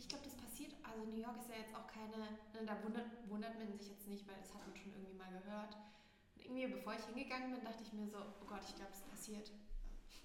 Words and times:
Ich 0.00 0.08
glaube, 0.08 0.24
das 0.24 0.34
passiert, 0.34 0.72
also 0.82 1.04
New 1.04 1.20
York 1.20 1.36
ist 1.36 1.50
ja 1.50 1.60
jetzt 1.60 1.74
auch 1.76 1.86
keine, 1.86 2.16
ne, 2.16 2.64
da 2.64 2.82
wundert, 2.82 3.04
wundert 3.28 3.54
man 3.58 3.70
sich 3.76 3.90
jetzt 3.92 4.08
nicht, 4.08 4.26
weil 4.26 4.40
das 4.40 4.48
hat 4.54 4.66
man 4.66 4.74
schon 4.74 4.92
irgendwie 4.96 5.12
mal 5.12 5.28
gehört. 5.28 5.76
Und 6.34 6.40
irgendwie, 6.40 6.68
bevor 6.68 6.94
ich 6.96 7.04
hingegangen 7.04 7.52
bin, 7.52 7.62
dachte 7.62 7.84
ich 7.84 7.92
mir 7.92 8.08
so, 8.08 8.16
oh 8.16 8.46
Gott, 8.48 8.64
ich 8.66 8.74
glaube, 8.74 8.92
es 8.96 9.04
passiert. 9.04 9.52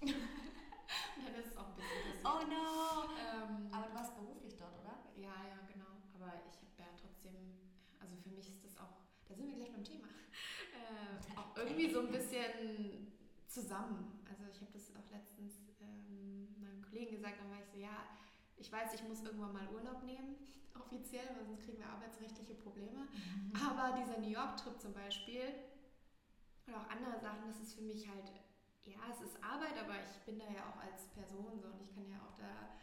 Und 0.00 1.22
dann 1.28 1.34
ist 1.36 1.52
es 1.52 1.56
auch 1.60 1.68
ein 1.68 1.76
bisschen 1.76 1.92
passiert. 2.08 2.24
Oh 2.24 2.40
no! 2.48 2.66
Ähm, 3.20 3.68
Aber 3.70 3.84
du 3.86 3.94
warst 3.94 4.16
beruflich 4.16 4.56
dort, 4.56 4.80
oder? 4.80 4.96
ja, 5.20 5.36
ja, 5.44 5.60
genau. 5.68 5.92
Aber 6.16 6.32
ich 6.48 6.56
habe 6.56 6.72
ja 6.80 6.88
trotzdem, 6.96 7.36
also 8.00 8.16
für 8.16 8.30
mich 8.32 8.48
ist 8.48 8.64
das 8.64 8.80
auch, 8.80 9.04
da 9.28 9.34
sind 9.34 9.46
wir 9.46 9.56
gleich 9.60 9.72
beim 9.72 9.84
Thema, 9.84 10.08
äh, 10.72 11.20
auch 11.36 11.52
irgendwie 11.54 11.92
so 11.92 12.00
ein 12.00 12.10
bisschen 12.10 13.12
zusammen. 13.46 14.24
Also 14.24 14.48
ich 14.48 14.60
habe 14.60 14.72
das 14.72 14.88
auch 14.96 15.08
letztens 15.12 15.60
ähm, 15.84 16.48
meinem 16.64 16.80
Kollegen 16.80 17.12
gesagt, 17.12 17.40
dann 17.40 17.50
war 17.50 17.60
ich 17.60 17.68
so, 17.68 17.76
ja, 17.76 18.08
ich 18.56 18.70
weiß, 18.72 18.94
ich 18.94 19.04
muss 19.04 19.22
irgendwann 19.22 19.52
mal 19.52 19.68
Urlaub 19.68 20.02
nehmen, 20.04 20.36
offiziell, 20.74 21.28
weil 21.36 21.44
sonst 21.44 21.64
kriegen 21.64 21.78
wir 21.78 21.88
arbeitsrechtliche 21.88 22.54
Probleme. 22.54 23.06
Aber 23.54 23.96
dieser 23.98 24.18
New 24.18 24.28
York-Trip 24.28 24.80
zum 24.80 24.92
Beispiel 24.92 25.54
oder 26.66 26.78
auch 26.78 26.90
andere 26.90 27.18
Sachen, 27.20 27.46
das 27.46 27.60
ist 27.60 27.74
für 27.74 27.82
mich 27.82 28.08
halt, 28.08 28.32
ja, 28.84 28.98
es 29.10 29.20
ist 29.20 29.42
Arbeit, 29.42 29.78
aber 29.78 29.94
ich 30.02 30.18
bin 30.26 30.38
da 30.38 30.46
ja 30.46 30.66
auch 30.66 30.78
als 30.82 31.06
Person 31.14 31.58
so 31.60 31.68
und 31.68 31.80
ich 31.80 31.94
kann 31.94 32.08
ja 32.10 32.18
auch 32.18 32.34
da, 32.34 32.74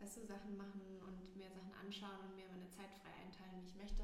weißt 0.00 0.16
du, 0.16 0.26
Sachen 0.26 0.56
machen 0.56 0.80
und 1.04 1.36
mir 1.36 1.50
Sachen 1.50 1.72
anschauen 1.74 2.20
und 2.28 2.36
mir 2.36 2.48
meine 2.48 2.70
Zeit 2.70 2.92
frei 2.94 3.12
einteilen, 3.22 3.60
wie 3.60 3.66
ich 3.66 3.76
möchte. 3.76 4.02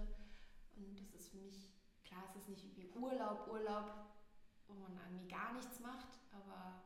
Und 0.76 0.98
das 0.98 1.14
ist 1.14 1.30
für 1.30 1.38
mich, 1.38 1.72
klar, 2.04 2.24
es 2.28 2.36
ist 2.36 2.48
nicht 2.48 2.76
wie 2.76 2.90
Urlaub, 2.90 3.48
Urlaub, 3.50 3.92
wo 4.66 4.74
man 4.74 4.96
irgendwie 4.96 5.28
gar 5.28 5.52
nichts 5.52 5.80
macht, 5.80 6.08
aber 6.32 6.82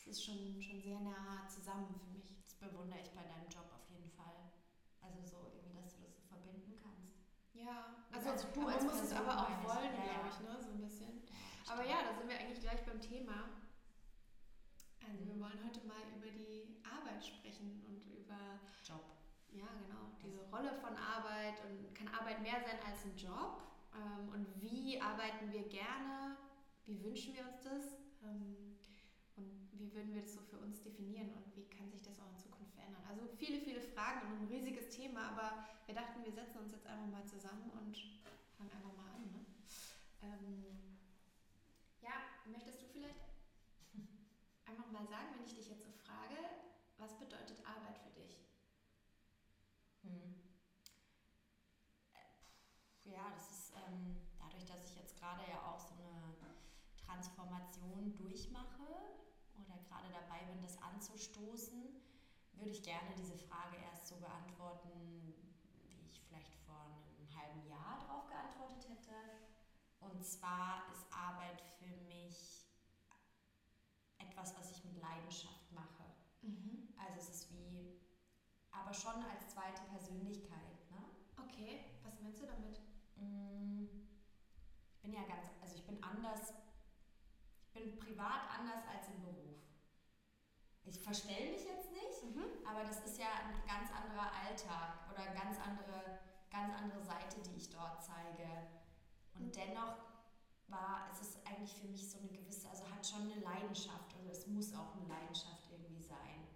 es 0.00 0.06
ist 0.06 0.24
schon, 0.24 0.60
schon 0.62 0.80
sehr 0.80 0.98
nah 1.00 1.46
zusammen 1.46 1.86
für 1.94 2.08
mich. 2.16 2.34
Das 2.42 2.54
bewundere 2.54 3.00
ich 3.00 3.10
bei 3.10 3.22
deinem 3.22 3.48
Job 3.48 3.68
auf 3.72 3.84
jeden 3.90 4.10
Fall. 4.10 4.48
Also 5.02 5.20
so 5.22 5.52
irgendwie, 5.54 5.80
dass 5.82 5.94
du 5.96 6.02
das 6.02 6.14
so 6.16 6.22
verbinden 6.28 6.74
kannst. 6.80 7.20
Ja, 7.52 7.96
Also 8.12 8.30
also, 8.30 8.48
du 8.54 8.66
als 8.66 8.84
muss 8.84 9.02
es 9.02 9.12
aber 9.12 9.36
auch 9.44 9.64
wollen, 9.64 9.92
Ja, 9.96 10.24
glaube 10.24 10.28
ich, 10.32 10.40
ne? 10.40 10.56
so 10.60 10.70
ein 10.72 10.80
bisschen. 10.80 11.22
Ja, 11.28 11.72
Aber 11.72 11.84
ja, 11.84 12.02
da 12.02 12.14
sind 12.16 12.28
wir 12.28 12.38
eigentlich 12.38 12.60
gleich 12.60 12.84
beim 12.86 13.00
Thema. 13.00 13.50
Also 15.04 15.26
wir 15.26 15.38
wollen 15.40 15.60
heute 15.64 15.86
mal 15.86 16.00
über 16.16 16.30
die 16.30 16.80
Arbeit 16.84 17.24
sprechen 17.24 17.82
und 17.86 18.04
über, 18.06 18.60
Job. 18.84 19.04
ja 19.52 19.66
genau, 19.84 20.16
diese 20.22 20.40
Rolle 20.50 20.72
von 20.80 20.96
Arbeit 20.96 21.60
und 21.68 21.94
kann 21.94 22.08
Arbeit 22.08 22.40
mehr 22.40 22.60
sein 22.60 22.78
als 22.86 23.04
ein 23.04 23.16
Job? 23.16 23.60
Ähm, 23.94 24.28
und 24.32 24.46
wie 24.62 25.00
arbeiten 25.00 25.50
wir 25.52 25.68
gerne? 25.68 26.36
Wie 26.86 27.02
wünschen 27.02 27.34
wir 27.34 27.44
uns 27.46 27.60
das? 27.62 27.96
Wie 29.80 29.94
würden 29.94 30.12
wir 30.12 30.20
das 30.20 30.34
so 30.34 30.42
für 30.42 30.58
uns 30.58 30.82
definieren 30.82 31.32
und 31.32 31.56
wie 31.56 31.64
kann 31.70 31.90
sich 31.90 32.02
das 32.02 32.20
auch 32.20 32.28
in 32.28 32.36
Zukunft 32.36 32.74
verändern? 32.74 33.02
Also 33.08 33.26
viele, 33.38 33.58
viele 33.60 33.80
Fragen 33.80 34.20
und 34.28 34.42
ein 34.42 34.48
riesiges 34.48 34.90
Thema, 34.90 35.30
aber 35.30 35.64
wir 35.86 35.94
dachten, 35.94 36.22
wir 36.22 36.32
setzen 36.32 36.58
uns 36.58 36.72
jetzt 36.72 36.86
einfach 36.86 37.06
mal 37.06 37.24
zusammen 37.24 37.70
und 37.70 37.96
fangen 38.58 38.72
einfach 38.72 38.92
mal 38.92 39.08
an. 39.14 39.30
Ne? 39.32 39.40
Ähm, 40.20 40.76
ja, 42.02 42.12
möchtest 42.44 42.82
du 42.82 42.86
vielleicht 42.88 43.16
einfach 44.66 44.90
mal 44.90 45.06
sagen, 45.06 45.28
wenn 45.34 45.44
ich 45.46 45.54
dich 45.54 45.68
jetzt 45.68 45.82
so 45.82 45.90
frage, 46.04 46.36
was 46.98 47.18
bedeutet 47.18 47.64
Arbeit 47.64 47.98
für 47.98 48.10
dich? 48.10 48.38
Hm. 50.02 50.34
Äh, 52.12 53.10
Ja, 53.10 53.30
das 53.32 53.50
ist 53.50 53.72
ähm, 53.76 54.16
dadurch, 54.38 54.66
dass 54.66 54.84
ich 54.90 54.96
jetzt 54.96 55.16
gerade 55.18 55.42
ja 55.48 55.62
auch 55.64 55.78
so 55.80 55.94
eine 55.94 56.36
Transformation 56.96 58.14
durchmache 58.16 58.82
oder 59.54 59.76
gerade 59.88 60.08
dabei 60.10 60.44
bin, 60.44 60.59
das 60.70 60.82
anzustoßen, 60.82 61.82
würde 62.52 62.70
ich 62.70 62.82
gerne 62.82 63.14
diese 63.16 63.36
Frage 63.36 63.76
erst 63.78 64.06
so 64.06 64.16
beantworten, 64.16 65.34
wie 65.82 66.06
ich 66.10 66.22
vielleicht 66.28 66.54
vor 66.66 66.76
einem 66.76 67.34
halben 67.34 67.66
Jahr 67.66 67.98
darauf 68.00 68.28
geantwortet 68.28 68.88
hätte. 68.88 69.14
Und 69.98 70.24
zwar 70.24 70.84
ist 70.92 71.06
Arbeit 71.12 71.60
für 71.78 71.96
mich 72.06 72.66
etwas, 74.18 74.56
was 74.56 74.70
ich 74.70 74.84
mit 74.84 74.96
Leidenschaft 75.00 75.72
mache. 75.72 76.04
Also 76.96 77.18
es 77.18 77.28
ist 77.30 77.52
wie, 77.52 78.00
aber 78.70 78.92
schon 78.92 79.22
als 79.24 79.48
zweite 79.48 79.82
Persönlichkeit. 79.90 80.90
Ne? 80.90 81.04
Okay, 81.36 81.84
was 82.04 82.20
meinst 82.20 82.40
du 82.40 82.46
damit? 82.46 82.80
Mm, 83.16 83.86
Ich 84.94 85.00
bin 85.02 85.12
ja 85.12 85.22
ganz, 85.26 85.48
also 85.60 85.74
ich 85.74 85.84
bin 85.86 86.02
anders, 86.02 86.52
ich 87.64 87.72
bin 87.72 87.98
privat 87.98 88.42
anders 88.58 88.84
als 88.86 89.08
im 89.08 89.22
Beruf. 89.22 89.49
Ich 90.84 90.98
verstelle 91.00 91.52
mich 91.52 91.64
jetzt 91.64 91.90
nicht, 91.92 92.34
Mhm. 92.36 92.66
aber 92.66 92.84
das 92.84 93.00
ist 93.04 93.18
ja 93.18 93.26
ein 93.46 93.54
ganz 93.66 93.90
anderer 93.92 94.32
Alltag 94.32 95.08
oder 95.10 95.20
eine 95.22 95.34
ganz 95.38 95.58
andere, 95.58 96.18
ganz 96.50 96.74
andere 96.74 97.02
Seite, 97.02 97.40
die 97.42 97.56
ich 97.56 97.70
dort 97.70 98.02
zeige. 98.02 98.48
Und 99.34 99.46
Mhm. 99.46 99.52
dennoch 99.52 99.96
war, 100.68 101.08
es 101.12 101.20
ist 101.20 101.46
eigentlich 101.46 101.74
für 101.74 101.86
mich 101.88 102.08
so 102.10 102.18
eine 102.18 102.28
gewisse, 102.28 102.68
also 102.68 102.84
hat 102.90 103.06
schon 103.06 103.22
eine 103.30 103.40
Leidenschaft, 103.40 104.14
also 104.16 104.30
es 104.30 104.46
muss 104.46 104.74
auch 104.74 104.94
eine 104.96 105.06
Leidenschaft 105.06 105.68
irgendwie 105.70 106.02
sein. 106.02 106.46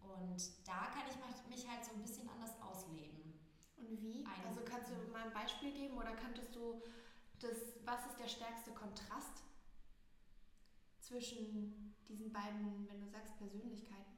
Und 0.00 0.66
da 0.66 0.86
kann 0.86 1.04
ich 1.08 1.16
mich 1.50 1.68
halt 1.68 1.84
so 1.84 1.92
ein 1.92 2.02
bisschen 2.02 2.28
anders 2.28 2.60
ausleben. 2.62 3.38
Und 3.76 4.00
wie? 4.02 4.24
Ein- 4.24 4.46
Also 4.48 4.62
kannst 4.64 4.90
du 4.90 4.94
mal 5.12 5.22
ein 5.26 5.32
Beispiel 5.32 5.72
geben 5.72 5.96
oder 5.98 6.12
kanntest 6.16 6.54
du 6.54 6.82
das, 7.40 7.56
was 7.84 8.06
ist 8.06 8.18
der 8.18 8.28
stärkste 8.28 8.72
Kontrast 8.72 9.42
zwischen 11.00 11.87
diesen 12.08 12.32
beiden, 12.32 12.88
wenn 12.88 13.00
du 13.00 13.06
sagst, 13.08 13.36
Persönlichkeiten? 13.38 14.16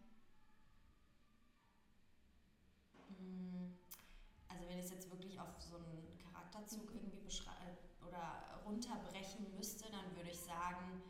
Mm, 3.08 3.74
Also 4.48 4.66
wenn 4.68 4.78
ich 4.78 4.84
es 4.86 4.90
jetzt 4.90 5.10
wirklich 5.10 5.38
auf 5.40 5.48
so 5.60 5.76
einen 5.76 6.18
Charakterzug 6.18 6.90
Mhm. 6.90 6.96
irgendwie 6.96 7.20
beschreiben 7.20 7.76
oder 8.06 8.60
runterbrechen 8.64 9.54
müsste, 9.56 9.90
dann 9.90 10.14
würde 10.16 10.30
ich 10.30 10.40
sagen, 10.40 11.02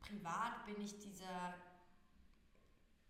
privat 0.00 0.64
bin 0.66 0.80
ich 0.80 0.98
dieser 0.98 1.54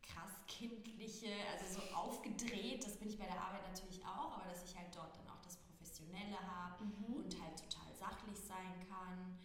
krass 0.02 0.32
kindliche, 0.46 1.30
also 1.52 1.80
so 1.80 1.94
aufgedreht, 1.94 2.84
das 2.84 2.96
bin 2.98 3.08
ich 3.08 3.18
bei 3.18 3.26
der 3.26 3.40
Arbeit 3.40 3.62
natürlich 3.72 4.04
auch, 4.04 4.32
aber 4.36 4.44
dass 4.48 4.62
ich 4.64 4.76
halt 4.76 4.94
dort 4.94 5.16
dann 5.16 5.28
auch 5.28 5.42
das 5.42 5.56
Professionelle 5.56 6.38
habe 6.46 6.84
Mhm. 6.84 7.16
und 7.16 7.42
halt 7.42 7.58
total 7.58 7.92
sachlich 7.94 8.38
sein 8.38 8.86
kann, 8.88 9.38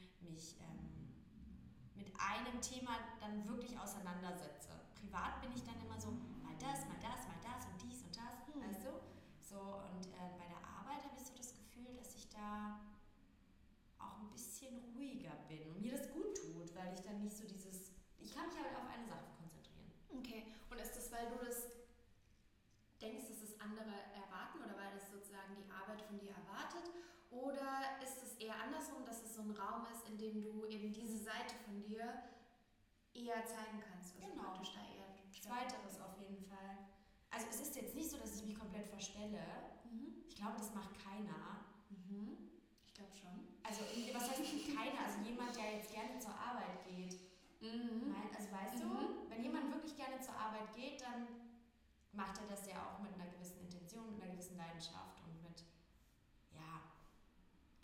einem 2.20 2.60
Thema 2.62 3.00
dann 3.20 3.48
wirklich 3.48 3.78
auseinandersetze. 3.80 4.70
Privat 5.00 5.42
bin 5.42 5.52
ich 5.56 5.64
dann 5.64 5.80
immer 5.82 6.00
so, 6.00 6.12
mal 6.44 6.56
das, 6.60 6.86
mal 6.86 7.00
das, 7.00 7.26
mal 7.28 7.40
das 7.42 7.66
und 7.72 7.80
dies 7.82 8.04
und 8.04 8.16
das, 8.16 8.36
Hm. 8.54 8.62
weißt 8.62 8.84
du? 8.86 8.92
So, 9.40 9.60
und 9.88 10.06
äh, 10.14 10.30
bei 10.38 10.46
der 10.46 10.62
Arbeit 10.62 11.02
habe 11.04 11.16
ich 11.18 11.26
so 11.26 11.34
das 11.36 11.54
Gefühl, 11.56 11.96
dass 11.96 12.14
ich 12.16 12.30
da 12.30 12.80
auch 13.98 14.20
ein 14.20 14.30
bisschen 14.32 14.78
ruhiger 14.96 15.34
bin 15.48 15.68
und 15.72 15.82
mir 15.82 15.98
das 15.98 16.12
gut 16.12 16.36
tut, 16.36 16.76
weil 16.76 16.94
ich 16.94 17.02
dann 17.02 17.20
nicht 17.20 17.36
so 17.36 17.48
dieses, 17.48 17.92
ich 18.20 18.36
kann 18.36 18.48
mich 18.48 18.56
halt 18.60 18.76
auf 18.76 18.88
eine 18.92 19.08
Sache 19.08 19.26
konzentrieren. 19.40 19.90
Okay, 20.12 20.46
und 20.70 20.78
ist 20.80 20.96
das, 20.96 21.12
weil 21.12 21.28
du 21.32 21.44
das 21.44 21.72
denkst, 23.02 23.28
dass 23.30 23.42
es 23.42 23.60
andere 23.60 23.96
erwarten 24.14 24.60
oder 24.60 24.76
weil 24.76 24.92
das 24.94 25.10
sozusagen 25.10 25.56
die 25.56 25.72
Arbeit 25.72 26.02
von 26.04 26.20
dir 26.20 26.36
erwartet? 26.36 26.92
Oder 27.32 27.98
ist 28.04 28.22
es 28.22 28.29
eher 28.50 28.64
andersrum, 28.64 29.06
dass 29.06 29.22
es 29.24 29.36
so 29.36 29.42
ein 29.42 29.52
Raum 29.52 29.86
ist, 29.94 30.10
in 30.10 30.18
dem 30.18 30.42
du 30.42 30.66
eben 30.66 30.92
diese 30.92 31.18
Seite 31.18 31.54
von 31.66 31.80
dir 31.84 32.02
eher 33.14 33.46
zeigen 33.46 33.78
kannst? 33.80 34.16
Also 34.18 34.26
Genau. 34.34 34.44
praktisch 34.44 34.74
da 34.74 34.82
eher 34.82 35.10
Zweiteres 35.40 36.02
auf 36.02 36.18
jeden 36.20 36.44
Fall. 36.44 36.90
Also 37.30 37.46
es 37.50 37.62
ist 37.62 37.76
jetzt 37.76 37.94
nicht 37.96 38.10
so, 38.10 38.18
dass 38.18 38.36
ich 38.36 38.46
mich 38.46 38.58
komplett 38.58 38.88
verstelle. 38.88 39.40
Mhm. 39.86 40.24
Ich 40.28 40.36
glaube, 40.36 40.58
das 40.58 40.74
macht 40.74 40.98
keiner. 40.98 41.62
Mhm. 41.90 42.50
Ich 42.88 42.94
glaube 42.94 43.16
schon. 43.16 43.48
Also 43.64 43.82
was 44.14 44.30
heißt 44.30 44.42
keiner? 44.76 45.06
Also 45.06 45.22
jemand, 45.22 45.56
der 45.56 45.78
jetzt 45.78 45.94
gerne 45.94 46.18
zur 46.20 46.34
Arbeit 46.34 46.84
geht. 46.86 47.22
Mhm. 47.62 48.16
Also 48.36 48.52
weißt 48.52 48.76
Mhm. 48.84 48.90
du, 48.90 49.30
wenn 49.30 49.44
jemand 49.44 49.72
wirklich 49.72 49.96
gerne 49.96 50.20
zur 50.20 50.34
Arbeit 50.36 50.74
geht, 50.74 51.02
dann 51.02 51.28
macht 52.14 52.40
er 52.42 52.48
das 52.48 52.66
ja 52.68 52.78
auch 52.90 53.00
mit 53.00 53.14
einer 53.14 53.28
gewissen 53.32 53.60
Intention, 53.62 54.10
mit 54.16 54.22
einer 54.24 54.34
gewissen 54.34 54.58
Leidenschaft 54.58 55.19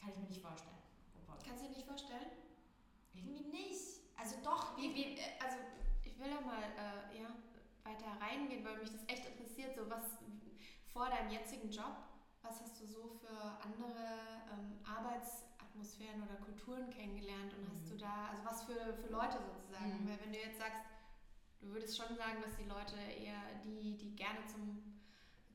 kann 0.05 0.13
ich 0.13 0.19
mir 0.21 0.29
nicht 0.29 0.41
vorstellen. 0.41 0.77
Wobei- 1.25 1.41
Kannst 1.43 1.63
du 1.63 1.67
dir 1.67 1.75
nicht 1.77 1.87
vorstellen? 1.87 2.29
Irgendwie 3.15 3.49
nicht. 3.49 4.05
Also 4.17 4.35
doch, 4.43 4.77
Wie, 4.77 4.93
wie, 4.93 5.17
äh, 5.17 5.33
also 5.43 5.57
ich 6.03 6.17
will 6.19 6.29
da 6.29 6.41
mal 6.41 6.61
äh, 6.61 7.19
ja, 7.21 7.29
weiter 7.83 8.11
reingehen, 8.21 8.63
weil 8.63 8.77
mich 8.77 8.91
das 8.91 9.01
echt 9.07 9.25
interessiert, 9.25 9.75
so 9.75 9.89
was 9.89 10.03
vor 10.93 11.09
deinem 11.09 11.31
jetzigen 11.31 11.69
Job, 11.71 11.97
was 12.43 12.61
hast 12.61 12.79
du 12.79 12.85
so 12.85 13.09
für 13.19 13.35
andere 13.65 13.97
ähm, 14.53 14.77
Arbeitsatmosphären 14.85 16.21
oder 16.23 16.35
Kulturen 16.35 16.89
kennengelernt 16.91 17.53
und 17.55 17.63
mhm. 17.65 17.71
hast 17.75 17.91
du 17.91 17.97
da, 17.97 18.29
also 18.29 18.45
was 18.45 18.63
für, 18.63 18.93
für 18.93 19.11
Leute 19.11 19.37
sozusagen? 19.41 20.03
Mhm. 20.03 20.07
Weil 20.09 20.19
wenn 20.21 20.31
du 20.33 20.39
jetzt 20.39 20.59
sagst, 20.59 20.79
du 21.61 21.67
würdest 21.73 21.97
schon 21.97 22.15
sagen, 22.15 22.41
dass 22.41 22.55
die 22.55 22.65
Leute 22.69 22.95
eher 22.95 23.41
die, 23.65 23.97
die 23.97 24.15
gerne 24.15 24.45
zum 24.45 24.84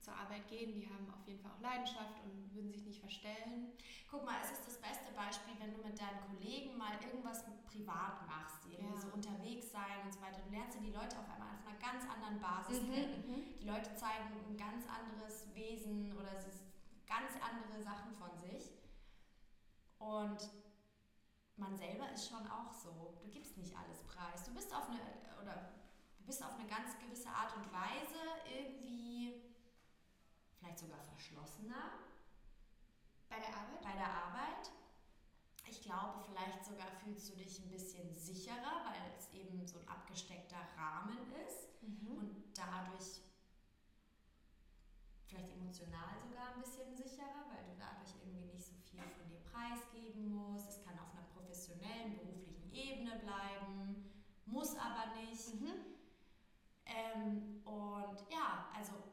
zur 0.00 0.14
Arbeit 0.14 0.48
gehen, 0.48 0.74
die 0.74 0.88
haben 0.88 1.08
auf 1.12 1.26
jeden 1.26 1.40
Fall 1.40 1.52
auch 1.52 1.60
Leidenschaft 1.60 2.20
und 2.24 2.52
würden 2.54 2.70
sich 2.70 2.84
nicht 2.84 3.00
verstellen. 3.00 3.72
Guck 4.10 4.24
mal, 4.24 4.40
es 4.42 4.50
ist 4.50 4.66
das 4.66 4.80
beste 4.80 5.12
Beispiel, 5.12 5.54
wenn 5.60 5.72
du 5.72 5.82
mit 5.84 5.98
deinen 6.00 6.20
Kollegen 6.26 6.76
mal 6.76 6.96
irgendwas 7.04 7.44
privat 7.66 8.26
machst, 8.26 8.64
irgendwie 8.66 8.94
ja. 8.94 9.00
so 9.00 9.08
unterwegs 9.12 9.70
sein 9.70 10.04
und 10.04 10.12
so 10.12 10.20
weiter. 10.20 10.40
Du 10.40 10.50
lernst 10.50 10.76
ja 10.76 10.82
die 10.82 10.92
Leute 10.92 11.18
auf 11.18 11.28
einmal 11.30 11.48
auf 11.54 11.66
einer 11.66 11.78
ganz 11.78 12.04
anderen 12.08 12.40
Basis 12.40 12.82
mhm, 12.82 12.92
kennen. 12.92 13.24
Mhm. 13.28 13.58
Die 13.60 13.68
Leute 13.68 13.94
zeigen 13.94 14.32
ein 14.48 14.56
ganz 14.56 14.84
anderes 14.88 15.54
Wesen 15.54 16.16
oder 16.16 16.40
sie 16.40 16.50
ganz 17.06 17.34
andere 17.42 17.82
Sachen 17.82 18.14
von 18.14 18.30
sich. 18.38 18.70
Und 19.98 20.48
man 21.56 21.76
selber 21.76 22.10
ist 22.12 22.28
schon 22.28 22.46
auch 22.48 22.72
so. 22.72 23.18
Du 23.20 23.28
gibst 23.28 23.58
nicht 23.58 23.76
alles 23.76 24.02
preis. 24.04 24.44
Du 24.44 24.54
bist 24.54 24.74
auf 24.74 24.88
eine 24.88 25.00
oder 25.42 25.74
du 26.16 26.24
bist 26.24 26.42
auf 26.42 26.58
eine 26.58 26.68
ganz 26.68 26.98
gewisse 26.98 27.28
Art 27.28 27.54
und 27.56 27.70
Weise 27.72 28.22
irgendwie 28.48 29.39
vielleicht 30.60 30.78
sogar 30.78 31.00
verschlossener. 31.00 31.98
Bei 33.28 33.38
der 33.38 33.48
Arbeit? 33.48 33.82
Bei 33.82 33.92
der 33.92 34.10
Arbeit. 34.10 34.70
Ich 35.66 35.82
glaube, 35.82 36.24
vielleicht 36.26 36.64
sogar 36.64 36.90
fühlst 37.02 37.30
du 37.30 37.36
dich 37.36 37.58
ein 37.60 37.70
bisschen 37.70 38.12
sicherer, 38.12 38.84
weil 38.84 39.12
es 39.16 39.32
eben 39.32 39.66
so 39.66 39.78
ein 39.78 39.88
abgesteckter 39.88 40.60
Rahmen 40.76 41.18
ist 41.46 41.68
mhm. 41.82 42.18
und 42.18 42.44
dadurch 42.54 43.22
vielleicht 45.26 45.50
emotional 45.52 46.18
sogar 46.28 46.54
ein 46.54 46.60
bisschen 46.60 46.94
sicherer, 46.94 47.46
weil 47.48 47.64
du 47.64 47.78
dadurch 47.78 48.14
irgendwie 48.20 48.52
nicht 48.52 48.66
so 48.66 48.74
viel 48.90 49.00
von 49.00 49.28
dir 49.28 49.40
preisgeben 49.52 50.28
musst. 50.28 50.68
Es 50.68 50.84
kann 50.84 50.98
auf 50.98 51.12
einer 51.12 51.26
professionellen, 51.34 52.18
beruflichen 52.18 52.72
Ebene 52.74 53.20
bleiben, 53.20 54.10
muss 54.46 54.76
aber 54.76 55.14
nicht. 55.14 55.54
Mhm. 55.54 55.90
Ähm, 56.84 57.62
und 57.64 58.18
ja, 58.28 58.66
also 58.74 59.09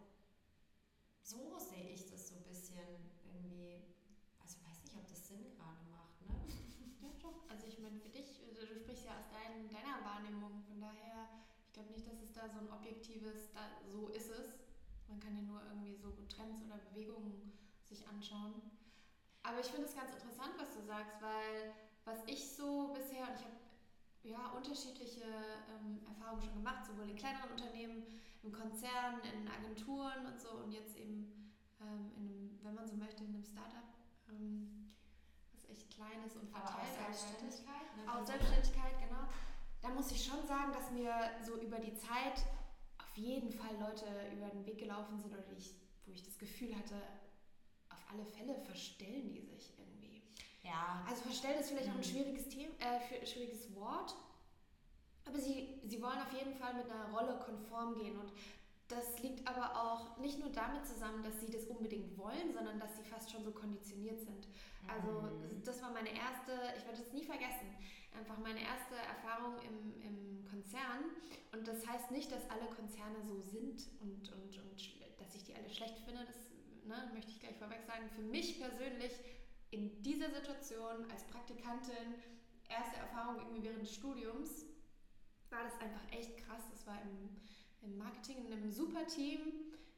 so 1.27 1.59
sehe 1.59 1.91
ich 1.91 2.07
das 2.09 2.29
so 2.29 2.35
ein 2.35 2.47
bisschen 2.47 2.87
irgendwie. 3.27 3.83
Also 4.39 4.63
weiß 4.63 4.79
nicht, 4.83 4.95
ob 4.95 5.05
das 5.07 5.27
Sinn 5.27 5.43
gerade 5.51 5.83
macht, 5.91 6.15
ne? 6.23 6.31
Ja, 7.03 7.11
doch. 7.19 7.43
Also 7.51 7.67
ich 7.67 7.79
meine, 7.79 7.99
für 7.99 8.09
dich, 8.09 8.39
also 8.47 8.65
du 8.65 8.75
sprichst 8.79 9.05
ja 9.05 9.19
aus 9.19 9.27
dein, 9.29 9.67
deiner 9.67 9.99
Wahrnehmung, 10.07 10.63
von 10.63 10.79
daher, 10.79 11.27
ich 11.67 11.73
glaube 11.73 11.91
nicht, 11.91 12.07
dass 12.07 12.23
es 12.23 12.31
da 12.31 12.47
so 12.47 12.59
ein 12.59 12.71
objektives, 12.71 13.51
da, 13.51 13.67
so 13.91 14.07
ist 14.07 14.31
es. 14.31 14.55
Man 15.07 15.19
kann 15.19 15.35
ja 15.35 15.43
nur 15.43 15.61
irgendwie 15.67 15.95
so 15.95 16.11
Trends 16.31 16.63
oder 16.63 16.79
Bewegungen 16.89 17.51
sich 17.83 18.07
anschauen. 18.07 18.55
Aber 19.43 19.59
ich 19.59 19.67
finde 19.67 19.87
es 19.87 19.95
ganz 19.95 20.11
interessant, 20.11 20.55
was 20.57 20.73
du 20.75 20.81
sagst, 20.81 21.21
weil 21.21 21.75
was 22.05 22.23
ich 22.25 22.55
so 22.55 22.93
bisher, 22.95 23.27
und 23.27 23.35
ich 23.35 23.43
habe 23.43 23.59
ja, 24.23 24.51
unterschiedliche 24.55 25.27
ähm, 25.71 26.03
Erfahrungen 26.07 26.41
schon 26.41 26.55
gemacht, 26.55 26.85
sowohl 26.85 27.09
in 27.09 27.15
kleineren 27.15 27.51
Unternehmen, 27.51 28.03
im 28.43 28.51
Konzern, 28.51 29.19
in 29.21 29.47
Agenturen 29.47 30.25
und 30.25 30.39
so 30.39 30.49
und 30.51 30.71
jetzt 30.71 30.95
eben 30.95 31.53
ähm, 31.81 32.11
in 32.15 32.29
einem, 32.29 32.59
wenn 32.63 32.75
man 32.75 32.87
so 32.87 32.95
möchte, 32.95 33.23
in 33.23 33.33
einem 33.33 33.43
Startup, 33.43 33.83
ähm, 34.29 34.93
was 35.53 35.69
echt 35.69 35.89
klein 35.89 36.23
ist 36.25 36.35
und 36.35 36.49
verteilt 36.49 36.95
auch 36.99 37.13
Selbstständigkeit. 37.13 37.97
Ne? 37.97 38.13
Auch 38.13 38.25
Selbstständigkeit, 38.25 38.99
genau. 38.99 39.27
Da 39.81 39.89
muss 39.89 40.11
ich 40.11 40.23
schon 40.23 40.45
sagen, 40.47 40.71
dass 40.73 40.91
mir 40.91 41.13
so 41.45 41.59
über 41.61 41.79
die 41.79 41.93
Zeit 41.93 42.45
auf 42.97 43.17
jeden 43.17 43.51
Fall 43.51 43.75
Leute 43.79 44.05
über 44.35 44.47
den 44.49 44.65
Weg 44.65 44.79
gelaufen 44.79 45.19
sind 45.19 45.33
oder 45.33 45.43
ich, 45.57 45.75
wo 46.05 46.11
ich 46.11 46.23
das 46.23 46.37
Gefühl 46.37 46.75
hatte, 46.75 46.95
auf 47.89 48.03
alle 48.11 48.25
Fälle 48.25 48.55
verstellen 48.65 49.31
die 49.31 49.41
sich 49.41 49.73
irgendwie. 49.77 50.21
Ja. 50.63 51.05
Also 51.07 51.21
verstellen 51.23 51.59
ist 51.59 51.69
vielleicht 51.69 51.87
mhm. 51.87 51.93
auch 51.93 51.97
ein 51.97 52.03
schwieriges, 52.03 52.49
Thema, 52.49 52.73
äh, 52.79 53.25
schwieriges 53.25 53.73
Wort, 53.75 54.15
aber 55.27 55.39
sie, 55.39 55.79
sie 55.83 56.01
wollen 56.01 56.19
auf 56.19 56.33
jeden 56.33 56.53
Fall 56.53 56.73
mit 56.73 56.89
einer 56.89 57.11
Rolle 57.11 57.39
konform 57.39 57.95
gehen 57.95 58.17
und 58.17 58.31
das 58.87 59.19
liegt 59.21 59.45
aber 59.45 59.75
auch 59.75 60.17
nicht 60.17 60.39
nur 60.39 60.49
damit 60.49 60.85
zusammen, 60.85 61.21
dass 61.21 61.41
sie 61.41 61.51
das 61.51 61.65
unbedingt 61.65 62.17
wollen, 62.17 62.53
sondern 62.53 62.79
dass 62.79 62.95
sie 62.95 63.03
fast 63.03 63.29
schon 63.29 63.43
so 63.43 63.51
konditioniert 63.51 64.21
sind. 64.21 64.47
Also 64.87 65.21
mhm. 65.21 65.61
das 65.65 65.81
war 65.81 65.91
meine 65.91 66.09
erste, 66.09 66.51
ich 66.77 66.85
werde 66.85 67.01
es 67.01 67.11
nie 67.11 67.23
vergessen, 67.23 67.67
einfach 68.17 68.37
meine 68.37 68.61
erste 68.61 68.95
Erfahrung 68.95 69.55
im, 69.59 70.01
im 70.01 70.45
Konzern. 70.49 71.11
Und 71.51 71.67
das 71.67 71.85
heißt 71.85 72.11
nicht, 72.11 72.31
dass 72.31 72.49
alle 72.49 72.65
Konzerne 72.75 73.21
so 73.23 73.41
sind 73.41 73.83
und, 73.99 74.31
und, 74.31 74.57
und 74.57 74.79
dass 75.19 75.35
ich 75.35 75.43
die 75.43 75.53
alle 75.53 75.69
schlecht 75.69 75.99
finde. 76.05 76.25
Das 76.25 76.37
ne, 76.85 77.11
möchte 77.13 77.31
ich 77.31 77.39
gleich 77.41 77.57
vorweg 77.57 77.83
sagen. 77.85 78.09
Für 78.15 78.21
mich 78.21 78.59
persönlich 78.59 79.11
in 79.71 80.01
dieser 80.01 80.31
Situation 80.31 81.11
als 81.11 81.23
Praktikantin, 81.27 82.15
erste 82.69 82.97
Erfahrung 82.97 83.39
irgendwie 83.39 83.63
während 83.63 83.81
des 83.81 83.93
Studiums, 83.93 84.65
war 85.51 85.63
das 85.63 85.79
einfach 85.79 86.01
echt 86.11 86.37
krass. 86.37 86.63
Das 86.71 86.85
war 86.87 87.01
im, 87.01 87.29
im 87.81 87.97
Marketing 87.97 88.45
in 88.45 88.53
einem 88.53 88.71
super 88.71 89.05
Team, 89.05 89.39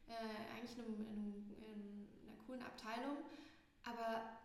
äh, 0.07 0.55
eigentlich 0.55 0.77
in, 0.77 0.85
einem, 0.85 1.05
in, 1.07 1.49
in, 1.57 2.07
einer 2.27 2.37
coolen 2.45 2.61
Abteilung. 2.61 3.17
Aber 3.83 4.37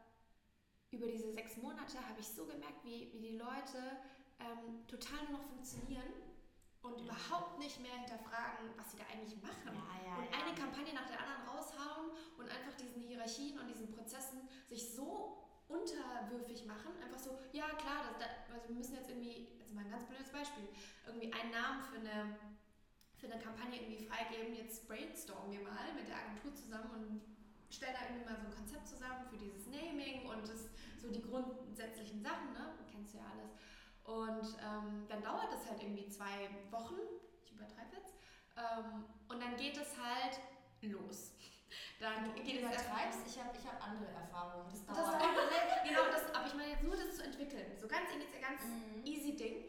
über 0.90 1.06
diese 1.06 1.32
sechs 1.32 1.56
Monate 1.56 1.98
habe 2.08 2.20
ich 2.20 2.28
so 2.28 2.46
gemerkt, 2.46 2.84
wie, 2.84 3.12
wie 3.12 3.20
die 3.20 3.36
Leute 3.36 3.98
ähm, 4.40 4.86
total 4.86 5.22
nur 5.24 5.38
noch 5.38 5.46
funktionieren 5.48 6.12
und 6.82 7.00
überhaupt 7.00 7.58
nicht 7.58 7.80
mehr 7.80 7.94
hinterfragen, 7.94 8.70
was 8.76 8.92
sie 8.92 8.98
da 8.98 9.04
eigentlich 9.10 9.40
machen. 9.42 9.72
Ja, 9.72 10.06
ja, 10.06 10.16
und 10.18 10.28
eine 10.28 10.54
Kampagne 10.54 10.92
nach 10.92 11.06
der 11.06 11.18
anderen 11.18 11.48
raushauen 11.48 12.10
und 12.36 12.48
einfach 12.48 12.74
diesen 12.76 13.02
Hierarchien 13.02 13.58
und 13.58 13.68
diesen 13.68 13.90
Prozessen 13.90 14.46
sich 14.68 14.94
so 14.94 15.44
unterwürfig 15.69 16.66
machen. 16.66 16.93
Einfach 17.02 17.19
so, 17.19 17.38
ja 17.52 17.69
klar, 17.76 18.05
das, 18.08 18.19
das, 18.19 18.55
also 18.55 18.69
wir 18.69 18.76
müssen 18.76 18.94
jetzt 18.94 19.08
irgendwie, 19.08 19.49
also 19.61 19.75
mal 19.75 19.84
ein 19.84 19.90
ganz 19.90 20.05
blödes 20.05 20.31
Beispiel, 20.31 20.69
irgendwie 21.06 21.32
einen 21.32 21.50
Namen 21.50 21.82
für 21.82 21.99
eine, 21.99 22.37
für 23.16 23.26
eine 23.26 23.40
Kampagne 23.40 23.81
irgendwie 23.81 24.05
freigeben. 24.05 24.55
Jetzt 24.55 24.87
brainstormen 24.87 25.52
wir 25.52 25.62
mal 25.62 25.93
mit 25.94 26.08
der 26.08 26.16
Agentur 26.16 26.55
zusammen 26.55 26.90
und 26.90 27.34
stellen 27.70 27.94
da 27.99 28.06
irgendwie 28.06 28.25
mal 28.25 28.37
so 28.37 28.46
ein 28.46 28.55
Konzept 28.55 28.87
zusammen 28.87 29.26
für 29.28 29.37
dieses 29.37 29.66
Naming 29.66 30.26
und 30.26 30.47
das, 30.49 30.71
so 31.00 31.11
die 31.11 31.23
grundsätzlichen 31.23 32.23
Sachen, 32.23 32.52
ne? 32.52 32.75
Kennst 32.90 33.14
du 33.14 33.18
ja 33.18 33.25
alles. 33.33 33.50
Und 34.04 34.56
ähm, 34.61 35.06
dann 35.09 35.23
dauert 35.23 35.52
es 35.52 35.68
halt 35.68 35.83
irgendwie 35.83 36.09
zwei 36.09 36.49
Wochen, 36.71 36.97
ich 37.44 37.52
übertreibe 37.52 37.97
jetzt, 37.97 38.14
ähm, 38.56 39.04
und 39.28 39.42
dann 39.42 39.56
geht 39.56 39.76
es 39.76 39.97
halt 39.99 40.38
los. 40.83 41.33
Dann 42.00 42.25
du 42.25 42.43
geht 42.43 42.62
es 42.62 42.87
treibst, 42.87 43.21
ich 43.26 43.38
habe 43.38 43.57
ich 43.57 43.66
hab 43.66 43.83
andere 43.83 44.11
Erfahrungen. 44.12 44.66
Das 44.69 44.85
dauert. 44.85 45.21
Das 45.21 45.85
genau, 45.88 46.04
das, 46.11 46.35
aber 46.35 46.47
ich 46.47 46.54
meine 46.54 46.71
jetzt 46.71 46.85
nur 46.85 46.97
das 46.97 47.16
zu 47.16 47.23
entwickeln. 47.25 47.78
So 47.78 47.88
ganz, 47.88 48.09
ganz 48.11 48.62
mhm. 48.64 49.04
easy 49.04 49.37
Ding. 49.37 49.64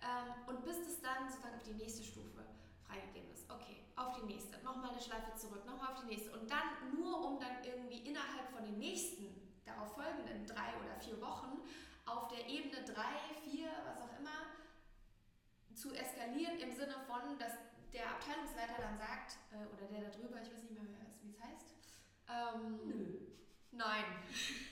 Ähm, 0.00 0.32
und 0.46 0.64
bis 0.64 0.78
das 0.84 1.00
dann 1.00 1.28
sozusagen 1.28 1.56
auf 1.56 1.62
die 1.62 1.74
nächste 1.74 2.02
Stufe 2.02 2.44
freigegeben 2.86 3.30
ist. 3.32 3.50
Okay, 3.50 3.84
auf 3.96 4.16
die 4.16 4.26
nächste, 4.26 4.58
nochmal 4.64 4.90
eine 4.90 5.00
Schleife 5.00 5.34
zurück, 5.36 5.64
nochmal 5.66 5.92
auf 5.92 6.00
die 6.00 6.08
nächste. 6.14 6.32
Und 6.32 6.50
dann 6.50 6.94
nur, 6.94 7.20
um 7.24 7.40
dann 7.40 7.62
irgendwie 7.64 8.08
innerhalb 8.08 8.48
von 8.50 8.64
den 8.64 8.78
nächsten, 8.78 9.40
darauf 9.64 9.94
folgenden 9.94 10.46
drei 10.46 10.74
oder 10.82 10.98
vier 10.98 11.20
Wochen 11.20 11.60
auf 12.06 12.28
der 12.28 12.48
Ebene 12.48 12.82
3, 12.82 12.94
4, 13.44 13.68
was 13.86 14.02
auch 14.02 14.18
immer, 14.18 14.50
zu 15.74 15.94
eskalieren 15.94 16.58
im 16.58 16.72
Sinne 16.72 16.96
von, 17.06 17.38
dass 17.38 17.52
der 17.92 18.10
Abteilungsleiter 18.10 18.82
dann 18.82 18.98
sagt, 18.98 19.38
äh, 19.52 19.66
oder 19.74 19.86
der 19.86 20.10
da 20.10 20.10
drüber, 20.10 20.42
ich 20.42 20.52
weiß 20.52 20.62
nicht 20.62 20.74
mehr, 20.74 20.82
heißt, 20.98 20.99
ähm, 22.30 22.80
Nö. 22.86 23.20
Nein, 23.72 24.04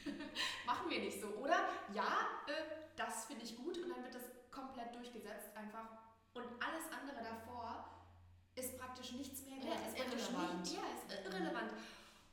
machen 0.67 0.91
wir 0.91 1.01
nicht 1.01 1.21
so, 1.21 1.29
oder? 1.29 1.69
Ja, 1.95 2.43
äh, 2.47 2.93
das 2.97 3.27
finde 3.27 3.45
ich 3.45 3.57
gut 3.57 3.79
und 3.79 3.89
dann 3.89 4.03
wird 4.03 4.15
das 4.15 4.25
komplett 4.51 4.95
durchgesetzt 4.95 5.57
einfach 5.57 5.89
und 6.35 6.45
alles 6.61 6.85
andere 6.93 7.23
davor 7.23 7.99
ist 8.55 8.77
praktisch 8.77 9.13
nichts 9.13 9.45
mehr 9.45 9.63
wert. 9.63 9.79
Ja, 9.81 9.89
ist 9.89 9.99
irrelevant. 9.99 10.61
Nicht, 10.61 10.75
ja, 10.75 10.83
ist 10.93 11.25
irrelevant. 11.25 11.73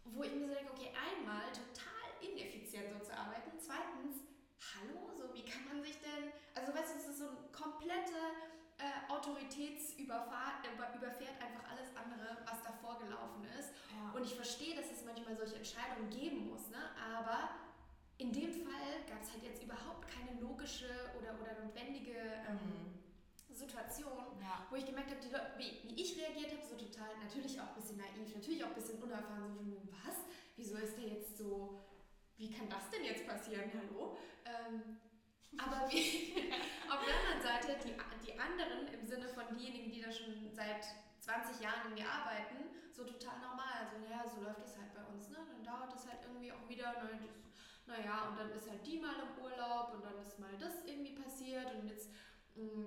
Wo 0.05 0.23
ich 0.23 0.33
mir 0.33 0.47
so 0.47 0.53
denke, 0.53 0.71
okay, 0.73 0.91
einmal 0.93 1.45
total 1.53 2.05
ineffizient 2.21 2.91
so 2.91 2.99
zu 2.99 3.17
arbeiten, 3.17 3.51
zweitens 3.57 4.25
hallo, 4.73 5.13
so 5.15 5.33
wie 5.33 5.45
kann 5.45 5.65
man 5.65 5.81
sich 5.81 5.99
denn, 6.01 6.33
also 6.55 6.73
weißt 6.73 6.93
du, 6.93 6.97
es 6.97 7.07
ist 7.07 7.19
so 7.19 7.29
ein 7.29 7.51
kompletter 7.51 8.33
äh, 8.77 9.11
Autoritätsüberfahrt, 9.11 10.65
äh, 10.65 10.97
überfährt 10.97 11.41
einfach 11.41 11.63
alles 11.71 11.89
andere, 11.95 12.37
was 12.45 12.61
davor 12.63 12.99
gelaufen 12.99 13.45
ist. 13.59 13.71
Ja. 13.91 14.11
Und 14.11 14.23
ich 14.25 14.35
verstehe, 14.35 14.75
dass 14.75 14.91
es 14.91 15.05
manchmal 15.05 15.35
solche 15.35 15.55
Entscheidungen 15.55 16.09
geben 16.09 16.49
muss, 16.49 16.69
ne? 16.69 16.81
aber 17.15 17.49
in 18.17 18.31
dem 18.31 18.51
Fall 18.51 19.03
gab 19.07 19.21
es 19.21 19.31
halt 19.31 19.43
jetzt 19.43 19.63
überhaupt 19.63 20.07
keine 20.07 20.39
logische 20.39 20.89
oder, 21.19 21.35
oder 21.41 21.63
notwendige 21.63 22.15
ähm, 22.47 22.59
mhm. 22.59 23.53
Situation, 23.53 24.39
ja. 24.39 24.65
wo 24.69 24.75
ich 24.75 24.85
gemerkt 24.85 25.11
habe, 25.11 25.19
wie, 25.57 25.83
wie, 25.83 26.01
ich 26.01 26.17
reagiert 26.17 26.51
habe, 26.51 26.63
so 26.63 26.75
total, 26.75 27.15
natürlich 27.23 27.59
auch 27.59 27.69
ein 27.69 27.75
bisschen 27.75 27.97
naiv, 27.97 28.33
natürlich 28.33 28.63
auch 28.63 28.69
ein 28.69 28.75
bisschen 28.75 29.01
unerfahren, 29.01 29.55
so 29.55 29.81
was? 30.03 30.15
Wieso 30.55 30.77
ist 30.77 30.97
der 30.97 31.07
jetzt 31.07 31.37
so 31.37 31.81
wie 32.37 32.51
kann 32.51 32.67
das 32.69 32.89
denn 32.91 33.05
jetzt 33.05 33.25
passieren, 33.25 33.71
hallo? 33.73 34.17
Ähm, 34.43 34.99
aber 35.57 35.89
wie, 35.91 36.35
auf 36.91 37.01
der 37.05 37.15
anderen 37.15 37.41
Seite, 37.41 37.77
die, 37.83 37.95
die 38.25 38.39
anderen 38.39 38.87
im 38.87 39.05
Sinne 39.05 39.27
von 39.29 39.45
diejenigen, 39.55 39.91
die 39.91 40.01
da 40.01 40.11
schon 40.11 40.51
seit 40.53 40.83
20 41.19 41.61
Jahren 41.61 41.89
irgendwie 41.89 42.03
arbeiten, 42.03 42.69
so 42.91 43.03
total 43.03 43.39
normal. 43.39 43.85
Also, 43.85 43.97
naja, 44.03 44.23
so 44.27 44.41
läuft 44.41 44.61
das 44.61 44.77
halt 44.77 44.93
bei 44.93 45.03
uns, 45.03 45.29
ne? 45.29 45.37
Dann 45.47 45.63
dauert 45.63 45.93
es 45.93 46.07
halt 46.07 46.19
irgendwie 46.23 46.51
auch 46.51 46.69
wieder, 46.69 46.93
naja, 47.87 48.29
und 48.29 48.39
dann 48.39 48.51
ist 48.51 48.69
halt 48.69 48.85
die 48.85 48.99
mal 48.99 49.15
im 49.21 49.43
Urlaub 49.43 49.93
und 49.93 50.03
dann 50.03 50.17
ist 50.19 50.39
mal 50.39 50.55
das 50.59 50.83
irgendwie 50.85 51.13
passiert 51.13 51.73
und 51.75 51.87
jetzt, 51.87 52.09
mm, 52.55 52.85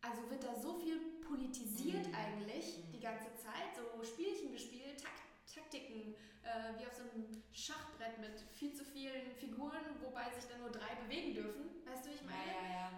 also 0.00 0.30
wird 0.30 0.44
da 0.44 0.54
so 0.54 0.74
viel 0.78 0.98
politisiert 1.22 2.06
mhm. 2.08 2.14
eigentlich 2.14 2.82
die 2.92 3.00
ganze 3.00 3.34
Zeit, 3.36 3.74
so 3.74 4.02
Spielchen 4.02 4.52
gespielt, 4.52 5.02
Tak 5.02 5.12
Taktiken, 5.54 6.16
äh, 6.44 6.78
wie 6.78 6.86
auf 6.86 6.94
so 6.94 7.02
einem 7.02 7.42
Schachbrett 7.52 8.18
mit 8.20 8.40
viel 8.52 8.72
zu 8.72 8.84
vielen 8.84 9.32
Figuren, 9.32 10.00
wobei 10.00 10.30
sich 10.30 10.48
dann 10.48 10.60
nur 10.60 10.70
drei 10.70 10.94
bewegen 11.02 11.34
dürfen. 11.34 11.82
Weißt 11.84 12.04
du, 12.04 12.10
wie 12.10 12.14
ich 12.14 12.22
meine? 12.22 12.46
Ja, 12.46 12.62
ja, 12.62 12.72
ja. 12.72 12.90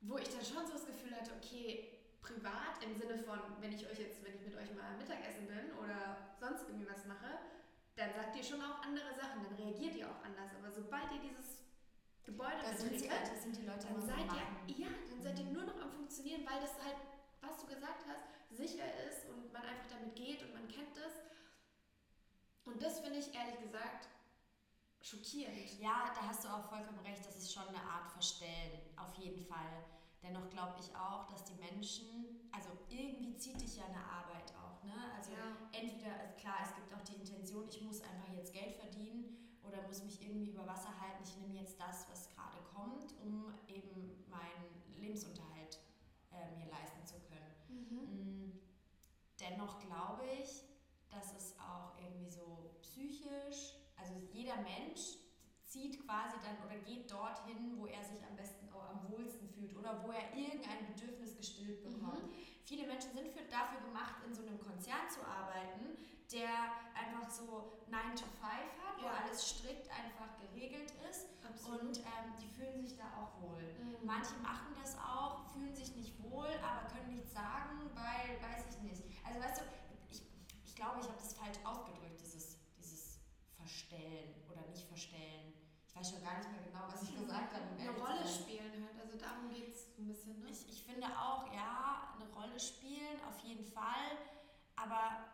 Wo 0.00 0.16
ich 0.18 0.28
dann 0.28 0.44
schon 0.44 0.66
so 0.66 0.72
das 0.72 0.86
Gefühl 0.86 1.14
hatte, 1.14 1.32
okay, 1.36 1.98
privat 2.20 2.82
im 2.82 2.94
Sinne 2.94 3.18
von, 3.18 3.38
wenn 3.60 3.72
ich 3.72 3.86
euch 3.86 3.98
jetzt, 3.98 4.22
wenn 4.24 4.34
ich 4.34 4.42
mit 4.42 4.54
euch 4.54 4.74
mal 4.74 4.96
Mittagessen 4.96 5.46
bin 5.46 5.72
oder 5.82 6.30
sonst 6.38 6.68
irgendwie 6.68 6.88
was 6.88 7.04
mache, 7.06 7.38
dann 7.96 8.14
sagt 8.14 8.36
ihr 8.36 8.44
schon 8.44 8.62
auch 8.62 8.82
andere 8.82 9.10
Sachen, 9.14 9.42
dann 9.42 9.54
reagiert 9.58 9.96
ihr 9.96 10.06
auch 10.06 10.22
anders. 10.22 10.54
Aber 10.54 10.70
sobald 10.70 11.10
ihr 11.12 11.20
dieses 11.20 11.66
Gebäude 12.22 12.62
das 12.62 12.80
sind, 12.80 12.98
sie, 12.98 13.08
das 13.08 13.42
sind 13.42 13.56
die 13.56 13.66
Leute 13.66 13.88
dann 13.88 14.06
seid 14.06 14.28
ihr, 14.30 14.86
ja, 14.86 14.92
dann 15.10 15.22
seid 15.22 15.38
ihr 15.38 15.46
mhm. 15.46 15.52
nur 15.54 15.64
noch 15.64 15.80
am 15.80 15.90
funktionieren, 15.90 16.46
weil 16.46 16.60
das 16.60 16.72
halt, 16.78 16.96
was 17.40 17.58
du 17.58 17.66
gesagt 17.66 18.04
hast, 18.06 18.24
sicher 18.50 18.86
ist 19.08 19.28
und 19.28 19.52
man 19.52 19.62
einfach 19.62 19.86
damit 19.88 20.14
geht 20.14 20.42
und 20.42 20.52
man 20.52 20.68
kennt 20.68 20.96
es. 20.96 21.12
Und 22.68 22.82
das 22.82 23.00
finde 23.00 23.18
ich 23.18 23.34
ehrlich 23.34 23.58
gesagt 23.58 24.08
schockierend. 25.00 25.80
Ja, 25.80 26.12
da 26.14 26.28
hast 26.28 26.44
du 26.44 26.48
auch 26.48 26.68
vollkommen 26.68 26.98
recht, 27.00 27.24
das 27.24 27.36
ist 27.36 27.52
schon 27.52 27.66
eine 27.68 27.80
Art 27.80 28.10
Verstellen, 28.12 28.80
auf 28.96 29.14
jeden 29.14 29.44
Fall. 29.44 29.84
Dennoch 30.22 30.50
glaube 30.50 30.76
ich 30.80 30.94
auch, 30.94 31.26
dass 31.28 31.44
die 31.44 31.54
Menschen, 31.54 32.50
also 32.52 32.70
irgendwie 32.90 33.36
zieht 33.36 33.60
dich 33.60 33.76
ja 33.76 33.84
eine 33.86 34.04
Arbeit 34.04 34.52
auch. 34.60 34.82
Ne? 34.84 34.92
Also 35.16 35.32
ja. 35.32 35.56
entweder, 35.72 36.12
also 36.20 36.34
klar, 36.36 36.58
es 36.62 36.74
gibt 36.74 36.92
auch 36.92 37.02
die 37.02 37.14
Intention, 37.14 37.68
ich 37.68 37.80
muss 37.80 38.02
einfach 38.02 38.28
jetzt 38.34 38.52
Geld 38.52 38.74
verdienen 38.74 39.58
oder 39.62 39.82
muss 39.86 40.02
mich 40.02 40.20
irgendwie 40.20 40.50
über 40.50 40.66
Wasser 40.66 40.92
halten. 41.00 41.22
Ich 41.24 41.36
nehme 41.36 41.60
jetzt 41.60 41.80
das, 41.80 42.06
was 42.10 42.28
gerade 42.34 42.58
kommt, 42.74 43.14
um 43.22 43.54
eben 43.68 44.26
meinen 44.28 44.82
Lebensunterhalt 44.98 45.78
äh, 46.32 46.56
mir 46.58 46.68
leisten 46.70 47.06
zu 47.06 47.14
können. 47.20 47.54
Mhm. 47.68 48.50
Mm, 48.50 48.60
dennoch 49.40 49.78
glaube 49.78 50.26
ich, 50.42 50.67
dass 51.10 51.34
es 51.34 51.54
auch 51.58 51.96
irgendwie 51.98 52.30
so 52.30 52.76
psychisch, 52.82 53.74
also 53.96 54.14
jeder 54.32 54.56
Mensch 54.56 55.18
zieht 55.68 56.02
quasi 56.04 56.36
dann 56.42 56.56
oder 56.64 56.78
geht 56.80 57.10
dorthin, 57.10 57.76
wo 57.76 57.86
er 57.86 58.02
sich 58.02 58.24
am 58.24 58.34
besten 58.36 58.68
auch 58.72 58.88
am 58.88 59.10
wohlsten 59.10 59.48
fühlt 59.50 59.76
oder 59.76 60.02
wo 60.02 60.10
er 60.10 60.34
irgendein 60.34 60.86
Bedürfnis 60.86 61.36
gestillt 61.36 61.82
bekommt. 61.82 62.26
Mhm. 62.26 62.34
Viele 62.64 62.86
Menschen 62.86 63.12
sind 63.12 63.28
für, 63.28 63.44
dafür 63.44 63.80
gemacht, 63.80 64.16
in 64.26 64.34
so 64.34 64.42
einem 64.42 64.58
Konzern 64.58 65.08
zu 65.08 65.20
arbeiten, 65.20 65.96
der 66.32 66.48
einfach 66.92 67.30
so 67.30 67.84
9 67.88 68.16
to 68.16 68.24
5 68.24 68.44
hat, 68.44 69.02
wo 69.02 69.06
alles 69.06 69.46
strikt 69.46 69.88
einfach 69.90 70.36
geregelt 70.40 70.92
ist. 71.08 71.28
Absolut. 71.46 71.80
Und 71.80 71.98
ähm, 71.98 72.32
die 72.40 72.48
fühlen 72.48 72.80
sich 72.80 72.96
da 72.96 73.04
auch 73.16 73.40
wohl. 73.42 73.62
Mhm. 73.62 74.04
Manche 74.04 74.34
machen 74.42 74.74
das 74.80 74.96
auch, 74.98 75.50
fühlen 75.52 75.74
sich 75.74 75.94
nicht 75.96 76.22
wohl, 76.22 76.48
aber 76.64 76.88
können 76.88 77.14
nichts 77.14 77.32
sagen, 77.32 77.90
weil, 77.94 78.40
weiß 78.40 78.64
ich 78.70 78.82
nicht. 78.82 79.02
Also 79.24 79.40
weißt 79.40 79.60
du, 79.60 79.64
ich, 80.10 80.22
ich 80.64 80.74
glaube, 80.74 81.00
ich 81.00 81.06
habe 81.06 81.18
das 81.18 81.34
falsch 81.34 81.58
ausgedrückt, 81.64 82.20
dieses, 82.20 82.58
dieses 82.76 83.20
Verstellen 83.88 84.34
oder 84.50 84.66
nicht 84.68 84.86
Verstellen 84.86 85.48
weiß 85.98 86.10
schon 86.10 86.22
gar 86.22 86.38
nicht 86.38 86.50
mehr 86.50 86.62
genau, 86.62 86.86
was 86.86 87.02
ich 87.02 87.14
gesagt 87.16 87.52
habe. 87.54 87.64
Eine 87.74 87.90
Rolle 87.90 88.22
spielen 88.22 88.86
halt, 88.86 89.00
also 89.02 89.18
darum 89.18 89.50
geht 89.50 89.74
es 89.74 89.90
ein 89.98 90.06
bisschen, 90.06 90.38
ne? 90.38 90.46
Ich, 90.50 90.68
ich 90.68 90.82
finde 90.84 91.06
auch, 91.18 91.52
ja, 91.52 92.14
eine 92.14 92.30
Rolle 92.32 92.58
spielen, 92.58 93.18
auf 93.26 93.38
jeden 93.40 93.64
Fall. 93.64 94.14
Aber 94.76 95.26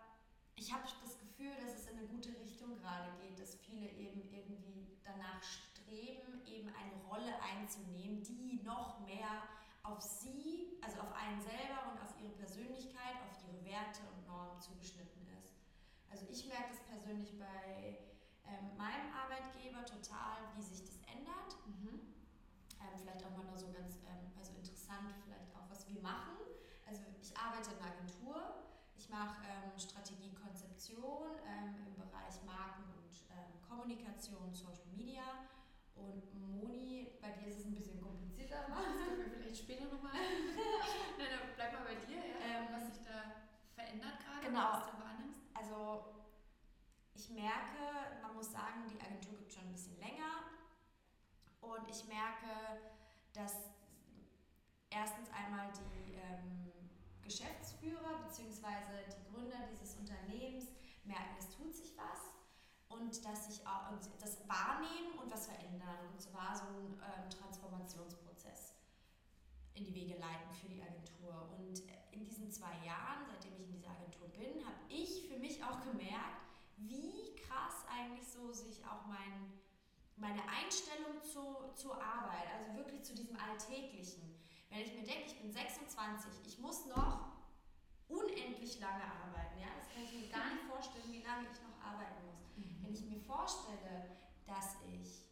ich 0.56 0.72
habe 0.72 0.84
das 0.84 1.18
Gefühl, 1.18 1.52
dass 1.60 1.74
es 1.74 1.86
in 1.88 1.98
eine 1.98 2.08
gute 2.08 2.30
Richtung 2.40 2.76
gerade 2.76 3.12
geht, 3.20 3.38
dass 3.38 3.56
viele 3.56 3.90
eben 3.90 4.22
irgendwie 4.32 4.96
danach 5.04 5.42
streben, 5.42 6.40
eben 6.46 6.68
eine 6.68 6.96
Rolle 7.10 7.34
einzunehmen, 7.42 8.22
die 8.22 8.62
noch 8.64 9.00
mehr 9.00 9.44
auf 9.82 10.00
sie, 10.00 10.78
also 10.80 11.00
auf 11.00 11.12
einen 11.12 11.42
selber 11.42 11.92
und 11.92 12.00
auf 12.00 12.14
ihre 12.22 12.32
Persönlichkeit, 12.32 13.20
auf 13.28 13.36
ihre 13.44 13.62
Werte 13.66 14.00
und 14.16 14.26
Normen 14.26 14.58
zugeschnitten 14.58 15.28
ist. 15.42 15.52
Also 16.08 16.24
ich 16.30 16.46
merke 16.46 16.70
das 16.70 16.80
persönlich 16.84 17.38
bei 17.38 17.98
ähm, 18.46 18.76
meinem 18.76 19.08
Arbeitgeber 19.12 19.84
total, 19.84 20.44
wie 20.56 20.62
sich 20.62 20.82
das 20.84 21.00
ändert. 21.08 21.56
Mhm. 21.66 22.00
Ähm, 22.80 22.94
vielleicht 23.00 23.24
auch 23.24 23.36
mal 23.36 23.44
nur 23.44 23.58
so 23.58 23.72
ganz, 23.72 23.96
ähm, 24.04 24.32
also 24.36 24.52
interessant, 24.56 25.16
vielleicht 25.24 25.54
auch, 25.56 25.68
was 25.68 25.88
wir 25.88 26.00
machen. 26.02 26.36
Also 26.86 27.02
ich 27.20 27.32
arbeite 27.36 27.72
in 27.72 27.78
einer 27.80 27.92
Agentur. 27.92 28.64
Ich 28.96 29.08
mache 29.08 29.42
ähm, 29.48 29.72
Strategiekonzeption 29.78 31.40
ähm, 31.44 31.74
im 31.86 31.94
Bereich 31.96 32.40
Marken 32.44 32.84
und 32.94 33.12
ähm, 33.32 33.60
Kommunikation, 33.66 34.52
Social 34.52 34.86
Media. 34.96 35.48
Und 35.94 36.22
Moni, 36.34 37.18
bei 37.20 37.30
dir 37.30 37.48
ist 37.48 37.60
es 37.60 37.66
ein 37.66 37.74
bisschen 37.74 38.00
komplizierter. 38.00 38.66
Das 38.68 38.76
können 38.76 39.18
wir 39.18 39.30
vielleicht 39.30 39.58
später 39.58 39.84
nochmal. 39.86 40.12
Nein, 41.18 41.30
dann 41.30 41.54
bleib 41.54 41.72
mal 41.72 41.84
bei 41.84 41.94
dir, 42.06 42.18
ja, 42.18 42.66
was 42.70 42.92
sich 42.92 43.04
da 43.04 43.46
verändert 43.74 44.18
gerade, 44.20 44.46
genau. 44.46 44.72
was 44.72 44.90
du 44.90 44.98
wahrnimmst. 45.00 45.40
Also 45.54 46.13
ich 47.24 47.30
merke, 47.30 48.20
man 48.20 48.34
muss 48.34 48.52
sagen, 48.52 48.84
die 48.92 49.00
Agentur 49.00 49.38
gibt 49.38 49.52
schon 49.52 49.64
ein 49.64 49.72
bisschen 49.72 49.98
länger 49.98 50.44
und 51.60 51.88
ich 51.88 52.04
merke, 52.04 52.52
dass 53.32 53.70
erstens 54.90 55.30
einmal 55.32 55.72
die 55.72 56.14
ähm, 56.14 56.70
Geschäftsführer 57.22 58.20
bzw. 58.26 59.08
die 59.08 59.32
Gründer 59.32 59.56
dieses 59.72 59.96
Unternehmens 59.96 60.66
merken, 61.04 61.36
es 61.38 61.48
tut 61.48 61.74
sich 61.74 61.96
was 61.96 62.20
und 62.88 63.24
dass 63.24 63.46
sich 63.46 63.66
auch 63.66 63.90
das 64.20 64.46
wahrnehmen 64.46 65.18
und 65.18 65.32
was 65.32 65.46
verändern. 65.46 65.98
Und 66.12 66.20
zwar 66.20 66.54
so 66.54 66.66
ein 66.66 66.92
ähm, 66.92 67.30
Transformationsprozess 67.30 68.74
in 69.72 69.84
die 69.84 69.94
Wege 69.94 70.18
leiten 70.18 70.52
für 70.52 70.68
die 70.68 70.82
Agentur. 70.82 71.56
Und 71.58 71.82
in 72.12 72.26
diesen 72.26 72.52
zwei 72.52 72.84
Jahren, 72.84 73.24
seitdem 73.26 73.54
ich 73.54 73.64
in 73.64 73.72
dieser 73.72 73.90
Agentur 73.90 74.28
bin, 74.28 74.64
habe 74.64 74.76
ich 74.90 75.26
für 75.26 75.38
mich 75.38 75.64
auch 75.64 75.80
gemerkt, 75.80 76.44
wie 76.76 77.34
krass 77.36 77.84
eigentlich 77.88 78.26
so 78.26 78.52
sich 78.52 78.84
auch 78.84 79.06
mein, 79.06 79.52
meine 80.16 80.42
Einstellung 80.48 81.22
zu, 81.22 81.74
zur 81.74 82.02
Arbeit, 82.02 82.46
also 82.58 82.76
wirklich 82.76 83.02
zu 83.02 83.14
diesem 83.14 83.36
Alltäglichen. 83.36 84.38
Wenn 84.70 84.80
ich 84.80 84.94
mir 84.94 85.04
denke, 85.04 85.26
ich 85.26 85.40
bin 85.40 85.52
26, 85.52 86.46
ich 86.46 86.58
muss 86.58 86.86
noch 86.86 87.34
unendlich 88.08 88.80
lange 88.80 89.04
arbeiten, 89.04 89.58
ja, 89.58 89.68
das 89.76 89.88
kann 89.92 90.02
ich 90.02 90.12
mir 90.12 90.28
gar 90.28 90.52
nicht 90.52 90.64
vorstellen, 90.64 91.10
wie 91.12 91.22
lange 91.22 91.48
ich 91.50 91.60
noch 91.62 91.78
arbeiten 91.84 92.26
muss. 92.26 92.42
Mhm. 92.56 92.82
Wenn 92.82 92.92
ich 92.92 93.04
mir 93.04 93.20
vorstelle, 93.20 94.16
dass 94.46 94.76
ich 94.86 95.24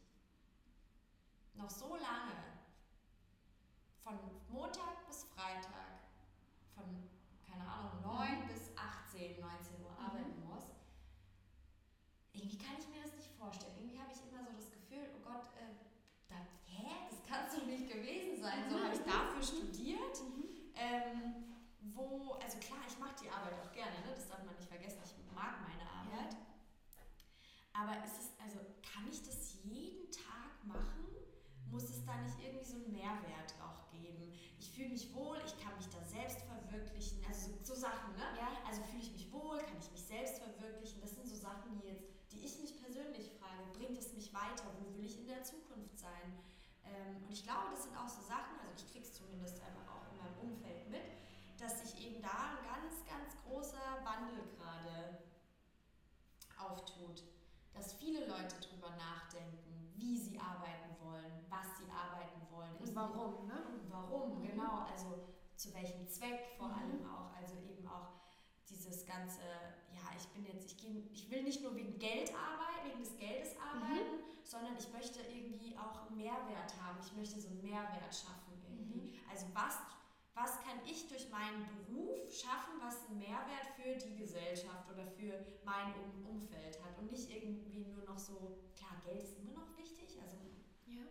noch 1.54 1.70
so 1.70 1.96
lange 1.96 2.52
von 4.02 4.18
Montag 4.48 5.06
bis 5.06 5.24
Freitag, 5.24 6.02
von, 6.74 6.84
keine 7.46 7.68
Ahnung, 7.68 8.02
9 8.02 8.40
mhm. 8.40 8.48
bis 8.48 8.72
18, 8.76 9.40
19 9.40 9.84
Uhr 9.84 9.90
mhm. 9.90 10.04
arbeiten 10.06 10.42
muss, 10.48 10.64
irgendwie 12.32 12.58
kann 12.58 12.74
ich 12.78 12.88
mir 12.88 13.02
das 13.02 13.14
nicht 13.14 13.30
vorstellen. 13.38 13.76
Irgendwie 13.78 14.00
habe 14.00 14.12
ich 14.12 14.20
immer 14.26 14.42
so 14.42 14.52
das 14.56 14.70
Gefühl, 14.70 15.06
oh 15.14 15.22
Gott, 15.22 15.46
äh, 15.60 15.76
da, 16.28 16.36
hä, 16.64 17.06
das 17.10 17.22
kann 17.28 17.46
es 17.46 17.54
doch 17.54 17.66
nicht 17.66 17.88
gewesen 17.88 18.40
sein. 18.40 18.64
So 18.68 18.80
habe 18.80 18.94
ich 18.94 19.04
dafür 19.04 19.42
studiert. 19.42 20.18
Ähm, 20.74 21.52
wo, 21.94 22.38
also 22.42 22.58
klar, 22.58 22.80
ich 22.86 22.98
mache 22.98 23.14
die 23.22 23.28
Arbeit 23.28 23.54
auch 23.60 23.72
gerne, 23.72 23.98
ne? 24.06 24.14
das 24.14 24.28
darf 24.28 24.42
man 24.44 24.54
nicht 24.54 24.68
vergessen, 24.68 24.98
ich 25.04 25.14
mag 25.42 25.58
meine 25.66 25.86
Arbeit. 25.90 26.36
Aber 27.74 27.98
ist 28.04 28.14
es, 28.22 28.28
also 28.38 28.62
kann 28.86 29.10
ich 29.10 29.22
das 29.26 29.58
jeden 29.64 30.06
Tag 30.12 30.62
machen? 30.62 31.10
Muss 31.70 31.90
es 31.90 32.04
da 32.04 32.14
nicht 32.20 32.38
irgendwie 32.38 32.64
so 32.64 32.76
einen 32.76 32.92
Mehrwert 32.92 33.50
auch 33.58 33.90
geben? 33.90 34.30
Ich 34.60 34.70
fühle 34.70 34.90
mich 34.90 35.12
wohl, 35.14 35.38
ich 35.44 35.56
kann 35.58 35.74
mich 35.76 35.88
da 35.88 35.98
selbst 36.04 36.38
verwirklichen, 36.46 37.24
also 37.26 37.50
so, 37.50 37.74
so 37.74 37.74
Sachen, 37.74 38.14
ne? 38.14 38.22
Ja. 38.38 38.52
Also 38.68 38.82
fühle 38.84 39.02
ich 39.02 39.12
mich 39.12 39.32
wohl, 39.32 39.58
kann 39.58 39.80
ich 39.80 39.90
mich 39.90 40.04
selbst 40.04 40.38
verwirklichen? 40.38 41.00
Das 41.00 41.14
sind 41.14 41.26
so 41.26 41.34
Sachen, 41.34 41.74
die 41.80 41.88
jetzt 41.88 42.04
die 42.30 42.44
ich 42.44 42.58
mich 42.60 42.80
persönlich 42.80 43.30
frage, 43.38 43.60
bringt 43.76 43.98
es 43.98 44.12
mich 44.14 44.32
weiter? 44.32 44.64
Wo 44.80 44.94
will 44.96 45.04
ich 45.04 45.18
in 45.18 45.26
der 45.26 45.42
Zukunft 45.42 45.98
sein? 45.98 46.32
Ähm, 46.84 47.24
und 47.24 47.32
ich 47.32 47.42
glaube, 47.44 47.68
das 47.70 47.84
sind 47.84 47.96
auch 47.96 48.08
so 48.08 48.22
Sachen, 48.22 48.56
also 48.60 48.72
ich 48.76 48.90
kriege 48.90 49.04
es 49.04 49.12
zumindest 49.12 49.60
einfach 49.60 49.84
auch 49.92 50.04
in 50.12 50.16
meinem 50.16 50.38
Umfeld 50.40 50.88
mit, 50.88 51.04
dass 51.60 51.80
sich 51.84 52.06
eben 52.06 52.22
da 52.22 52.56
ein 52.56 52.64
ganz, 52.64 53.04
ganz 53.04 53.36
großer 53.44 54.00
Wandel 54.04 54.42
auftut. 56.70 57.22
Dass 57.72 57.94
viele 57.94 58.26
Leute 58.26 58.56
darüber 58.60 58.90
nachdenken, 58.96 59.92
wie 59.96 60.18
sie 60.18 60.38
arbeiten 60.38 60.94
wollen, 61.00 61.44
was 61.48 61.78
sie 61.78 61.90
arbeiten 61.90 62.40
wollen. 62.50 62.76
Und 62.76 62.94
warum, 62.94 63.46
ne? 63.46 63.64
Und 63.72 63.90
warum, 63.90 64.38
mhm. 64.38 64.46
genau. 64.46 64.86
Also 64.90 65.28
zu 65.56 65.72
welchem 65.74 66.06
Zweck 66.08 66.54
vor 66.58 66.68
mhm. 66.68 66.74
allem 66.74 67.06
auch. 67.06 67.34
Also 67.34 67.56
eben 67.56 67.86
auch 67.86 68.08
dieses 68.68 69.06
ganze 69.06 69.40
ja, 69.94 70.10
ich 70.16 70.28
bin 70.28 70.44
jetzt, 70.46 70.66
ich, 70.66 70.76
gehe, 70.76 71.02
ich 71.12 71.30
will 71.30 71.42
nicht 71.42 71.62
nur 71.62 71.74
wegen 71.74 71.98
Geld 71.98 72.32
arbeiten, 72.34 72.88
wegen 72.88 73.00
des 73.00 73.16
Geldes 73.16 73.54
arbeiten, 73.58 74.18
mhm. 74.18 74.44
sondern 74.44 74.76
ich 74.76 74.90
möchte 74.92 75.20
irgendwie 75.20 75.76
auch 75.76 76.10
Mehrwert 76.10 76.74
haben. 76.80 76.98
Ich 77.04 77.12
möchte 77.14 77.40
so 77.40 77.48
einen 77.48 77.62
Mehrwert 77.62 78.14
schaffen 78.14 78.58
irgendwie. 78.68 79.12
Mhm. 79.12 79.30
Also 79.30 79.46
was, 79.54 79.78
was 80.34 80.60
kann 80.62 80.80
ich 80.86 81.08
durch 81.08 81.28
meinen 81.30 81.66
Beruf 81.66 82.32
schaffen, 82.32 82.80
was 82.80 83.06
einen 83.06 83.18
Mehrwert 83.18 83.68
für 83.76 83.94
die 83.96 84.16
Gesellschaft 84.16 84.90
oder 84.90 85.06
für 85.06 85.44
mein 85.64 85.92
um 86.00 86.26
Umfeld 86.26 86.82
hat 86.82 86.98
und 86.98 87.10
nicht 87.10 87.30
irgendwie 87.30 87.84
nur 87.84 88.04
noch 88.04 88.18
so, 88.18 88.58
klar, 88.74 88.96
Geld 89.04 89.22
ist 89.22 89.38
immer 89.38 89.52
noch 89.52 89.76
wichtig, 89.76 90.18
also 90.22 90.36
ja. 90.86 91.04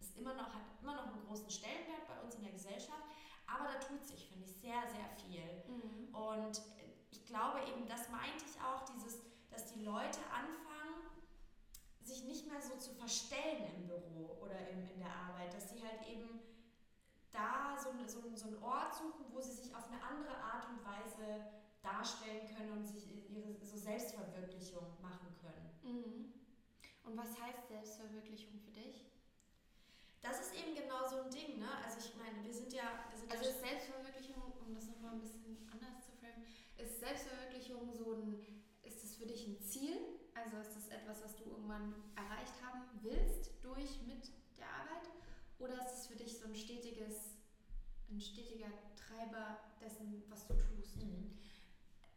ist 0.00 0.16
immer 0.16 0.34
noch, 0.34 0.54
hat 0.54 0.62
immer 0.80 0.94
noch 0.94 1.12
einen 1.12 1.26
großen 1.26 1.50
Stellenwert 1.50 2.06
bei 2.06 2.20
uns 2.22 2.36
in 2.36 2.42
der 2.42 2.52
Gesellschaft, 2.52 3.02
aber 3.46 3.64
da 3.72 3.78
tut 3.80 4.04
sich, 4.04 4.28
finde 4.28 4.44
ich, 4.44 4.54
sehr, 4.54 4.82
sehr 4.86 5.08
viel. 5.16 5.42
Mhm. 5.66 6.14
Und 6.14 6.62
ich 7.10 7.26
glaube 7.26 7.60
eben, 7.66 7.86
das 7.88 8.08
meinte 8.10 8.44
ich 8.46 8.60
auch, 8.62 8.84
dieses, 8.84 9.22
dass 9.50 9.72
die 9.72 9.82
Leute 9.82 10.20
anfangen, 10.30 10.68
sich 12.02 12.24
nicht 12.24 12.46
mehr 12.46 12.60
so 12.60 12.76
zu 12.76 12.94
verstellen 12.94 13.64
im 13.76 13.86
Büro 13.86 14.38
oder 14.40 14.68
in, 14.70 14.88
in 14.88 15.00
der 15.00 15.12
Arbeit, 15.12 15.52
dass 15.52 15.70
sie 15.70 15.82
halt 15.82 16.06
eben 16.06 16.40
da 17.32 17.76
so, 17.78 17.90
so, 18.06 18.20
so 18.34 18.46
einen 18.48 18.62
Ort 18.62 18.94
suchen, 18.94 19.26
wo 19.32 19.40
sie 19.40 19.52
sich 19.52 19.74
auf 19.74 19.86
eine 19.90 20.02
andere 20.02 20.36
Art 20.36 20.66
und 20.68 20.84
Weise 20.84 21.44
darstellen 21.82 22.46
können 22.56 22.72
und 22.72 22.84
sich 22.84 23.06
ihre 23.30 23.64
so 23.64 23.76
Selbstverwirklichung 23.76 24.84
machen 25.00 25.28
können. 25.40 25.70
Mhm. 25.82 26.32
Und 27.04 27.16
was 27.16 27.40
heißt 27.40 27.68
Selbstverwirklichung 27.68 28.58
für 28.60 28.72
dich? 28.72 29.06
Das 30.20 30.40
ist 30.40 30.54
eben 30.54 30.74
genau 30.74 31.06
so 31.08 31.22
ein 31.22 31.30
Ding, 31.30 31.58
ne? 31.58 31.68
Also 31.84 31.98
ich 32.00 32.14
meine, 32.16 32.44
wir 32.44 32.52
sind 32.52 32.72
ja... 32.72 33.04
Wir 33.10 33.18
sind 33.18 33.30
also 33.30 33.48
ist 33.48 33.60
Selbstverwirklichung, 33.60 34.42
um 34.60 34.74
das 34.74 34.88
nochmal 34.88 35.12
ein 35.12 35.20
bisschen 35.20 35.56
anders 35.70 36.04
zu 36.04 36.12
framen, 36.12 36.44
ist 36.76 37.00
Selbstverwirklichung 37.00 37.92
so 37.94 38.12
ein... 38.14 38.44
Ist 38.82 39.04
es 39.04 39.16
für 39.16 39.26
dich 39.26 39.46
ein 39.46 39.60
Ziel? 39.60 39.98
Also 40.34 40.56
ist 40.58 40.74
das 40.74 40.88
etwas, 40.88 41.22
was 41.22 41.36
du 41.36 41.44
irgendwann 41.44 41.94
erreicht 42.16 42.54
haben 42.62 42.82
willst 43.02 43.52
durch, 43.62 44.00
mit 44.06 44.30
der 44.56 44.66
Arbeit? 44.66 45.08
Oder 45.58 45.74
ist 45.84 45.92
es 45.92 46.06
für 46.06 46.16
dich 46.16 46.38
so 46.38 46.46
ein 46.46 46.54
stetiges, 46.54 47.36
ein 48.10 48.20
stetiger 48.20 48.70
Treiber 48.94 49.58
dessen, 49.80 50.22
was 50.28 50.46
du 50.46 50.54
tust? 50.54 50.96
Mhm. 51.02 51.36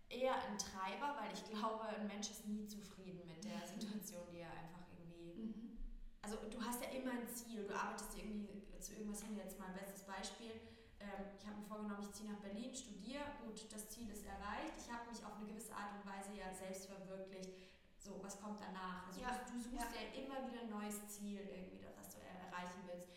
Eher 0.10 0.36
ein 0.36 0.58
Treiber, 0.58 1.18
weil 1.20 1.34
ich 1.34 1.44
glaube, 1.46 1.88
ein 1.88 2.06
Mensch 2.08 2.30
ist 2.30 2.46
nie 2.46 2.68
zufrieden 2.68 3.26
mit 3.26 3.44
der 3.44 3.66
Situation, 3.66 4.28
die 4.32 4.40
er 4.40 4.52
einfach 4.52 4.86
irgendwie. 4.94 5.42
Mhm. 5.42 5.78
Also 6.22 6.38
du 6.52 6.62
hast 6.62 6.84
ja 6.84 6.90
immer 6.90 7.12
ein 7.12 7.28
Ziel, 7.28 7.66
du 7.66 7.74
arbeitest 7.74 8.18
irgendwie 8.18 8.62
zu 8.80 8.94
irgendwas 8.94 9.24
hin. 9.24 9.38
Jetzt 9.38 9.58
mal 9.58 9.68
ein 9.68 9.74
bestes 9.74 10.04
Beispiel. 10.04 10.52
Ähm, 11.00 11.34
ich 11.40 11.46
habe 11.48 11.58
mir 11.58 11.66
vorgenommen, 11.66 12.02
ich 12.02 12.12
ziehe 12.12 12.30
nach 12.30 12.42
Berlin, 12.42 12.76
studiere. 12.76 13.24
Gut, 13.46 13.66
das 13.72 13.90
Ziel 13.90 14.10
ist 14.10 14.26
erreicht. 14.26 14.78
Ich 14.78 14.92
habe 14.92 15.10
mich 15.10 15.24
auf 15.26 15.38
eine 15.38 15.48
gewisse 15.48 15.74
Art 15.74 15.98
und 15.98 16.06
Weise 16.06 16.38
ja 16.38 16.54
selbst 16.54 16.86
verwirklicht. 16.86 17.58
So, 17.98 18.22
was 18.22 18.42
kommt 18.42 18.60
danach? 18.60 19.08
Also 19.08 19.22
ja. 19.22 19.30
du, 19.46 19.58
suchst 19.58 19.94
ja. 19.94 20.02
ja 20.02 20.06
immer 20.18 20.46
wieder 20.50 20.62
ein 20.62 20.70
neues 20.70 20.98
Ziel 21.08 21.40
irgendwie, 21.40 21.86
was 21.98 22.10
du 22.10 22.18
erreichen 22.20 22.82
willst 22.86 23.10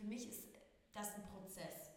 für 0.00 0.06
mich 0.06 0.28
ist 0.28 0.48
das 0.92 1.14
ein 1.14 1.24
Prozess. 1.24 1.92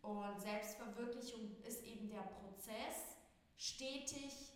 Und 0.00 0.40
Selbstverwirklichung 0.40 1.62
ist 1.62 1.84
eben 1.84 2.08
der 2.08 2.22
Prozess, 2.22 3.16
stetig 3.56 4.52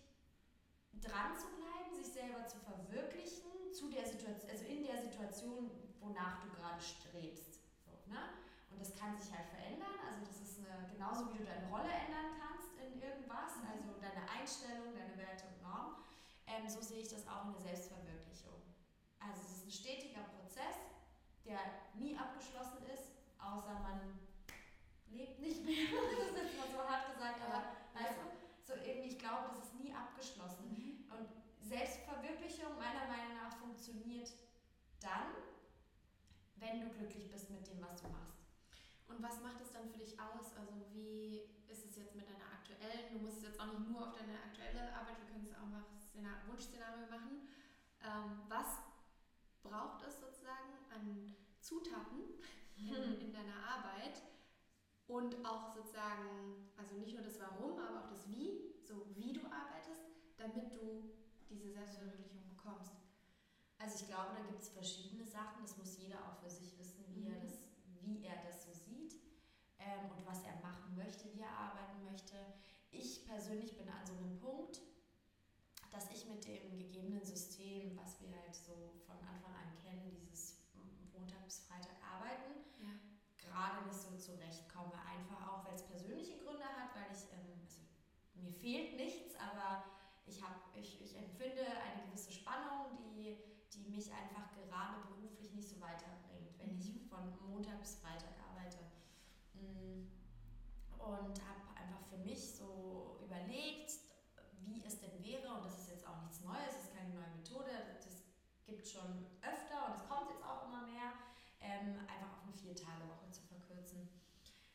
dran 0.94 1.36
zu 1.36 1.46
bleiben, 1.56 1.92
sich 1.92 2.12
selber 2.12 2.46
zu 2.46 2.58
verwirklichen, 2.60 3.72
zu 3.72 3.90
der 3.90 4.06
Situation, 4.06 4.50
also 4.50 4.64
in 4.64 4.84
der 4.84 5.02
Situation, 5.02 5.70
wonach 6.00 6.42
du 6.42 6.50
gerade 6.50 6.80
strebst. 6.80 7.60
So, 7.84 7.92
ne? 8.10 8.40
Und 8.70 8.80
das 8.80 8.94
kann 8.96 9.16
sich 9.18 9.30
halt 9.32 9.46
verändern. 9.48 9.98
Also 10.06 10.24
das 10.24 10.40
ist 10.40 10.58
eine, 10.58 10.88
genauso 10.88 11.28
wie 11.32 11.38
du 11.38 11.44
deine 11.44 11.68
Rolle 11.68 11.90
ändern 11.90 12.32
kannst 12.40 12.72
in 12.80 13.00
irgendwas, 13.00 13.56
mhm. 13.60 13.68
also 13.68 14.00
deine 14.00 14.24
Einstellung, 14.30 14.94
deine 14.94 15.16
Werte 15.18 15.44
und 15.52 15.62
Normen. 15.62 15.96
Ähm, 16.46 16.68
so 16.68 16.80
sehe 16.80 17.02
ich 17.02 17.08
das 17.08 17.26
auch 17.28 17.46
in 17.46 17.52
der 17.52 17.62
Selbstverwirklichung. 17.62 18.56
Also 19.18 19.40
es 19.42 19.52
ist 19.58 19.66
ein 19.66 19.70
stetiger 19.70 20.24
Prozess, 20.24 20.76
der 21.44 21.60
nie 21.94 22.16
abgeschlossen 22.16 22.84
ist, 22.94 23.12
außer 23.38 23.74
man 23.80 24.18
lebt 25.10 25.40
nicht 25.40 25.64
mehr. 25.64 25.90
das 25.90 26.28
ist 26.28 26.36
jetzt 26.36 26.58
mal 26.58 26.70
so 26.70 26.80
hart 26.88 27.12
gesagt, 27.12 27.40
aber 27.42 27.62
weißt 27.94 28.18
du, 28.18 28.26
so 28.64 28.74
irgendwie, 28.74 29.14
ich 29.14 29.18
glaube, 29.18 29.50
das 29.50 29.66
ist 29.66 29.74
nie 29.74 29.92
abgeschlossen. 29.92 30.70
Mhm. 30.70 31.10
Und 31.10 31.28
Selbstverwirklichung 31.60 32.78
meiner 32.78 33.06
Meinung 33.10 33.36
nach 33.36 33.56
funktioniert 33.58 34.30
dann, 35.00 35.34
wenn 36.56 36.80
du 36.80 36.88
glücklich 36.90 37.30
bist 37.30 37.50
mit 37.50 37.66
dem, 37.66 37.80
was 37.80 38.00
du 38.02 38.08
machst. 38.08 38.36
Und 39.08 39.22
was 39.22 39.40
macht 39.40 39.60
es 39.60 39.72
dann 39.72 39.88
für 39.90 39.98
dich 39.98 40.14
aus? 40.20 40.54
Also 40.56 40.72
wie 40.92 41.42
ist 41.66 41.84
es 41.86 41.96
jetzt 41.96 42.14
mit 42.14 42.28
deiner 42.28 42.46
aktuellen, 42.52 43.10
du 43.12 43.18
musst 43.18 43.38
es 43.38 43.44
jetzt 43.50 43.60
auch 43.60 43.66
nicht 43.66 43.88
nur 43.88 44.06
auf 44.06 44.14
deine 44.14 44.38
aktuelle 44.38 44.92
Arbeit, 44.94 45.18
wir 45.18 45.26
können 45.26 45.44
es 45.44 45.54
auch 45.54 45.66
nach 45.66 46.46
Wunschszenario 46.46 47.06
machen. 47.10 47.48
Ähm, 48.04 48.42
was 48.48 48.80
braucht 49.62 50.02
es 50.02 50.20
sozusagen 50.20 50.79
an 50.90 51.34
Zutaten 51.60 52.40
in, 52.76 52.86
mhm. 52.86 53.20
in 53.20 53.32
deiner 53.32 53.56
Arbeit 53.66 54.22
und 55.06 55.44
auch 55.44 55.74
sozusagen, 55.74 56.70
also 56.76 56.94
nicht 56.96 57.14
nur 57.14 57.22
das 57.22 57.38
Warum, 57.40 57.78
aber 57.78 58.04
auch 58.04 58.08
das 58.08 58.28
Wie, 58.28 58.74
so 58.86 59.06
wie 59.14 59.32
du 59.32 59.40
arbeitest, 59.46 60.06
damit 60.36 60.72
du 60.72 61.10
diese 61.48 61.70
Selbstverwirklichung 61.72 62.48
bekommst. 62.48 62.92
Also 63.78 63.96
ich 63.96 64.06
glaube, 64.06 64.36
da 64.36 64.42
gibt 64.46 64.60
es 64.60 64.68
verschiedene 64.68 65.24
Sachen, 65.24 65.62
das 65.62 65.76
muss 65.76 65.98
jeder 65.98 66.18
auch 66.26 66.36
für 66.42 66.50
sich 66.50 66.78
wissen, 66.78 67.04
wie, 67.08 67.24
mhm. 67.24 67.34
er, 67.34 67.40
das, 67.40 67.58
wie 68.02 68.24
er 68.24 68.36
das 68.44 68.64
so 68.64 68.72
sieht 68.72 69.14
ähm, 69.78 70.10
und 70.16 70.24
was 70.26 70.42
er 70.44 70.60
machen 70.60 70.94
möchte, 70.96 71.32
wie 71.34 71.40
er 71.40 71.50
arbeiten 71.50 72.04
möchte. 72.04 72.36
Ich 72.90 73.24
persönlich 73.24 73.76
bin 73.76 73.88
an 73.88 74.06
so 74.06 74.12
einem 74.14 74.36
Punkt, 74.38 74.80
dass 75.90 76.10
ich 76.10 76.26
mit 76.28 76.46
dem 76.46 76.78
gegebenen 76.78 77.24
System, 77.24 77.96
was 77.96 78.20
wir 78.20 78.30
halt 78.30 78.54
so 78.54 78.94
von 79.06 79.16
Anfang 79.16 79.54
an 79.54 79.76
kennen, 79.82 80.08
dieses 80.10 80.29
Freitag 81.70 81.94
arbeiten, 82.02 82.66
ja. 82.82 82.90
gerade 83.38 83.86
nicht 83.86 84.00
so 84.02 84.18
zurechtkomme. 84.18 84.98
Einfach 85.06 85.46
auch, 85.46 85.64
weil 85.64 85.74
es 85.74 85.86
persönliche 85.86 86.42
Gründe 86.42 86.66
hat, 86.66 86.90
weil 86.98 87.14
ich, 87.14 87.30
ähm, 87.30 87.62
also 87.62 87.78
mir 88.34 88.52
fehlt 88.52 88.96
nichts, 88.96 89.36
aber 89.38 89.84
ich, 90.26 90.42
hab, 90.42 90.74
ich, 90.74 91.00
ich 91.00 91.16
empfinde 91.16 91.62
eine 91.62 92.02
gewisse 92.06 92.32
Spannung, 92.32 92.98
die, 92.98 93.38
die 93.72 93.88
mich 93.88 94.10
einfach 94.10 94.50
gerade 94.56 95.06
beruflich 95.06 95.52
nicht 95.54 95.68
so 95.68 95.80
weiterbringt, 95.80 96.58
wenn 96.58 96.76
ich 96.76 96.92
mhm. 96.92 97.06
von 97.06 97.38
Montag 97.48 97.78
bis 97.78 97.96
Freitag 97.96 98.34
arbeite. 98.50 98.78
Mm. 99.54 100.10
Und 100.98 101.40
habe 101.40 101.64
einfach 101.76 102.02
für 102.10 102.18
mich 102.18 102.54
so 102.54 103.18
überlegt, 103.24 103.92
wie 104.66 104.84
es 104.84 105.00
denn 105.00 105.22
wäre, 105.22 105.54
und 105.54 105.64
das 105.64 105.78
ist 105.78 105.88
jetzt 105.88 106.06
auch 106.06 106.20
nichts 106.22 106.40
Neues, 106.40 106.76
es 106.78 106.84
ist 106.84 106.94
keine 106.94 107.14
neue 107.14 107.30
Methode, 107.30 107.70
das 107.96 108.22
gibt 108.66 108.82
es 108.82 108.92
schon 108.92 109.26
öfter 109.42 109.86
und 109.86 109.96
es 109.96 110.06
kommt 110.08 110.30
jetzt 110.30 110.44
auch 110.44 110.68
immer 110.68 110.82
mehr, 110.86 111.12
ähm, 111.80 111.96
einfach 112.06 112.36
auf 112.36 112.44
eine 112.44 112.52
Vier-Tage-Woche 112.52 113.30
zu 113.30 113.42
verkürzen. 113.42 114.08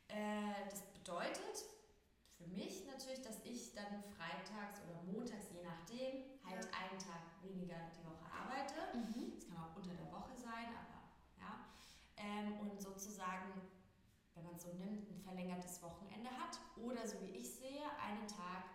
Äh, 0.08 0.66
das 0.70 0.82
bedeutet 0.94 1.66
für 2.38 2.48
mich 2.48 2.86
natürlich, 2.86 3.22
dass 3.22 3.40
ich 3.44 3.74
dann 3.74 4.02
freitags 4.18 4.82
oder 4.90 5.02
montags, 5.04 5.48
je 5.54 5.64
nachdem, 5.64 6.26
halt 6.44 6.66
ja. 6.66 6.72
einen 6.74 7.00
Tag 7.00 7.22
weniger 7.42 7.78
die 7.94 8.06
Woche 8.06 8.26
arbeite. 8.30 8.98
Mhm. 8.98 9.32
Das 9.36 9.48
kann 9.48 9.58
auch 9.58 9.76
unter 9.76 9.94
der 9.94 10.12
Woche 10.12 10.36
sein, 10.36 10.70
aber 10.74 11.06
ja. 11.40 11.70
Ähm, 12.18 12.60
und 12.60 12.82
sozusagen, 12.82 13.62
wenn 14.34 14.44
man 14.44 14.56
es 14.56 14.64
so 14.64 14.74
nimmt, 14.74 15.10
ein 15.10 15.22
verlängertes 15.22 15.82
Wochenende 15.82 16.30
hat 16.30 16.60
oder 16.76 17.08
so 17.08 17.22
wie 17.22 17.38
ich 17.38 17.50
sehe, 17.50 17.86
einen 18.02 18.28
Tag 18.28 18.66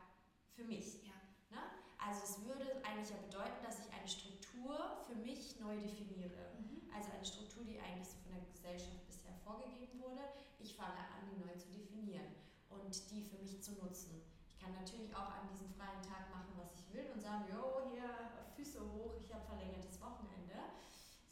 für 0.54 0.64
mich. 0.64 1.04
Ja. 1.04 1.16
Ne? 1.50 1.62
Also 1.98 2.22
es 2.24 2.44
würde 2.44 2.82
eigentlich 2.84 3.10
ja 3.10 3.16
bedeuten, 3.16 3.62
dass 3.62 3.80
ich 3.80 3.92
eine 3.92 4.08
Struktur 4.08 5.04
für 5.06 5.14
mich 5.16 5.58
neu 5.60 5.76
definiere. 5.76 6.52
Mhm. 6.58 6.69
Also 6.94 7.10
eine 7.12 7.24
Struktur, 7.24 7.64
die 7.64 7.78
eigentlich 7.80 8.08
so 8.08 8.18
von 8.22 8.34
der 8.34 8.44
Gesellschaft 8.50 9.06
bisher 9.06 9.34
vorgegeben 9.44 10.00
wurde. 10.00 10.24
Ich 10.58 10.74
fange 10.76 10.98
an, 10.98 11.26
die 11.30 11.40
neu 11.40 11.54
zu 11.56 11.70
definieren 11.70 12.34
und 12.68 12.92
die 13.10 13.22
für 13.22 13.38
mich 13.38 13.62
zu 13.62 13.72
nutzen. 13.78 14.22
Ich 14.50 14.58
kann 14.58 14.74
natürlich 14.74 15.14
auch 15.14 15.30
an 15.30 15.48
diesem 15.48 15.70
freien 15.72 16.02
Tag 16.02 16.28
machen, 16.30 16.52
was 16.56 16.74
ich 16.76 16.84
will 16.92 17.08
und 17.14 17.20
sagen, 17.20 17.44
jo, 17.48 17.90
hier 17.92 18.10
Füße 18.56 18.80
hoch, 18.80 19.14
ich 19.18 19.32
habe 19.32 19.44
verlängertes 19.46 20.00
Wochenende. 20.00 20.56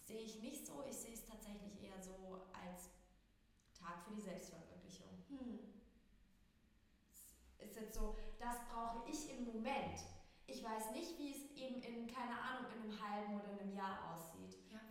Sehe 0.05 0.23
ich 0.23 0.41
nicht 0.41 0.67
so. 0.67 0.83
Ich 0.89 0.97
sehe 0.97 1.13
es 1.13 1.27
tatsächlich 1.27 1.83
eher 1.83 2.01
so 2.01 2.49
als 2.57 2.89
Tag 3.77 4.03
für 4.05 4.15
die 4.15 4.23
Selbstverwirklichung. 4.23 5.13
Hm. 5.29 5.59
Ist 7.59 7.77
jetzt 7.77 7.95
so, 7.95 8.17
das 8.39 8.57
brauche 8.73 9.09
ich 9.11 9.31
im 9.31 9.45
Moment. 9.45 10.01
Ich 10.47 10.65
weiß 10.65 10.93
nicht, 10.93 11.19
wie 11.19 11.33
es 11.33 11.51
eben 11.57 11.83
in, 11.83 12.07
keine 12.07 12.41
Ahnung, 12.41 12.73
in 12.73 12.91
einem 12.91 13.03
halben 13.03 13.35
oder 13.35 13.61
einem 13.61 13.75
Jahr 13.77 14.15
aussieht. 14.15 14.38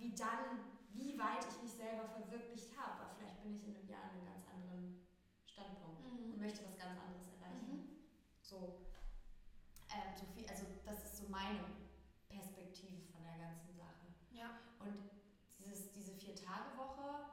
Ja. 0.07 0.13
Wie 0.13 0.15
dann, 0.15 0.59
wie 0.93 1.19
weit 1.19 1.45
ich 1.49 1.61
mich 1.61 1.73
selber 1.73 2.07
verwirklicht 2.07 2.77
habe. 2.77 3.03
Aber 3.03 3.15
vielleicht 3.17 3.41
bin 3.43 3.55
ich 3.55 3.67
in 3.67 3.75
einem 3.75 3.89
Jahr 3.89 4.03
an 4.03 4.09
einem 4.11 4.25
ganz 4.25 4.45
anderen 4.47 5.07
Standpunkt 5.45 6.01
mhm. 6.01 6.33
und 6.33 6.39
möchte 6.39 6.65
was 6.65 6.77
ganz 6.77 6.99
anderes 6.99 7.27
erreichen. 7.27 7.75
Mhm. 7.75 7.99
So, 8.41 8.87
ähm, 9.91 10.15
so 10.15 10.25
viel, 10.33 10.47
also 10.47 10.65
das 10.85 11.03
ist 11.03 11.17
so 11.17 11.29
meine 11.29 11.59
Perspektive 12.29 13.01
von 13.11 13.23
der 13.23 13.37
ganzen 13.37 13.75
Sache. 13.75 14.07
Ja. 14.31 14.59
Und 14.79 15.11
dieses, 15.59 15.91
diese 15.91 16.13
Vier-Tage-Woche, 16.13 17.31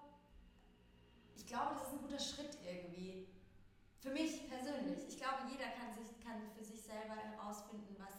ich 1.37 1.46
glaube, 1.46 1.74
das 1.74 1.88
ist 1.88 1.92
ein 1.92 2.02
guter 2.02 2.18
Schritt 2.18 2.58
irgendwie 2.64 3.28
für 4.00 4.10
mich 4.10 4.48
persönlich. 4.48 5.06
Ich 5.08 5.16
glaube, 5.16 5.48
jeder 5.50 5.70
kann, 5.70 5.94
sich, 5.94 6.20
kann 6.20 6.50
für 6.56 6.64
sich 6.64 6.82
selber 6.82 7.16
herausfinden, 7.16 7.96
was, 7.98 8.14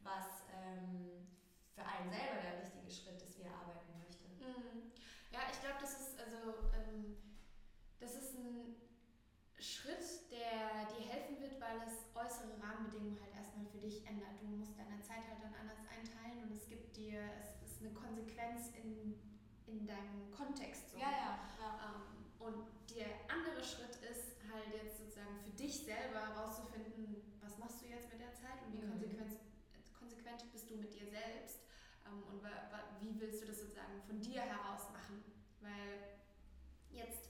was 0.00 0.44
ähm, 0.52 1.26
für 1.74 1.84
einen 1.84 2.10
selber 2.10 2.40
der 2.42 2.60
richtige 2.60 2.90
Schritt 2.90 3.22
ist, 3.22 3.38
wie 3.38 3.42
er 3.42 3.54
arbeiten. 3.54 3.72
Mhm. 3.80 3.81
Ja, 5.32 5.40
ich 5.50 5.58
glaube, 5.60 5.80
das 5.80 5.98
ist 5.98 6.20
also 6.20 6.68
ähm, 6.76 7.16
das 7.98 8.14
ist 8.16 8.36
ein 8.36 8.76
Schritt 9.58 10.30
der 10.30 10.84
dir 10.92 11.06
helfen 11.08 11.40
wird, 11.40 11.60
weil 11.60 11.80
es 11.86 12.04
äußere 12.14 12.58
Rahmenbedingungen 12.60 13.18
halt 13.20 13.34
erstmal 13.34 13.64
für 13.66 13.78
dich 13.78 14.04
ändert. 14.06 14.40
Du 14.40 14.46
musst 14.46 14.76
deine 14.76 15.00
Zeit 15.00 15.24
halt 15.28 15.40
dann 15.40 15.54
anders 15.54 15.80
einteilen 15.88 16.44
und 16.44 16.52
es 16.52 16.68
gibt 16.68 16.96
dir, 16.96 17.20
es 17.40 17.56
ist 17.62 17.80
eine 17.80 17.94
Konsequenz 17.94 18.74
in, 18.76 19.16
in 19.66 19.86
deinem 19.86 20.30
Kontext. 20.32 20.90
So. 20.90 20.98
Ja, 20.98 21.10
ja. 21.10 21.32
ja. 21.60 21.70
Ähm, 21.80 22.26
und 22.38 22.66
der 22.90 23.22
andere 23.30 23.62
Schritt 23.62 23.96
ist 24.02 24.36
halt 24.50 24.74
jetzt 24.74 24.98
sozusagen 24.98 25.38
für 25.44 25.54
dich 25.54 25.84
selber 25.84 26.34
herauszufinden, 26.34 27.38
was 27.40 27.56
machst 27.58 27.82
du 27.82 27.86
jetzt 27.86 28.10
mit 28.10 28.20
der 28.20 28.34
Zeit 28.34 28.60
und 28.66 28.74
wie 28.74 28.82
mhm. 28.82 28.90
konsequent, 28.90 29.38
konsequent 29.96 30.52
bist 30.52 30.68
du 30.68 30.76
mit 30.76 30.92
dir 30.92 31.06
selbst 31.06 31.60
ähm, 32.06 32.21
und 32.32 32.42
wie 33.00 33.20
willst 33.20 33.42
du 33.42 33.46
das 33.46 33.60
sozusagen 33.60 34.00
von 34.06 34.20
dir 34.20 34.40
heraus 34.40 34.88
machen. 34.92 35.22
Weil 35.60 36.16
jetzt 36.90 37.28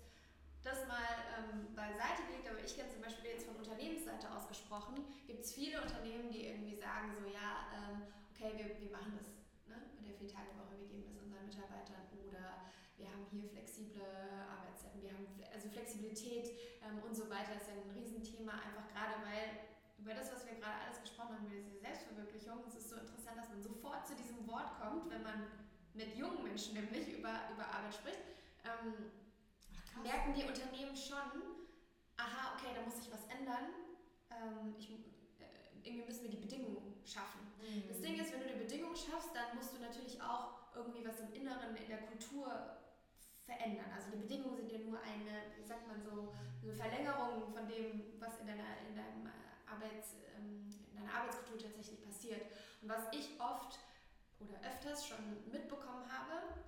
das 0.63 0.87
mal 0.87 1.03
ähm, 1.39 1.75
beiseite 1.75 2.23
liegt, 2.31 2.49
aber 2.49 2.63
ich 2.63 2.77
kenne 2.77 2.89
zum 2.89 3.03
Beispiel 3.03 3.31
jetzt 3.35 3.47
von 3.47 3.57
Unternehmensseite 3.57 4.31
aus 4.31 4.47
gesprochen, 4.47 5.03
gibt 5.27 5.43
es 5.43 5.53
viele 5.53 5.83
Unternehmen, 5.83 6.31
die 6.31 6.47
irgendwie 6.47 6.77
sagen 6.77 7.11
so, 7.19 7.27
ja, 7.27 7.67
ähm, 7.75 8.07
okay, 8.31 8.55
wir, 8.55 8.79
wir 8.79 8.91
machen 8.95 9.19
das 9.19 9.27
ne, 9.67 9.83
mit 9.99 10.07
der 10.07 10.15
Viertagewoche, 10.15 10.79
wir 10.79 10.87
geben 10.87 11.03
das 11.03 11.19
unseren 11.19 11.47
Mitarbeitern 11.47 12.07
oder 12.31 12.71
wir 12.95 13.11
haben 13.11 13.27
hier 13.27 13.51
flexible 13.51 14.07
Arbeitszeiten, 14.47 15.03
wir 15.03 15.11
haben 15.11 15.27
also 15.51 15.69
Flexibilität 15.69 16.55
ähm, 16.87 17.03
und 17.03 17.15
so 17.15 17.27
weiter 17.27 17.59
ist 17.59 17.67
ja 17.67 17.75
ein 17.75 17.91
Riesenthema, 17.91 18.55
einfach 18.63 18.87
gerade 18.95 19.19
weil 19.27 19.72
über 20.03 20.15
das, 20.15 20.35
was 20.35 20.45
wir 20.47 20.59
gerade 20.59 20.83
alles 20.83 21.01
gesprochen 21.01 21.39
haben, 21.39 21.47
über 21.47 21.63
diese 21.63 21.79
Selbstverwirklichung, 21.79 22.59
es 22.67 22.75
ist 22.75 22.91
so 22.91 22.97
interessant, 22.97 23.39
dass 23.39 23.49
man 23.49 23.63
sofort 23.63 24.07
zu 24.07 24.15
diesem 24.19 24.47
Wort 24.51 24.75
kommt, 24.83 25.09
wenn 25.11 25.23
man 25.23 25.47
mit 25.95 26.17
jungen 26.17 26.43
Menschen 26.43 26.75
nämlich 26.75 27.07
über, 27.15 27.31
über 27.55 27.63
Arbeit 27.71 27.95
spricht. 27.95 28.23
Ähm, 28.67 29.13
Krass. 29.95 30.03
merken 30.03 30.35
die 30.35 30.43
Unternehmen 30.43 30.97
schon, 30.97 31.63
aha, 32.19 32.59
okay, 32.59 32.75
da 32.75 32.83
muss 32.83 32.99
sich 32.99 33.13
was 33.13 33.23
ändern. 33.31 33.71
Ähm, 34.31 34.75
ich, 34.79 34.91
äh, 34.91 35.87
irgendwie 35.87 36.07
müssen 36.07 36.25
wir 36.25 36.31
die 36.31 36.43
Bedingungen 36.43 36.99
schaffen. 37.07 37.47
Mhm. 37.63 37.87
Das 37.87 38.01
Ding 38.01 38.19
ist, 38.19 38.33
wenn 38.33 38.43
du 38.43 38.49
die 38.51 38.59
Bedingungen 38.59 38.97
schaffst, 38.97 39.31
dann 39.35 39.55
musst 39.55 39.75
du 39.75 39.79
natürlich 39.79 40.21
auch 40.21 40.75
irgendwie 40.75 41.07
was 41.07 41.21
im 41.21 41.33
Inneren, 41.33 41.77
in 41.77 41.87
der 41.87 42.03
Kultur 42.11 42.51
verändern. 43.45 43.91
Also 43.95 44.11
die 44.11 44.23
Bedingungen 44.23 44.57
sind 44.57 44.73
ja 44.73 44.79
nur 44.79 44.99
eine, 44.99 45.55
wie 45.59 45.67
sagt 45.67 45.87
man 45.87 46.03
so, 46.03 46.35
eine 46.63 46.75
Verlängerung 46.75 47.53
von 47.53 47.69
dem, 47.69 48.19
was 48.19 48.39
in 48.41 48.47
deiner, 48.47 48.79
in 48.89 48.97
deinem 48.97 49.29
Arbeits, 49.73 50.15
ähm, 50.37 50.69
in 50.91 50.97
deiner 50.97 51.15
Arbeitskultur 51.15 51.59
tatsächlich 51.59 52.03
passiert. 52.05 52.43
Und 52.83 52.89
was 52.89 53.09
ich 53.13 53.41
oft 53.41 53.79
oder 54.41 54.59
öfters 54.67 55.07
schon 55.07 55.23
mitbekommen 55.51 56.05
habe, 56.11 56.61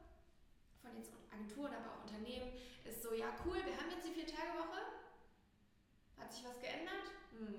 von 0.81 0.93
den 0.95 1.05
Agenturen, 1.33 1.73
aber 1.75 1.97
auch 1.97 2.03
Unternehmen, 2.05 2.53
ist 2.85 3.03
so, 3.03 3.13
ja 3.13 3.33
cool, 3.45 3.57
wir 3.65 3.77
haben 3.77 3.91
jetzt 3.91 4.07
die 4.07 4.13
Vier-Tage-Woche. 4.13 4.81
Hat 6.19 6.33
sich 6.33 6.45
was 6.45 6.61
geändert? 6.61 7.09
Hm, 7.33 7.59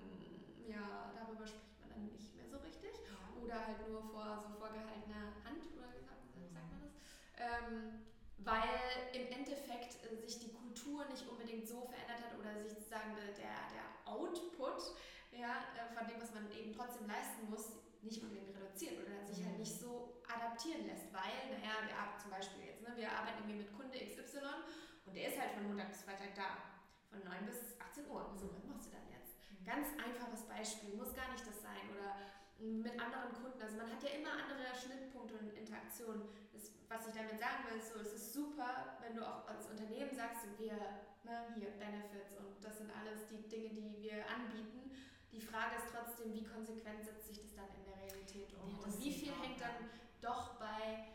ja, 0.65 1.11
darüber 1.13 1.45
spricht 1.45 1.77
man 1.81 1.89
dann 1.89 2.05
nicht 2.13 2.33
mehr 2.35 2.47
so 2.47 2.57
richtig. 2.57 2.93
Ja. 3.05 3.43
Oder 3.43 3.65
halt 3.65 3.81
nur 3.89 4.01
vor 4.01 4.39
so 4.41 4.53
vorgehaltener 4.57 5.35
Hand, 5.43 5.65
oder 5.75 5.89
wie 5.93 6.05
sagt, 6.05 6.23
sagt 6.31 6.53
man 6.53 6.65
das? 6.79 6.93
Ähm, 7.37 8.05
weil 8.39 8.77
im 9.13 9.27
Endeffekt 9.33 9.97
äh, 10.05 10.15
sich 10.15 10.39
die 10.39 10.53
Kultur 10.53 11.05
nicht 11.09 11.27
unbedingt 11.27 11.67
so 11.67 11.81
verändert 11.81 12.21
hat 12.23 12.39
oder 12.39 12.55
sich 12.61 12.71
sozusagen 12.71 13.15
der, 13.15 13.33
der 13.35 13.85
Output 14.05 14.95
ja, 15.37 15.67
äh, 15.75 15.91
von 15.93 16.07
dem, 16.07 16.19
was 16.21 16.33
man 16.33 16.49
eben 16.51 16.71
trotzdem 16.71 17.07
leisten 17.07 17.49
muss, 17.49 17.75
nicht 18.01 18.21
unbedingt 18.21 18.55
reduziert 18.55 19.01
oder 19.01 19.25
sich 19.25 19.43
halt 19.43 19.55
mhm. 19.55 19.65
nicht 19.65 19.75
so 19.79 20.21
adaptieren 20.29 20.85
lässt, 20.85 21.11
weil, 21.11 21.51
naja, 21.51 21.83
wir 21.85 21.95
arbeiten 21.95 22.21
zum 22.21 22.31
Beispiel 22.31 22.65
jetzt, 22.65 22.81
ne, 22.81 22.93
wir 22.95 23.09
arbeiten 23.11 23.43
irgendwie 23.43 23.65
mit 23.65 23.73
Kunde 23.73 23.97
XY 23.97 24.45
und 25.05 25.13
der 25.15 25.33
ist 25.33 25.39
halt 25.39 25.57
von 25.57 25.67
Montag 25.67 25.89
bis 25.89 26.03
Freitag 26.03 26.35
da, 26.35 26.61
von 27.09 27.23
9 27.23 27.45
bis 27.45 27.79
18 27.81 28.07
Uhr. 28.09 28.29
So, 28.37 28.53
was 28.53 28.65
machst 28.65 28.87
du 28.87 28.91
dann 28.93 29.09
jetzt? 29.09 29.37
Mhm. 29.49 29.65
Ganz 29.65 29.87
einfaches 29.97 30.45
Beispiel, 30.45 30.93
muss 30.95 31.13
gar 31.13 31.31
nicht 31.33 31.45
das 31.45 31.61
sein 31.61 31.89
oder 31.89 32.13
mit 32.59 32.95
anderen 32.95 33.33
Kunden, 33.35 33.61
also 33.61 33.75
man 33.75 33.91
hat 33.91 34.01
ja 34.01 34.15
immer 34.15 34.31
andere 34.31 34.71
Schnittpunkte 34.71 35.35
und 35.35 35.51
Interaktionen. 35.51 36.23
Das, 36.53 36.71
was 36.87 37.07
ich 37.07 37.13
damit 37.13 37.37
sagen 37.37 37.67
will, 37.67 37.77
ist 37.77 37.91
so, 37.91 37.99
es 37.99 38.13
ist 38.13 38.33
super, 38.33 38.95
wenn 39.01 39.15
du 39.15 39.27
auch 39.27 39.47
als 39.47 39.67
Unternehmen 39.67 40.15
sagst, 40.15 40.47
wir, 40.57 40.77
ne, 41.27 41.51
hier, 41.57 41.75
Benefits 41.75 42.37
und 42.37 42.63
das 42.63 42.77
sind 42.77 42.91
alles 42.95 43.27
die 43.27 43.43
Dinge, 43.49 43.69
die 43.69 44.01
wir 44.01 44.23
anbieten. 44.29 44.91
Die 45.35 45.41
Frage 45.41 45.75
ist 45.75 45.91
trotzdem, 45.91 46.31
wie 46.33 46.47
konsequent 46.47 47.03
setzt 47.03 47.27
sich 47.27 47.43
das 47.43 47.51
dann 47.59 47.67
in 47.75 47.83
Realität 47.91 48.55
um. 48.55 48.71
Ja, 48.71 48.87
und 48.87 48.95
wie 49.03 49.11
viel 49.11 49.35
hängt 49.35 49.59
dann 49.59 49.91
doch 50.21 50.55
bei 50.55 51.11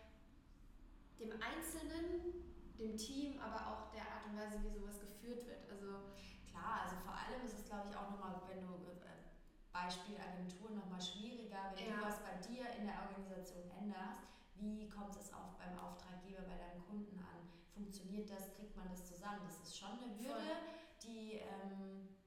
dem 1.17 1.33
Einzelnen, 1.41 2.45
dem 2.77 2.97
Team, 3.01 3.41
aber 3.41 3.65
auch 3.65 3.89
der 3.97 4.05
Art 4.05 4.29
und 4.29 4.37
Weise, 4.37 4.61
wie 4.61 4.69
sowas 4.69 5.01
geführt 5.01 5.49
wird. 5.49 5.65
Also 5.73 6.13
klar, 6.45 6.85
also 6.85 6.97
vor 7.01 7.17
allem 7.17 7.41
ist 7.49 7.65
es 7.65 7.65
glaube 7.65 7.89
ich 7.89 7.97
auch 7.97 8.13
nochmal, 8.13 8.45
wenn 8.45 8.61
du 8.61 8.77
äh, 8.93 9.25
Beispiel 9.73 10.21
Agentur 10.21 10.69
nochmal 10.69 11.01
schwieriger, 11.01 11.73
wenn 11.73 11.89
ja. 11.89 11.97
du 11.97 12.05
was 12.05 12.21
bei 12.21 12.37
dir 12.45 12.69
in 12.77 12.85
der 12.85 13.01
Organisation 13.09 13.73
änderst, 13.73 14.29
wie 14.61 14.85
kommt 14.91 15.17
es 15.17 15.33
auch 15.33 15.57
beim 15.57 15.73
Auftraggeber, 15.81 16.45
bei 16.45 16.61
deinem 16.61 16.85
Kunden 16.85 17.17
an? 17.25 17.49
Funktioniert 17.73 18.29
das? 18.29 18.53
Kriegt 18.53 18.77
man 18.77 18.89
das 18.93 19.09
zusammen? 19.09 19.41
Das 19.49 19.57
ist 19.65 19.79
schon 19.79 19.97
eine 19.97 20.13
Hürde, 20.21 20.61
die 21.01 21.41
ähm, 21.41 22.20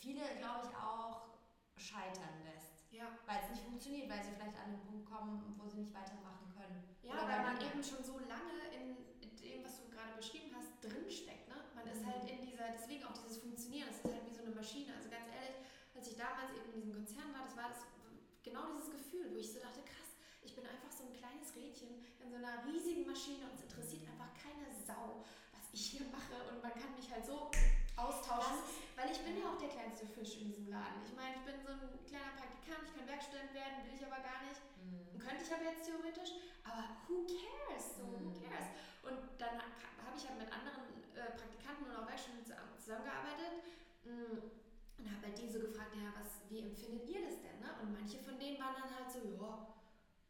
viele, 0.00 0.24
glaube 0.40 0.66
ich, 0.66 0.72
auch 0.74 1.28
scheitern 1.76 2.40
lässt. 2.48 2.80
Ja. 2.90 3.06
Weil 3.28 3.38
es 3.44 3.50
nicht 3.52 3.64
funktioniert, 3.68 4.08
weil 4.08 4.24
sie 4.24 4.32
vielleicht 4.32 4.56
an 4.56 4.72
einen 4.72 4.82
Punkt 4.82 5.04
kommen, 5.04 5.54
wo 5.60 5.68
sie 5.68 5.84
nicht 5.84 5.94
weitermachen 5.94 6.48
können. 6.56 6.82
Ja, 7.04 7.12
Oder 7.12 7.24
weil 7.28 7.42
man 7.44 7.56
eben 7.60 7.84
schon 7.84 8.02
so 8.02 8.18
lange 8.24 8.72
in 8.72 8.96
dem, 9.36 9.64
was 9.64 9.78
du 9.78 9.88
gerade 9.92 10.16
beschrieben 10.16 10.56
hast, 10.56 10.72
drinsteckt. 10.80 11.48
Ne? 11.48 11.60
Man 11.76 11.84
mhm. 11.84 11.92
ist 11.92 12.02
halt 12.04 12.24
in 12.24 12.40
dieser, 12.42 12.72
deswegen 12.72 13.04
auch 13.04 13.14
dieses 13.14 13.38
Funktionieren, 13.38 13.88
das 13.88 14.00
ist 14.02 14.10
halt 14.10 14.26
wie 14.26 14.34
so 14.34 14.42
eine 14.42 14.56
Maschine. 14.56 14.96
Also 14.96 15.08
ganz 15.12 15.28
ehrlich, 15.28 15.60
als 15.94 16.08
ich 16.08 16.16
damals 16.16 16.50
eben 16.56 16.72
in 16.72 16.80
diesem 16.80 16.94
Konzern 16.96 17.30
war, 17.36 17.44
das 17.44 17.56
war 17.56 17.68
das, 17.68 17.84
genau 18.42 18.72
dieses 18.72 18.90
Gefühl, 18.90 19.30
wo 19.30 19.36
ich 19.36 19.52
so 19.52 19.60
dachte, 19.60 19.84
krass, 19.84 20.16
ich 20.40 20.56
bin 20.56 20.64
einfach 20.64 20.90
so 20.90 21.04
ein 21.04 21.12
kleines 21.12 21.52
Rädchen 21.54 22.00
in 22.24 22.28
so 22.32 22.36
einer 22.36 22.64
riesigen 22.64 23.04
Maschine 23.04 23.44
und 23.44 23.54
es 23.54 23.68
interessiert 23.68 24.08
einfach 24.08 24.32
keine 24.32 24.64
Sau, 24.72 25.22
was 25.52 25.68
ich 25.72 25.92
hier 25.92 26.08
mache. 26.08 26.36
Und 26.48 26.64
man 26.64 26.72
kann 26.72 26.96
mich 26.96 27.08
halt 27.12 27.24
so 27.24 27.50
austauschen, 28.00 28.64
weil 28.96 29.10
ich 29.12 29.20
bin 29.20 29.36
ja 29.36 29.52
auch 29.52 29.58
der 29.60 29.68
kleinste 29.68 30.06
Fisch 30.06 30.40
in 30.40 30.48
diesem 30.48 30.68
Laden. 30.68 31.04
Ich 31.04 31.12
meine, 31.12 31.36
ich 31.36 31.44
bin 31.44 31.60
so 31.60 31.72
ein 31.72 31.80
kleiner 32.08 32.32
Praktikant, 32.36 32.88
ich 32.88 32.92
kann 32.96 33.06
Werkstudent 33.06 33.52
werden, 33.52 33.84
will 33.84 33.96
ich 33.96 34.04
aber 34.04 34.20
gar 34.24 34.40
nicht. 34.48 34.60
Mhm. 34.80 35.20
Könnte 35.20 35.44
ich 35.44 35.52
aber 35.52 35.64
jetzt 35.68 35.84
theoretisch, 35.84 36.32
aber 36.64 36.96
who 37.08 37.28
cares? 37.28 38.00
So, 38.00 38.08
mhm. 38.08 38.24
who 38.24 38.30
cares? 38.40 38.68
Und 39.04 39.18
dann 39.36 39.60
habe 39.60 40.14
ich 40.16 40.24
halt 40.24 40.40
mit 40.40 40.48
anderen 40.48 40.88
äh, 41.16 41.36
Praktikanten 41.36 41.88
und 41.88 41.96
auch 41.96 42.08
Werkstudenten 42.08 42.56
zusammengearbeitet 42.80 43.60
mm, 44.04 44.40
und 44.98 45.06
habe 45.06 45.22
halt 45.26 45.36
die 45.38 45.48
so 45.48 45.60
gefragt, 45.60 45.94
ja, 45.96 46.12
was, 46.16 46.42
wie 46.48 46.60
empfindet 46.64 47.08
ihr 47.08 47.22
das 47.24 47.40
denn? 47.40 47.60
Ne? 47.60 47.70
Und 47.80 47.92
manche 47.92 48.18
von 48.18 48.38
denen 48.38 48.58
waren 48.58 48.76
dann 48.80 48.90
halt 48.90 49.08
so, 49.08 49.20
ja, 49.24 49.70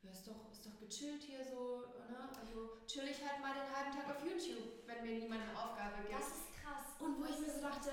ja, 0.02 0.11
ist 0.11 0.26
doch, 0.26 0.50
ist 0.50 0.64
doch 0.64 0.76
gechillt 0.80 1.22
hier 1.22 1.44
so, 1.44 1.85
ne? 2.09 2.30
Also 2.40 2.80
chill 2.87 3.09
ich 3.09 3.20
halt 3.20 3.40
mal 3.40 3.52
den 3.52 3.68
halben 3.68 3.92
Tag 3.92 4.09
auf 4.09 4.24
YouTube, 4.24 4.87
wenn 4.87 5.02
mir 5.04 5.18
niemand 5.20 5.42
eine 5.42 5.59
Aufgabe 5.59 6.02
gibt. 6.02 6.14
Das 6.14 6.28
ist 6.28 6.49
krass. 6.70 6.94
Und 7.00 7.18
wo 7.18 7.26
das 7.26 7.35
ich 7.35 7.46
mir 7.46 7.52
so 7.52 7.61
dachte, 7.61 7.90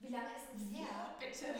wie 0.00 0.08
lange 0.08 0.32
ist 0.36 0.48
es 0.56 0.64
her? 0.72 1.16
Bitte. 1.20 1.52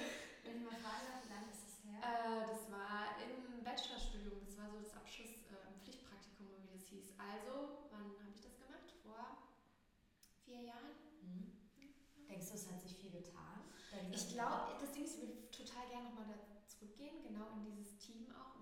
Wenn 0.43 0.57
ich 0.57 0.65
mal 0.65 0.81
fragen 0.81 1.05
darf, 1.05 1.21
wie 1.21 1.33
lange 1.33 1.53
ist 1.53 1.65
es 1.69 1.77
her? 1.85 2.01
Äh, 2.01 2.49
das 2.49 2.65
war 2.73 3.21
im 3.21 3.61
Bachelorstudium, 3.61 4.41
das 4.41 4.57
war 4.57 4.73
so 4.73 4.81
das 4.81 4.97
Abschlusspflichtpraktikum, 4.97 6.49
äh, 6.49 6.65
wie 6.65 6.73
das 6.73 6.89
hieß. 6.89 7.13
Also, 7.21 7.85
wann 7.93 8.17
habe 8.17 8.33
ich 8.33 8.41
das 8.41 8.57
gemacht? 8.57 8.89
Vor 9.05 9.53
vier 10.45 10.73
Jahren? 10.73 10.97
Mhm. 11.21 11.53
Denkst 12.25 12.49
du, 12.49 12.55
es 12.57 12.65
hat 12.73 12.81
sich 12.81 12.97
viel 12.97 13.13
getan? 13.13 13.69
Ich 14.13 14.33
glaube, 14.33 14.79
das 14.81 14.93
Ding 14.93 15.05
ist, 15.05 15.19
ich 15.19 15.29
würde 15.29 15.51
total 15.51 15.85
gerne 15.91 16.09
nochmal 16.09 16.25
da 16.31 16.39
zurückgehen, 16.67 17.23
genau 17.23 17.51
in 17.59 17.65
dieses 17.67 17.99
Team 17.99 18.27
auch 18.33 18.57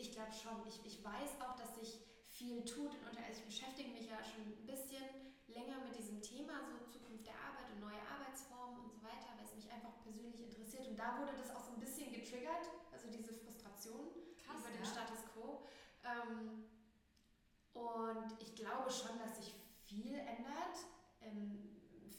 ich 0.00 0.12
glaube 0.12 0.32
schon. 0.32 0.56
Ich, 0.66 0.80
ich 0.86 1.04
weiß 1.04 1.40
auch, 1.44 1.54
dass 1.56 1.74
sich 1.76 2.00
viel 2.26 2.64
tut 2.64 2.88
und 2.88 3.18
also 3.20 3.36
ich 3.36 3.44
beschäftige 3.44 3.90
mich 3.90 4.08
ja 4.08 4.16
schon 4.24 4.48
ein 4.48 4.66
bisschen 4.66 5.04
länger 5.54 5.78
mit 5.84 5.96
diesem 5.96 6.20
Thema, 6.22 6.60
so 6.64 6.78
Zukunft 6.90 7.26
der 7.26 7.34
Arbeit 7.34 7.70
und 7.74 7.80
neue 7.80 8.00
Arbeitsformen 8.06 8.84
und 8.84 8.90
so 8.90 9.02
weiter, 9.02 9.34
weil 9.36 9.44
es 9.44 9.54
mich 9.54 9.70
einfach 9.70 9.94
persönlich 10.02 10.40
interessiert. 10.40 10.88
Und 10.88 10.96
da 10.96 11.18
wurde 11.18 11.36
das 11.36 11.54
auch 11.54 11.62
so 11.62 11.72
ein 11.72 11.80
bisschen 11.80 12.12
getriggert, 12.12 12.70
also 12.92 13.08
diese 13.08 13.34
Frustration 13.34 14.10
Krass, 14.38 14.60
über 14.60 14.70
den 14.70 14.84
ja. 14.84 14.90
Status 14.90 15.20
quo. 15.32 15.66
Ähm, 16.04 16.64
und 17.72 18.34
ich 18.40 18.54
glaube 18.54 18.90
schon, 18.90 19.18
dass 19.18 19.36
sich 19.36 19.54
viel 19.86 20.18
ändert. 20.18 20.76
Ähm, 21.20 21.70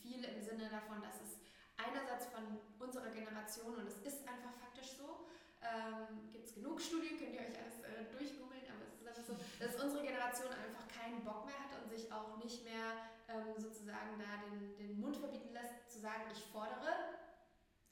viel 0.02 0.24
im 0.24 0.41
Sinne 0.41 0.70
davon, 0.70 1.02
dass 1.02 1.22
es 1.22 1.39
einerseits 1.78 2.28
von 2.28 2.60
unserer 2.80 3.12
Generation, 3.12 3.76
und 3.76 3.88
es 3.88 3.98
ist 4.02 4.28
einfach 4.28 4.52
faktisch 4.60 4.98
so, 4.98 5.28
ähm, 5.62 6.32
Gibt 6.32 6.46
es 6.46 6.56
genug 6.56 6.82
Studien, 6.82 7.20
könnt 7.20 7.36
ihr 7.36 7.41
euch 7.41 7.54
alles 7.54 7.86
äh, 7.86 8.10
durchgoogeln, 8.10 8.65
aber 8.65 8.82
es 8.89 8.98
ist 8.98 9.08
einfach 9.08 9.24
so, 9.24 9.38
dass 9.62 9.78
unsere 9.78 10.02
Generation 10.02 10.50
einfach 10.50 10.88
keinen 10.89 11.24
Bock 11.24 11.46
mehr 11.46 11.54
hat 11.54 11.78
und 11.78 11.89
sich 11.89 12.12
auch 12.12 12.38
nicht 12.38 12.63
mehr 12.65 12.98
ähm, 13.32 13.56
sozusagen 13.58 14.20
da 14.20 14.44
den, 14.46 14.78
den 14.78 15.00
Mund 15.00 15.17
verbieten 15.17 15.54
lässt, 15.54 15.89
zu 15.89 16.00
sagen, 16.00 16.24
ich 16.32 16.44
fordere 16.52 17.17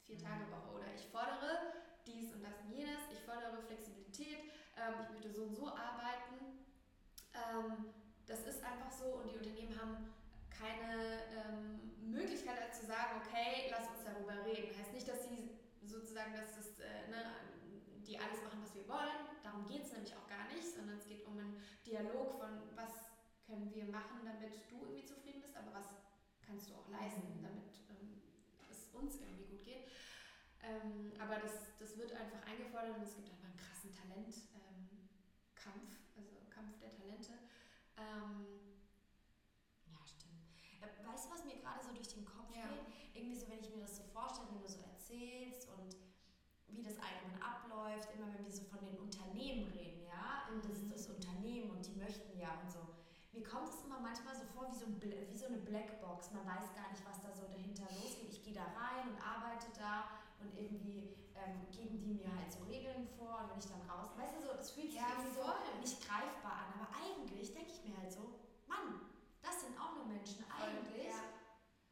vier 0.06 0.18
mhm. 0.18 0.24
Tage 0.24 0.52
Woche 0.52 0.76
oder 0.76 0.94
ich 0.94 1.06
fordere 1.08 1.74
dies 2.06 2.34
und 2.34 2.44
das 2.44 2.60
und 2.66 2.72
jenes, 2.72 3.00
ich 3.12 3.20
fordere 3.22 3.62
Flexibilität, 3.62 4.52
ähm, 4.78 4.96
ich 5.04 5.10
möchte 5.12 5.32
so 5.32 5.44
und 5.44 5.56
so 5.56 5.68
arbeiten. 5.68 6.66
Ähm, 7.34 7.94
das 8.26 8.42
ist 8.46 8.64
einfach 8.64 8.92
so 8.92 9.22
und 9.22 9.32
die 9.32 9.38
Unternehmen 9.38 9.80
haben 9.80 10.14
keine 10.50 11.24
ähm, 11.32 11.90
Möglichkeit 12.02 12.60
hat 12.60 12.76
zu 12.76 12.86
sagen, 12.86 13.22
okay, 13.24 13.72
lass 13.72 13.88
uns 13.88 14.04
darüber 14.04 14.46
reden. 14.46 14.78
Heißt 14.78 14.94
nicht, 14.94 15.08
dass 15.08 15.24
sie 15.24 15.56
sozusagen, 15.84 16.34
dass 16.34 16.56
das, 16.56 16.80
äh, 16.80 17.08
ne, 17.10 17.24
die 18.06 18.20
alles 18.20 18.44
machen, 18.44 18.60
was 18.62 18.76
wir 18.76 18.88
wollen. 18.88 19.30
Darum 19.44 19.66
geht 19.66 19.84
es 19.84 19.94
nämlich 19.94 20.14
auch 20.16 20.28
gar 20.28 20.46
nicht, 20.54 20.68
sondern 20.68 20.98
es 20.98 21.06
geht 21.08 21.26
um 21.26 21.38
einen 21.38 21.62
Dialog 21.86 22.34
von, 22.40 22.60
was 22.76 23.09
können 23.50 23.74
wir 23.74 23.90
machen, 23.90 24.22
damit 24.24 24.70
du 24.70 24.78
irgendwie 24.86 25.06
zufrieden 25.06 25.42
bist, 25.42 25.58
aber 25.58 25.74
was 25.74 25.90
kannst 26.46 26.70
du 26.70 26.76
auch 26.76 26.88
leisten, 26.90 27.26
mhm. 27.26 27.42
damit 27.42 27.74
ähm, 27.90 28.22
es 28.70 28.94
uns 28.94 29.18
irgendwie 29.18 29.50
gut 29.50 29.66
geht. 29.66 29.90
Ähm, 30.62 31.12
aber 31.18 31.42
das, 31.42 31.74
das 31.82 31.98
wird 31.98 32.14
einfach 32.14 32.46
eingefordert 32.46 32.96
und 32.96 33.04
es 33.04 33.16
gibt 33.16 33.30
einfach 33.34 33.50
einen 33.50 33.58
krassen 33.58 33.90
Talentkampf, 33.90 34.54
ähm, 35.66 36.22
also 36.22 36.30
Kampf 36.54 36.78
der 36.78 36.94
Talente. 36.94 37.34
Ähm, 37.98 38.70
weißt 41.20 41.26
du, 41.26 41.34
was 41.34 41.44
mir 41.44 41.58
gerade 41.58 41.84
so 41.84 41.92
durch 41.92 42.08
den 42.08 42.24
Kopf 42.24 42.54
ja. 42.56 42.70
geht? 42.70 42.86
Irgendwie 43.18 43.36
so, 43.36 43.50
wenn 43.50 43.60
ich 43.60 43.70
mir 43.74 43.82
das 43.82 43.98
so 43.98 44.04
vorstelle, 44.14 44.48
wenn 44.54 44.62
du 44.62 44.70
so 44.70 44.80
erzählst 44.80 45.68
und 45.74 45.98
wie 46.68 46.84
das 46.84 46.96
allgemein 47.02 47.42
abläuft, 47.42 48.14
immer 48.14 48.32
wenn 48.32 48.46
wir 48.46 48.52
so 48.52 48.64
von 48.64 48.80
den 48.86 48.96
Unternehmen 48.98 49.68
reden, 49.74 50.06
ja, 50.06 50.48
und 50.54 50.64
das 50.64 50.78
ist 50.78 50.92
das 50.92 51.10
Unternehmen 51.10 51.72
und 51.72 51.86
die 51.86 51.98
möchten 51.98 52.38
ja 52.38 52.62
und 52.62 52.72
so. 52.72 52.89
Mir 53.32 53.44
kommt 53.44 53.70
es 53.70 53.84
immer 53.86 54.00
manchmal 54.00 54.36
so 54.36 54.46
vor 54.54 54.68
wie 54.70 54.76
so, 54.76 54.86
ein, 54.86 55.00
wie 55.02 55.38
so 55.38 55.46
eine 55.46 55.58
Blackbox. 55.58 56.32
Man 56.32 56.46
weiß 56.46 56.74
gar 56.74 56.90
nicht, 56.90 57.06
was 57.06 57.22
da 57.22 57.32
so 57.32 57.46
dahinter 57.48 57.86
losgeht. 58.02 58.30
Ich 58.30 58.44
gehe 58.44 58.54
da 58.54 58.66
rein 58.74 59.10
und 59.10 59.18
arbeite 59.22 59.68
da 59.78 60.10
und 60.42 60.56
irgendwie 60.58 61.14
ähm, 61.36 61.68
geben 61.72 62.00
die 62.00 62.14
mir 62.14 62.34
halt 62.36 62.52
so 62.52 62.64
Regeln 62.64 63.08
vor 63.18 63.44
und 63.44 63.52
wenn 63.52 63.60
ich 63.60 63.70
dann 63.70 63.84
raus, 63.88 64.10
weißt 64.18 64.36
du 64.36 64.42
so, 64.42 64.54
das 64.54 64.72
fühlt 64.72 64.92
sich 64.92 65.00
ja, 65.00 65.08
irgendwie 65.14 65.36
so 65.36 65.44
nicht 65.80 66.00
greifbar 66.08 66.66
an, 66.66 66.70
aber 66.80 66.90
eigentlich 66.96 67.54
denke 67.54 67.72
ich 67.72 67.84
mir 67.86 67.96
halt 67.98 68.12
so, 68.12 68.40
Mann, 68.68 69.10
das 69.42 69.62
sind 69.62 69.78
auch 69.80 69.96
nur 69.96 70.06
Menschen. 70.06 70.46
Eigentlich, 70.50 71.08
ja. 71.08 71.24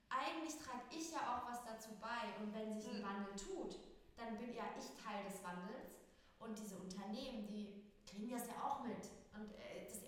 eigentlich 0.09 0.55
trage 0.59 0.83
ich 0.91 1.11
ja 1.11 1.21
auch 1.31 1.49
was 1.49 1.63
dazu 1.63 1.95
bei. 1.99 2.37
Und 2.41 2.53
wenn 2.53 2.73
sich 2.73 2.89
ein 2.89 3.01
mhm. 3.01 3.07
Wandel 3.07 3.35
tut, 3.35 3.79
dann 4.15 4.37
bin 4.37 4.53
ja 4.53 4.63
ich 4.77 4.91
Teil 5.01 5.23
des 5.25 5.43
Wandels. 5.43 5.95
Und 6.39 6.57
diese 6.57 6.77
Unternehmen, 6.77 7.47
die 7.47 7.83
kriegen 8.05 8.29
das 8.29 8.47
ja 8.47 8.61
auch 8.61 8.83
mit. 8.83 9.09
Und 9.33 9.51
äh, 9.57 9.87
das, 9.87 10.03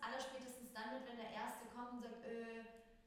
also 0.00 0.16
die 0.16 0.40
kriegen 0.40 0.48
es 0.50 0.64
aller 0.64 0.70
spätestens 0.70 0.72
dann 0.72 0.96
mit, 0.96 1.06
wenn 1.06 1.16
der 1.16 1.32
Erste 1.32 1.68
kommt 1.72 1.92
und 1.92 2.02
sagt, 2.02 2.24
äh, 2.24 2.64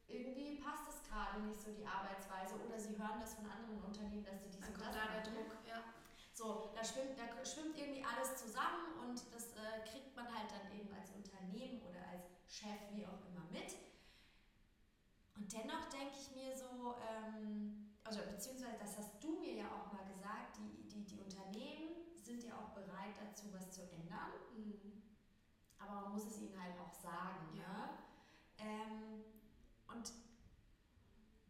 irgendwie 0.08 0.62
passt 0.62 0.86
das 0.88 1.02
gerade 1.04 1.42
nicht 1.42 1.60
so 1.60 1.72
die 1.74 1.86
Arbeitsweise. 1.86 2.56
Oder 2.62 2.80
sie 2.80 2.98
hören 2.98 3.20
das 3.20 3.34
von 3.36 3.50
anderen 3.50 3.82
Unternehmen, 3.82 4.26
dass 4.26 4.42
sie 4.42 4.50
dies 4.50 4.68
und 4.68 4.78
das 4.78 4.94
da 4.94 5.10
der 5.10 5.24
Druck, 5.26 5.58
ja. 5.66 5.82
So, 6.34 6.74
da 6.74 6.84
schwimmt, 6.84 7.18
da 7.18 7.30
schwimmt 7.46 7.78
irgendwie 7.78 8.04
alles 8.04 8.38
zusammen 8.38 8.98
und 9.06 9.22
das 9.34 9.54
äh, 9.54 9.86
kriegt 9.86 10.16
man 10.16 10.26
halt 10.26 10.50
dann 10.50 10.66
eben 10.74 10.90
als 10.94 11.12
Unternehmen 11.14 11.82
oder 11.86 12.02
als 12.10 12.26
Chef, 12.50 12.90
wie 12.92 13.06
auch 13.06 13.22
immer, 13.30 13.46
mit. 13.52 13.78
Und 15.38 15.52
dennoch 15.52 15.90
denke 15.90 16.18
ich 16.18 16.34
mir 16.34 16.58
so, 16.58 16.98
ähm, 17.06 17.94
also 18.04 18.22
beziehungsweise 18.30 18.78
das 18.80 18.98
hast 18.98 19.24
du 19.24 19.40
mir 19.40 19.54
ja 19.54 19.68
auch 19.70 19.94
mal 19.94 20.06
gesagt, 20.06 20.58
die, 20.58 20.90
die, 20.90 21.06
die 21.06 21.20
Unternehmen 21.20 22.18
sind 22.18 22.44
ja 22.44 22.54
auch 22.58 22.74
bereit 22.74 23.14
dazu, 23.20 23.54
was 23.54 23.72
zu 23.72 23.82
ändern. 23.82 24.34
Mhm. 24.56 24.93
Aber 25.84 26.02
man 26.02 26.12
muss 26.14 26.26
es 26.26 26.40
ihnen 26.40 26.56
halt 26.62 26.80
auch 26.80 26.94
sagen. 26.94 27.52
Ja. 27.54 27.68
Ne? 27.68 27.90
Ähm, 28.60 29.24
und 29.88 30.12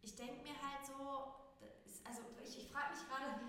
ich 0.02 0.16
denke 0.16 0.42
mir 0.42 0.58
halt 0.58 0.84
so, 0.86 1.64
ist, 1.86 2.06
also 2.06 2.22
ich, 2.44 2.66
ich 2.66 2.68
frage 2.72 2.96
mich 2.96 3.08
gerade, 3.08 3.40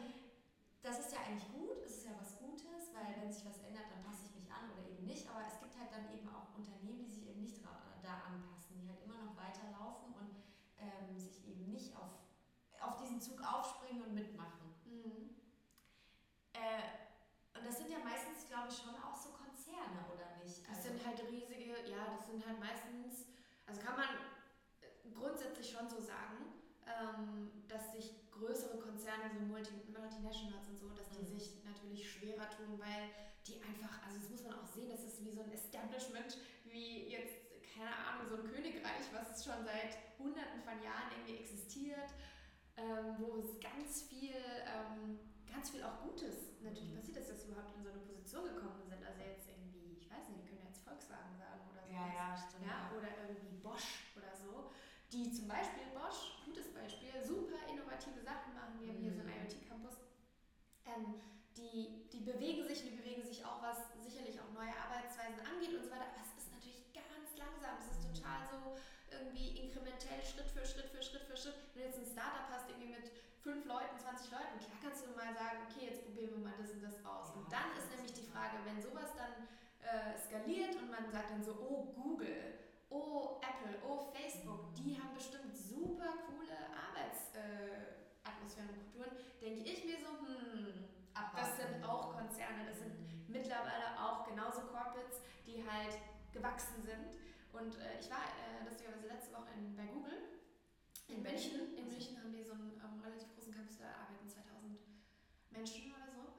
das 0.85 1.01
ist 1.01 1.13
ja 1.17 1.25
eigentlich 1.25 1.49
gut, 1.49 1.81
es 1.81 1.97
ist 1.97 2.05
ja 2.05 2.13
was 2.21 2.37
Gutes, 2.37 2.93
weil 2.93 3.17
wenn 3.17 3.33
sich 3.33 3.45
was 3.49 3.57
ändert, 3.65 3.89
dann 3.89 4.05
passe 4.05 4.29
ich 4.29 4.37
mich 4.37 4.45
an 4.53 4.69
oder 4.69 4.85
eben 4.85 5.09
nicht. 5.09 5.25
Aber 5.33 5.41
es 5.49 5.59
gibt 5.59 5.73
halt 5.81 5.89
dann 5.89 6.13
eben 6.13 6.29
auch 6.29 6.53
Unternehmen, 6.53 7.01
die 7.01 7.09
sich 7.09 7.25
eben 7.25 7.41
nicht 7.41 7.65
da 8.05 8.29
anpassen, 8.29 8.77
die 8.77 8.89
halt 8.93 9.01
immer 9.01 9.17
noch 9.17 9.33
weiterlaufen 9.33 10.13
und 10.13 10.37
ähm, 10.77 11.17
sich 11.17 11.41
eben 11.49 11.73
nicht 11.73 11.97
auf, 11.97 12.21
auf 12.85 13.01
diesen 13.01 13.19
Zug 13.19 13.41
aufspringen 13.41 14.05
und 14.05 14.13
mitmachen. 14.13 14.77
Mhm. 14.85 15.41
Äh, 16.53 17.57
und 17.57 17.65
das 17.65 17.79
sind 17.81 17.89
ja 17.89 18.05
meistens, 18.05 18.45
glaube 18.45 18.69
ich, 18.69 18.77
schon 18.77 18.93
auch 19.01 19.17
so 19.17 19.33
Konzerne, 19.33 20.05
oder 20.13 20.37
nicht? 20.45 20.69
Das 20.69 20.85
also 20.85 20.93
sind 20.93 21.01
halt 21.01 21.17
riesige, 21.33 21.65
halt 22.55 22.61
meistens, 22.61 23.27
also 23.67 23.81
kann 23.81 23.97
man 23.97 24.09
grundsätzlich 25.15 25.71
schon 25.71 25.89
so 25.89 26.01
sagen, 26.01 26.55
ähm, 26.87 27.51
dass 27.69 27.93
sich 27.93 28.31
größere 28.31 28.79
Konzerne, 28.79 29.31
so 29.33 29.41
Multi 29.41 29.73
Multinationals 29.91 30.69
und 30.69 30.79
so, 30.79 30.89
dass 30.91 31.09
die 31.11 31.23
mhm. 31.23 31.39
sich 31.39 31.65
natürlich 31.65 32.11
schwerer 32.11 32.51
tun, 32.51 32.79
weil 32.79 33.11
die 33.47 33.61
einfach, 33.63 34.03
also 34.05 34.19
das 34.19 34.29
muss 34.31 34.43
man 34.43 34.55
auch 34.55 34.67
sehen, 34.67 34.91
das 34.91 35.05
ist 35.05 35.25
wie 35.25 35.31
so 35.31 35.43
ein 35.43 35.53
Establishment, 35.53 36.39
wie 36.65 37.09
jetzt 37.09 37.45
keine 37.75 37.91
Ahnung, 37.91 38.31
so 38.31 38.37
ein 38.37 38.47
Königreich, 38.47 39.11
was 39.13 39.45
schon 39.45 39.65
seit 39.65 39.99
hunderten 40.19 40.63
von 40.63 40.79
Jahren 40.83 41.11
irgendwie 41.11 41.43
existiert, 41.43 42.15
ähm, 42.77 43.19
wo 43.19 43.39
es 43.39 43.59
ganz 43.59 44.03
viel, 44.03 44.39
ähm, 44.67 45.19
ganz 45.51 45.71
viel 45.71 45.83
auch 45.83 46.03
Gutes 46.03 46.55
natürlich 46.63 46.91
mhm. 46.91 46.99
passiert 46.99 47.19
ist, 47.19 47.31
dass 47.31 47.43
sie 47.43 47.49
überhaupt 47.49 47.75
in 47.77 47.83
so 47.83 47.91
eine 47.91 47.99
Position 47.99 48.47
gekommen 48.47 48.83
sind. 48.87 49.03
Also 49.03 49.23
jetzt 49.23 49.49
irgendwie, 49.51 49.99
ich 49.99 50.11
weiß 50.11 50.29
nicht, 50.31 50.39
wir 50.39 50.47
können 50.47 50.67
jetzt 50.67 50.83
Volkswagen 50.87 51.35
sagen 51.39 51.67
oder 51.95 52.11
so. 52.11 52.19
Ja, 52.19 52.27
ja, 52.29 52.29
stimmt. 52.35 52.67
Ja, 52.67 52.91
oder 52.91 53.11
irgendwie 53.23 53.55
Bosch 53.63 54.11
oder 54.19 54.35
so, 54.35 54.75
die 55.13 55.31
zum 55.31 55.47
Beispiel, 55.47 55.87
Bosch, 55.95 56.43
gutes 56.45 56.75
Beispiel, 56.75 57.15
super 57.23 57.63
innovative 57.71 58.21
Sachen 58.21 58.55
machen. 58.55 58.83
Wir 58.83 58.91
haben 58.91 59.01
hier 59.01 59.15
so 59.15 59.23
einen 59.23 59.31
mhm. 59.31 59.47
IoT-Campus. 59.47 59.97
Ähm, 60.85 61.23
die, 61.57 62.11
die 62.11 62.21
bewegen 62.27 62.67
sich 62.67 62.83
und 62.83 62.91
die 62.91 62.99
bewegen 62.99 63.23
sich 63.23 63.45
auch, 63.47 63.63
was 63.63 63.79
sicherlich 64.03 64.41
auch 64.43 64.51
neue 64.51 64.75
Arbeitsweisen 64.75 65.39
angeht 65.47 65.73
und 65.79 65.87
so 65.87 65.91
weiter. 65.91 66.11
Aber 66.11 66.19
es 66.27 66.35
ist 66.35 66.45
langsam. 67.45 67.77
Es 67.79 67.89
ist 67.93 68.03
total 68.03 68.41
so 68.49 68.59
irgendwie 69.13 69.61
inkrementell, 69.61 70.21
Schritt 70.25 70.51
für 70.51 70.65
Schritt 70.67 70.89
für 70.91 71.03
Schritt 71.03 71.25
für 71.29 71.37
Schritt. 71.37 71.57
Wenn 71.75 71.83
du 71.83 71.89
jetzt 71.89 72.01
ein 72.01 72.11
Startup 72.11 72.49
hast, 72.51 72.69
irgendwie 72.69 72.97
mit 72.97 73.13
fünf 73.45 73.65
Leuten, 73.67 73.95
20 74.01 74.33
Leuten, 74.33 74.57
klar 74.59 74.79
kannst 74.83 75.05
du 75.05 75.13
mal 75.13 75.33
sagen, 75.37 75.69
okay, 75.69 75.93
jetzt 75.93 76.03
probieren 76.05 76.33
wir 76.33 76.43
mal 76.51 76.57
das 76.59 76.73
und 76.73 76.83
das 76.83 76.97
aus. 77.05 77.37
Und 77.37 77.47
dann 77.53 77.69
ist 77.77 77.93
nämlich 77.93 78.13
die 78.17 78.27
Frage, 78.27 78.57
wenn 78.65 78.81
sowas 78.81 79.13
dann 79.15 79.47
äh, 79.85 80.19
skaliert 80.19 80.75
und 80.77 80.91
man 80.91 81.11
sagt 81.11 81.31
dann 81.31 81.43
so, 81.43 81.53
oh 81.61 81.93
Google, 81.95 82.59
oh 82.91 83.41
Apple, 83.41 83.79
oh 83.87 84.11
Facebook, 84.13 84.75
die 84.75 84.99
haben 84.99 85.15
bestimmt 85.15 85.57
super 85.57 86.13
coole 86.27 86.57
Arbeitsatmosphären 86.73 88.69
äh, 88.69 88.73
und 88.73 88.81
Kulturen, 88.81 89.17
denke 89.41 89.61
ich 89.61 89.85
mir 89.85 89.99
so, 90.01 90.27
hm, 90.27 90.89
das 91.37 91.57
sind 91.57 91.85
auch 91.85 92.17
Konzerne, 92.17 92.67
das 92.67 92.79
sind 92.79 92.95
mittlerweile 93.29 93.99
auch 93.99 94.27
genauso 94.27 94.63
Corporates, 94.63 95.21
die 95.47 95.63
halt 95.67 95.99
gewachsen 96.33 96.83
sind. 96.83 97.19
Und 97.53 97.75
äh, 97.79 98.01
ich 98.01 98.11
war 98.11 98.23
äh, 98.35 98.65
lustigerweise 98.67 99.07
letzte 99.07 99.33
Woche 99.35 99.51
in, 99.57 99.77
bei 99.77 99.87
Google. 99.87 100.43
In 101.09 101.23
München. 101.23 101.77
In 101.77 101.89
München 101.89 102.19
haben 102.19 102.33
die 102.33 102.43
so 102.43 102.53
einen 102.53 102.81
ähm, 102.83 103.01
relativ 103.03 103.33
großen 103.35 103.55
Campus, 103.55 103.79
da 103.79 103.87
arbeiten 104.03 104.29
2000 104.29 104.79
Menschen 105.51 105.95
oder 105.95 106.11
so. 106.11 106.34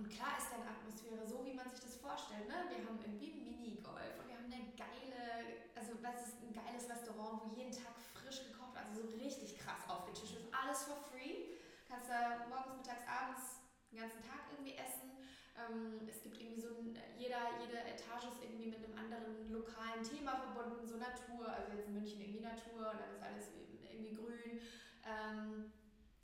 Und 0.00 0.08
klar 0.08 0.32
ist 0.40 0.48
dann 0.48 0.64
Atmosphäre 0.64 1.28
so, 1.28 1.44
wie 1.44 1.52
man 1.52 1.68
sich 1.68 1.84
das 1.84 2.00
vorstellt. 2.00 2.48
Ne? 2.48 2.56
Wir 2.72 2.80
haben 2.88 2.96
irgendwie 3.04 3.36
Minigolf 3.36 4.16
und 4.16 4.32
wir 4.32 4.36
haben 4.40 4.48
eine 4.48 4.72
geile, 4.72 5.68
also 5.76 5.92
was 6.00 6.24
ist 6.24 6.40
ein 6.40 6.56
geiles 6.56 6.88
Restaurant, 6.88 7.44
wo 7.44 7.52
jeden 7.52 7.68
Tag 7.68 7.92
frisch 8.16 8.48
gekocht 8.48 8.72
wird, 8.72 8.88
also 8.88 9.04
so 9.04 9.20
richtig 9.20 9.60
krass 9.60 9.84
aufgetischt 9.92 10.40
ist. 10.40 10.48
Alles 10.56 10.88
for 10.88 10.96
free. 11.12 11.52
Kannst 11.84 12.08
da 12.08 12.48
morgens, 12.48 12.80
mittags, 12.80 13.04
abends 13.04 13.60
den 13.92 14.00
ganzen 14.00 14.24
Tag 14.24 14.48
irgendwie 14.48 14.80
essen. 14.80 15.20
Ähm, 15.52 16.08
es 16.08 16.24
gibt 16.24 16.40
irgendwie 16.40 16.64
so, 16.64 16.72
ein, 16.80 16.96
jeder, 17.20 17.60
jede 17.60 17.84
Etage 17.84 18.24
ist 18.32 18.40
irgendwie 18.40 18.72
mit 18.72 18.80
einem 18.80 18.96
anderen 18.96 19.52
lokalen 19.52 20.00
Thema 20.00 20.40
verbunden, 20.40 20.88
so 20.88 20.96
Natur, 20.96 21.44
also 21.44 21.76
jetzt 21.76 21.92
in 21.92 21.92
München 21.92 22.24
irgendwie 22.24 22.40
Natur 22.40 22.88
und 22.88 23.04
dann 23.04 23.12
ist 23.12 23.20
alles 23.20 23.52
irgendwie 23.84 24.16
grün. 24.16 24.64
Ähm, 25.04 25.76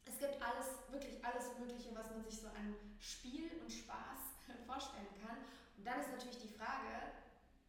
es 0.07 0.19
gibt 0.19 0.40
alles, 0.40 0.79
wirklich 0.90 1.23
alles 1.25 1.59
Mögliche, 1.59 1.95
was 1.95 2.11
man 2.11 2.23
sich 2.23 2.40
so 2.40 2.49
an 2.49 2.75
Spiel 2.99 3.51
und 3.61 3.71
Spaß 3.71 4.38
vorstellen 4.66 5.12
kann. 5.21 5.38
Und 5.77 5.85
dann 5.85 6.01
ist 6.01 6.11
natürlich 6.11 6.38
die 6.38 6.55
Frage, 6.55 7.12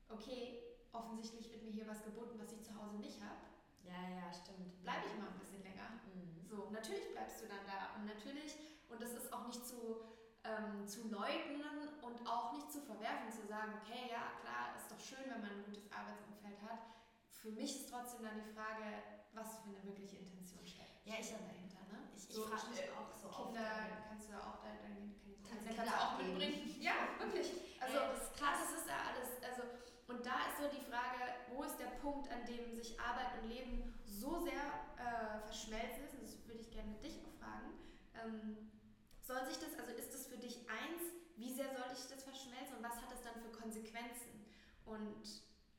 okay, 0.09 0.61
offensichtlich 0.93 1.51
wird 1.51 1.63
mir 1.63 1.71
hier 1.71 1.87
was 1.87 2.03
geboten, 2.03 2.39
was 2.39 2.53
ich 2.53 2.63
zu 2.63 2.73
Hause 2.77 2.97
nicht 2.97 3.19
habe. 3.21 3.41
Ja, 3.83 3.97
ja, 4.07 4.31
stimmt. 4.31 4.81
Bleibe 4.83 5.05
ich 5.07 5.17
mal 5.19 5.33
ein 5.33 5.39
bisschen 5.39 5.63
länger. 5.63 5.99
Mhm. 6.13 6.45
So, 6.47 6.69
natürlich 6.69 7.11
bleibst 7.11 7.41
du 7.41 7.47
dann 7.47 7.65
da. 7.65 7.97
Und 7.97 8.05
natürlich, 8.05 8.55
und 8.89 9.01
das 9.01 9.11
ist 9.11 9.33
auch 9.33 9.47
nicht 9.47 9.65
zu 9.65 10.05
ähm, 10.43 10.87
zu 10.87 11.09
leugnen 11.09 11.91
und 12.01 12.25
auch 12.25 12.53
nicht 12.53 12.71
zu 12.71 12.79
verwerfen, 12.79 13.31
zu 13.31 13.45
sagen, 13.47 13.73
okay, 13.81 14.07
ja, 14.09 14.31
klar, 14.39 14.71
ist 14.77 14.87
doch 14.87 14.99
schön, 14.99 15.27
wenn 15.27 15.41
man 15.41 15.51
ein 15.51 15.65
gutes 15.65 15.91
Arbeitsumfeld 15.91 16.61
hat. 16.61 16.79
Für 17.31 17.51
mich 17.51 17.81
ist 17.81 17.89
trotzdem 17.89 18.23
dann 18.23 18.39
die 18.39 18.53
Frage, 18.55 19.03
was 19.33 19.59
für 19.59 19.67
eine 19.67 19.83
wirkliche 19.83 20.15
Intention 20.15 20.65
steckt 20.65 20.97
ja, 21.07 21.15
ich, 21.19 21.31
Ne? 22.17 22.23
Ich, 22.23 22.29
ich 22.29 22.35
so, 22.35 22.43
frage 22.49 22.69
mich 22.73 22.81
auch 22.97 23.13
so 23.13 23.29
Kinder 23.29 23.61
oft, 23.61 24.09
kannst 24.09 24.29
du 24.29 24.33
auch 24.33 24.57
da, 24.61 24.73
deine 24.81 25.13
Kinder, 25.45 25.73
kannst 25.75 25.93
du 25.93 26.01
auch 26.01 26.17
mitbringen. 26.17 26.81
Ja, 26.81 26.93
wirklich. 27.19 27.53
Also 27.79 27.97
ja, 27.97 28.11
das, 28.11 28.33
klar, 28.33 28.53
das 28.57 28.73
ist 28.73 28.87
ja 28.89 28.97
alles. 29.13 29.29
Also, 29.45 29.63
und 30.07 30.25
da 30.25 30.49
ist 30.49 30.57
so 30.57 30.65
die 30.73 30.81
Frage, 30.89 31.45
wo 31.53 31.63
ist 31.63 31.77
der 31.77 31.93
Punkt, 32.01 32.31
an 32.31 32.45
dem 32.45 32.73
sich 32.73 32.99
Arbeit 32.99 33.37
und 33.41 33.49
Leben 33.49 33.93
so 34.05 34.39
sehr 34.41 34.65
äh, 34.97 35.45
verschmelzen 35.45 36.05
ist? 36.05 36.13
Und 36.15 36.23
das 36.23 36.33
würde 36.47 36.61
ich 36.61 36.71
gerne 36.71 36.93
dich 37.03 37.21
auch 37.21 37.35
fragen. 37.37 37.77
Ähm, 38.17 38.71
soll 39.21 39.45
sich 39.45 39.59
das, 39.59 39.77
also 39.77 39.91
ist 39.91 40.13
das 40.13 40.25
für 40.25 40.37
dich 40.37 40.65
eins, 40.65 41.03
wie 41.35 41.53
sehr 41.53 41.69
sollte 41.69 41.93
ich 41.93 42.07
das 42.07 42.23
verschmelzen 42.23 42.77
und 42.77 42.83
was 42.83 42.97
hat 42.97 43.11
das 43.11 43.21
dann 43.21 43.37
für 43.43 43.51
Konsequenzen? 43.51 44.47
Und 44.85 45.21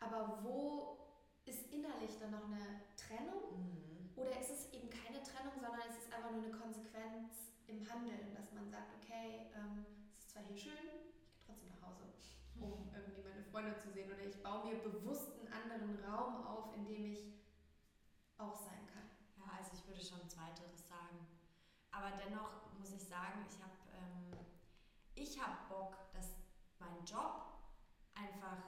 aber 0.00 0.40
wo 0.42 0.98
ist 1.44 1.70
innerlich 1.72 2.18
dann 2.18 2.32
noch 2.32 2.44
eine 2.44 2.82
Trennung? 2.96 3.54
Mhm. 3.54 4.10
Oder 4.16 4.40
ist 4.40 4.50
es 4.50 4.72
eben 4.72 4.90
keine 4.90 5.22
Trennung, 5.22 5.54
sondern 5.54 5.80
es 5.88 6.04
ist 6.04 6.12
einfach 6.12 6.30
nur 6.30 6.42
eine 6.42 6.52
Konsequenz 6.52 7.54
im 7.66 7.84
Handeln, 7.88 8.34
dass 8.34 8.52
man 8.52 8.68
sagt, 8.70 8.90
okay, 8.98 9.46
ähm, 9.54 9.84
es 10.16 10.24
ist 10.24 10.30
zwar 10.32 10.42
hier 10.42 10.56
schön, 10.56 10.88
ich 11.22 11.30
gehe 11.30 11.44
trotzdem 11.46 11.68
nach 11.68 11.88
Hause, 11.88 12.08
um 12.60 12.90
irgendwie 12.94 13.22
meine 13.22 13.42
Freunde 13.44 13.76
zu 13.76 13.90
sehen. 13.90 14.10
Oder 14.12 14.24
ich 14.24 14.42
baue 14.42 14.66
mir 14.66 14.82
bewusst 14.82 15.32
einen 15.32 15.52
anderen 15.52 16.04
Raum 16.04 16.44
auf, 16.46 16.74
in 16.74 16.86
dem 16.86 17.04
ich 17.12 17.32
auch 18.38 18.56
sein 18.56 18.86
kann. 18.86 19.08
Ja, 19.36 19.56
also 19.56 19.70
ich 19.74 19.86
würde 19.86 20.00
schon 20.00 20.28
Zweiteres 20.28 20.86
sagen. 20.88 21.26
Aber 21.90 22.12
dennoch 22.24 22.72
muss 22.78 22.92
ich 22.92 23.02
sagen, 23.02 23.44
ich 23.48 23.60
habe 23.62 23.74
ähm, 23.96 24.38
ich 25.14 25.40
hab 25.40 25.68
Bock, 25.68 25.96
dass 26.12 26.34
mein 26.78 27.04
Job 27.04 27.58
einfach 28.14 28.62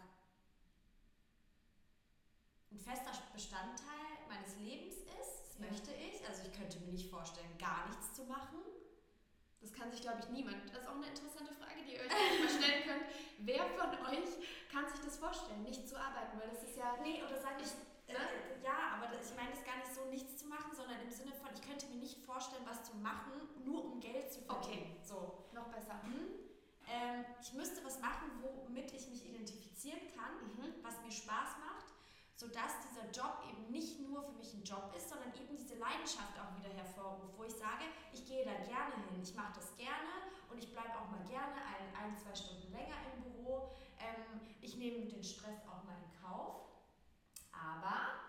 ein 2.72 2.79
fester 2.79 3.12
Bestandteil 3.33 4.26
meines 4.29 4.57
Lebens 4.59 4.96
ist. 4.96 5.46
Das 5.46 5.59
ja. 5.59 5.66
möchte 5.66 5.92
ich. 5.92 6.26
Also 6.26 6.42
ich 6.44 6.53
könnte 6.53 6.81
mir 6.81 6.92
nicht 6.92 7.11
vorstellen, 7.11 7.57
gar 7.59 7.88
nichts 7.88 8.14
zu 8.14 8.24
machen. 8.24 8.59
Das 9.61 9.73
kann 9.73 9.90
sich, 9.90 10.01
glaube 10.01 10.20
ich, 10.20 10.29
niemand. 10.31 10.57
Das 10.73 10.83
ist 10.83 10.88
auch 10.88 10.96
eine 10.96 11.09
interessante 11.09 11.53
Frage, 11.53 11.85
die 11.85 11.94
ihr 11.94 12.01
euch 12.01 12.09
mal 12.09 12.49
stellen 12.49 12.83
könnt. 12.85 13.05
Wer 13.44 13.64
von 13.77 13.92
euch 14.09 14.33
kann 14.73 14.88
sich 14.88 15.01
das 15.05 15.16
vorstellen, 15.16 15.62
nicht 15.62 15.88
zu 15.88 15.96
arbeiten? 15.96 16.40
Weil 16.40 16.49
das 16.49 16.64
ist 16.64 16.77
ja. 16.77 16.96
Nee, 17.03 17.23
oder 17.23 17.37
sage 17.37 17.61
ich. 17.61 17.73
Äh, 18.09 18.16
ne? 18.16 18.25
ja, 18.64 18.96
aber 18.96 19.14
das, 19.14 19.31
ich 19.31 19.37
meine 19.37 19.53
das 19.53 19.64
gar 19.64 19.77
nicht 19.77 19.92
so, 19.94 20.05
nichts 20.09 20.38
zu 20.38 20.46
machen, 20.46 20.75
sondern 20.75 21.01
im 21.01 21.11
Sinne 21.11 21.33
von, 21.37 21.53
ich 21.55 21.62
könnte 21.62 21.87
mir 21.87 22.01
nicht 22.01 22.25
vorstellen, 22.25 22.64
was 22.66 22.83
zu 22.83 22.96
machen, 22.96 23.33
nur 23.64 23.85
um 23.85 24.01
Geld 24.01 24.33
zu 24.33 24.40
verdienen. 24.40 24.96
Okay, 24.96 25.05
so. 25.05 25.44
Noch 25.53 25.68
besser. 25.68 26.01
Mhm. 26.05 26.40
Ähm, 26.88 27.25
ich 27.40 27.53
müsste 27.53 27.85
was 27.85 28.01
machen, 28.01 28.31
womit 28.40 28.92
ich 28.92 29.07
mich 29.09 29.25
identifizieren 29.29 30.01
kann, 30.16 30.40
mhm. 30.57 30.75
was 30.83 31.01
mir 31.03 31.12
Spaß 31.12 31.61
macht 31.61 32.00
sodass 32.40 32.72
dieser 32.88 33.05
Job 33.12 33.44
eben 33.53 33.70
nicht 33.70 34.00
nur 34.00 34.22
für 34.22 34.33
mich 34.33 34.55
ein 34.55 34.64
Job 34.64 34.90
ist, 34.96 35.11
sondern 35.11 35.29
eben 35.35 35.55
diese 35.55 35.76
Leidenschaft 35.76 36.33
auch 36.40 36.57
wieder 36.57 36.72
hervorruft, 36.72 37.37
wo 37.37 37.44
ich 37.44 37.53
sage, 37.53 37.85
ich 38.14 38.24
gehe 38.24 38.46
da 38.46 38.57
gerne 38.64 38.96
hin, 39.12 39.20
ich 39.20 39.35
mache 39.35 39.53
das 39.61 39.76
gerne 39.76 40.33
und 40.48 40.57
ich 40.57 40.72
bleibe 40.72 40.96
auch 40.96 41.11
mal 41.11 41.22
gerne 41.29 41.61
ein, 41.61 41.85
ein, 42.00 42.16
zwei 42.16 42.35
Stunden 42.35 42.72
länger 42.72 42.96
im 43.12 43.20
Büro. 43.20 43.68
Ähm, 44.00 44.40
ich 44.62 44.74
nehme 44.76 45.05
den 45.05 45.22
Stress 45.22 45.61
auch 45.68 45.85
mal 45.85 46.00
in 46.00 46.16
Kauf, 46.16 46.64
aber 47.53 48.24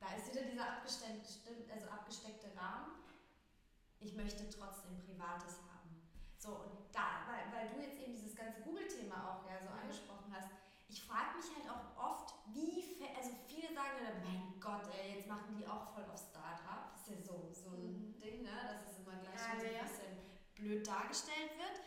da 0.00 0.16
ist 0.16 0.32
wieder 0.32 0.48
dieser 0.48 0.72
abgesteckte, 0.72 1.52
also 1.70 1.88
abgesteckte 1.88 2.56
Rahmen. 2.56 3.04
Ich 4.00 4.14
möchte 4.14 4.48
trotzdem 4.48 4.96
Privates 5.04 5.60
haben. 5.68 6.00
So, 6.38 6.56
und 6.56 6.88
da, 6.90 7.28
weil, 7.28 7.52
weil 7.52 7.68
du 7.68 7.82
jetzt 7.82 8.00
eben 8.00 8.16
dieses 8.16 8.34
ganze 8.34 8.62
Google-Thema 8.62 9.28
auch 9.28 9.46
ja, 9.46 9.60
so 9.60 9.68
angesprochen 9.68 10.32
hast, 10.34 10.48
ich 10.92 11.02
frage 11.04 11.38
mich 11.40 11.48
halt 11.56 11.68
auch 11.72 11.96
oft, 11.96 12.34
wie, 12.52 13.00
also 13.16 13.32
viele 13.48 13.72
sagen 13.72 13.96
dann, 14.04 14.20
mein 14.20 14.60
Gott, 14.60 14.92
ey, 14.92 15.16
jetzt 15.16 15.26
machen 15.26 15.56
die 15.56 15.66
auch 15.66 15.88
voll 15.94 16.04
auf 16.04 16.20
Startup. 16.20 16.92
Das 16.92 17.08
ist 17.08 17.08
ja 17.08 17.20
so, 17.24 17.48
so 17.50 17.70
ein 17.70 18.12
mhm. 18.12 18.18
Ding, 18.20 18.42
ne? 18.42 18.52
dass 18.68 18.92
es 18.92 18.98
immer 19.00 19.16
gleich 19.16 19.40
ja, 19.40 19.56
so 19.56 19.64
ein 19.64 19.88
bisschen 19.88 20.14
blöd 20.54 20.86
dargestellt 20.86 21.56
wird. 21.56 21.80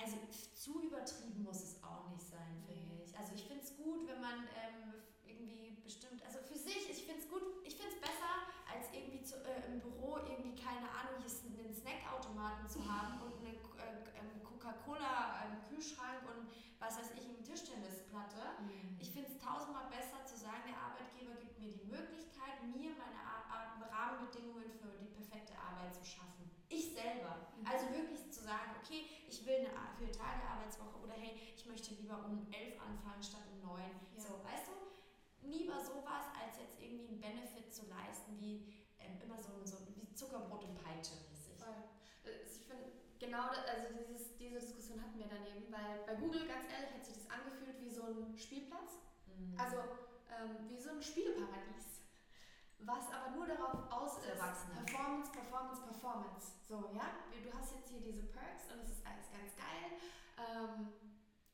Also 0.00 0.16
zu 0.32 0.80
übertrieben 0.82 1.44
muss 1.44 1.62
es 1.62 1.84
auch 1.84 2.08
nicht 2.08 2.24
sein, 2.24 2.64
finde 2.66 3.04
ich. 3.04 3.16
Also 3.16 3.34
ich 3.34 3.44
finde 3.44 3.62
es 3.62 3.76
gut, 3.76 4.08
wenn 4.08 4.20
man 4.20 4.48
ähm, 4.56 4.94
irgendwie 5.22 5.76
bestimmt, 5.84 6.24
also 6.24 6.40
für 6.40 6.56
sich, 6.56 6.88
ich 6.88 7.04
finde 7.04 7.20
es 7.20 7.28
gut, 7.28 7.42
ich 7.64 7.76
finde 7.76 7.92
es 7.92 8.00
besser, 8.00 8.48
als 8.64 8.88
irgendwie 8.96 9.22
zu, 9.22 9.36
äh, 9.44 9.68
im 9.68 9.78
Büro 9.78 10.16
irgendwie, 10.24 10.56
keine 10.56 10.88
Ahnung, 10.88 11.20
hier 11.20 11.28
einen 11.28 11.74
Snackautomaten 11.76 12.66
zu 12.66 12.80
haben 12.88 13.20
und 13.20 13.36
eine 13.44 13.52
äh, 13.52 14.16
ähm, 14.16 14.42
Coca-Cola 14.42 15.44
im 15.52 15.68
Kühlschrank 15.68 16.24
und 16.24 16.48
was 16.82 16.98
weiß 16.98 17.14
ich, 17.14 17.24
eine 17.30 17.38
Tischtennisplatte. 17.46 18.58
Mhm. 18.66 18.98
Ich 18.98 19.14
finde 19.14 19.30
es 19.30 19.38
tausendmal 19.38 19.86
besser 19.86 20.26
zu 20.26 20.34
sagen, 20.34 20.66
der 20.66 20.74
Arbeitgeber 20.82 21.38
gibt 21.38 21.62
mir 21.62 21.70
die 21.70 21.86
Möglichkeit, 21.86 22.58
mir 22.74 22.90
meine 22.98 23.22
Rahmenbedingungen 24.02 24.66
für 24.82 24.98
die 24.98 25.14
perfekte 25.14 25.54
Arbeit 25.54 25.94
zu 25.94 26.02
schaffen. 26.04 26.50
Ich 26.68 26.90
selber. 26.90 27.54
Mhm. 27.54 27.66
Also 27.66 27.86
wirklich 27.94 28.32
zu 28.32 28.42
sagen, 28.42 28.74
okay, 28.82 29.06
ich 29.28 29.46
will 29.46 29.62
eine 29.62 29.70
vier 29.94 30.10
Tage 30.10 30.42
Arbeitswoche 30.42 30.98
oder 30.98 31.14
hey, 31.14 31.54
ich 31.54 31.64
möchte 31.66 31.94
lieber 31.94 32.18
um 32.26 32.50
elf 32.50 32.74
anfangen 32.82 33.22
statt 33.22 33.46
um 33.52 33.62
neun. 33.62 33.94
Ja. 34.16 34.20
So, 34.20 34.42
weißt 34.42 34.66
du? 34.66 34.74
Lieber 35.46 35.78
sowas, 35.78 36.30
als 36.34 36.58
jetzt 36.58 36.80
irgendwie 36.80 37.08
einen 37.08 37.20
Benefit 37.20 37.72
zu 37.72 37.86
leisten, 37.86 38.38
wie 38.40 38.72
ähm, 38.98 39.20
immer 39.22 39.38
so, 39.38 39.50
so 39.64 39.78
wie 39.86 40.14
Zuckerbrot 40.14 40.64
und 40.64 40.74
Peitsche 40.82 41.14
mäßig. 41.30 41.58
Voll. 41.58 41.74
Äh, 42.24 42.46
ich 42.46 42.66
finde, 42.66 42.90
genau, 43.22 43.46
also 43.54 43.86
dieses, 43.94 44.34
diese 44.36 44.58
Diskussion 44.58 44.98
hatten 45.00 45.18
wir 45.18 45.30
daneben, 45.30 45.70
weil 45.70 46.02
bei 46.06 46.14
Google, 46.18 46.42
ganz 46.50 46.66
ehrlich, 46.66 46.90
hat 46.90 47.06
sich 47.06 47.14
das 47.14 47.30
angefühlt 47.30 47.78
wie 47.78 47.90
so 47.90 48.02
ein 48.02 48.36
Spielplatz. 48.36 48.98
Mhm. 49.30 49.54
Also 49.54 49.78
ähm, 50.34 50.66
wie 50.66 50.80
so 50.80 50.90
ein 50.90 51.02
Spielparadies. 51.02 52.02
Was 52.82 53.06
aber 53.14 53.30
nur 53.36 53.46
darauf 53.46 53.86
aus 53.92 54.18
ist, 54.26 54.42
Performance, 54.42 55.30
Performance, 55.30 55.80
Performance. 55.86 56.58
So, 56.66 56.90
ja, 56.98 57.14
du 57.30 57.50
hast 57.54 57.76
jetzt 57.76 57.90
hier 57.90 58.00
diese 58.00 58.26
Perks 58.26 58.66
und 58.74 58.82
es 58.82 58.90
ist 58.90 59.06
alles 59.06 59.30
ganz 59.30 59.54
geil, 59.54 60.02
ähm, 60.34 60.90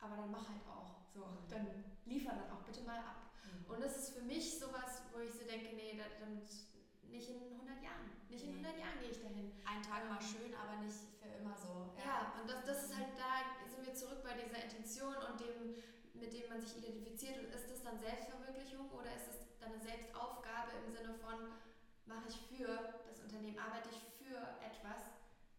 aber 0.01 0.17
dann 0.17 0.31
mach 0.31 0.49
halt 0.49 0.65
auch. 0.65 1.05
So, 1.13 1.21
mhm. 1.21 1.49
dann 1.51 1.85
liefer 2.07 2.33
dann 2.33 2.51
auch 2.51 2.65
bitte 2.65 2.81
mal 2.85 2.99
ab. 2.99 3.29
Mhm. 3.45 3.75
Und 3.75 3.85
das 3.85 3.99
ist 3.99 4.17
für 4.17 4.25
mich 4.25 4.59
sowas, 4.59 5.03
wo 5.13 5.21
ich 5.21 5.35
so 5.35 5.45
denke, 5.45 5.77
nee, 5.77 6.01
damit 6.19 6.49
nicht 7.11 7.29
in 7.29 7.41
100 7.41 7.83
Jahren. 7.83 8.09
Nicht 8.29 8.45
in 8.45 8.61
100 8.61 8.79
Jahren 8.79 8.99
gehe 9.01 9.11
ich 9.11 9.23
dahin. 9.23 9.53
Ein 9.65 9.83
Tag 9.83 10.09
mal 10.09 10.21
schön, 10.21 10.55
aber 10.55 10.81
nicht 10.85 10.97
für 11.21 11.29
immer 11.41 11.57
so. 11.57 11.93
Ja, 11.97 12.05
ja 12.05 12.41
und 12.41 12.49
das, 12.49 12.65
das 12.65 12.85
ist 12.85 12.97
halt, 12.97 13.17
da 13.17 13.45
sind 13.69 13.85
wir 13.85 13.95
zurück 13.95 14.23
bei 14.23 14.37
dieser 14.37 14.63
Intention 14.65 15.17
und 15.17 15.41
dem, 15.41 15.75
mit 16.15 16.33
dem 16.33 16.49
man 16.49 16.61
sich 16.61 16.77
identifiziert. 16.77 17.39
Und 17.39 17.53
ist 17.53 17.71
das 17.71 17.83
dann 17.83 17.99
Selbstverwirklichung 17.99 18.91
oder 18.93 19.15
ist 19.15 19.29
es 19.29 19.39
dann 19.59 19.73
eine 19.73 19.81
Selbstaufgabe 19.81 20.73
im 20.85 20.93
Sinne 20.93 21.15
von, 21.15 21.57
mache 22.07 22.29
ich 22.29 22.39
für 22.49 23.01
das 23.05 23.21
Unternehmen, 23.21 23.59
arbeite 23.59 23.91
ich 23.91 24.01
für 24.17 24.39
etwas 24.65 25.13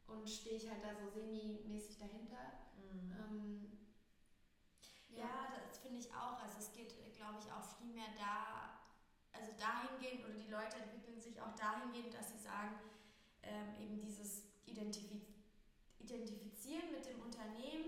und 0.08 0.28
stehe 0.30 0.58
ich 0.58 0.70
halt 0.70 0.84
da 0.84 0.94
so 0.94 1.10
semi-mäßig 1.10 1.98
dahinter? 1.98 2.70
Mhm. 2.78 3.14
Ähm, 3.14 3.80
ja. 5.10 5.26
ja, 5.26 5.54
das 5.54 5.80
finde 5.80 6.00
ich 6.00 6.10
auch. 6.14 6.42
Also 6.42 6.58
es 6.60 6.72
geht, 6.74 6.94
glaube 7.16 7.38
ich, 7.40 7.52
auch 7.52 7.66
viel 7.78 7.94
mehr 7.94 8.10
da 8.18 8.69
also 9.50 9.58
dahingehend 9.58 10.26
oder 10.26 10.34
die 10.34 10.50
Leute 10.50 10.78
entwickeln 10.78 11.20
sich 11.20 11.42
auch 11.42 11.56
dahingehend, 11.56 12.14
dass 12.14 12.32
sie 12.32 12.38
sagen, 12.38 12.78
ähm, 13.42 13.74
eben 13.80 14.02
dieses 14.02 14.44
Identifiz 14.66 15.26
Identifizieren 16.00 16.92
mit 16.92 17.06
dem 17.06 17.22
Unternehmen, 17.22 17.86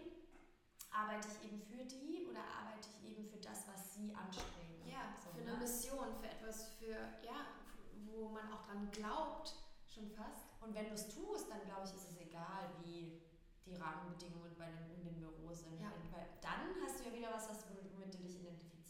arbeite 0.92 1.30
ich 1.30 1.48
eben 1.48 1.62
für 1.62 1.84
die 1.86 2.28
oder 2.30 2.44
arbeite 2.44 2.86
ich 2.92 3.10
eben 3.10 3.26
für 3.26 3.38
das, 3.38 3.66
was 3.68 3.96
sie 3.96 4.14
anstreben? 4.14 4.86
Ja, 4.86 5.16
so, 5.24 5.32
für 5.32 5.42
eine 5.42 5.54
ne? 5.54 5.58
Mission, 5.58 6.14
für 6.20 6.28
etwas, 6.28 6.74
für, 6.78 6.94
ja, 7.24 7.48
wo 8.06 8.30
man 8.30 8.52
auch 8.52 8.68
dran 8.68 8.92
glaubt, 8.92 9.56
schon 9.88 10.12
fast. 10.12 10.52
Und 10.60 10.76
wenn 10.76 10.90
du 10.90 10.94
es 10.94 11.08
tust, 11.08 11.50
dann 11.50 11.64
glaube 11.64 11.88
ich, 11.88 11.96
ist 11.96 12.12
es 12.12 12.20
egal, 12.20 12.70
wie 12.84 13.22
die 13.66 13.74
Rahmenbedingungen 13.74 14.54
bei 14.58 14.70
dem, 14.70 14.92
in 14.92 15.04
dem 15.04 15.18
Büro 15.18 15.52
sind. 15.54 15.80
Ja. 15.80 15.92
Weil 16.12 16.28
dann 16.42 16.76
hast 16.84 17.00
du 17.00 17.10
ja 17.10 17.14
wieder 17.16 17.32
was, 17.34 17.48
womit 17.96 18.14
du 18.14 18.20
dich 18.20 18.42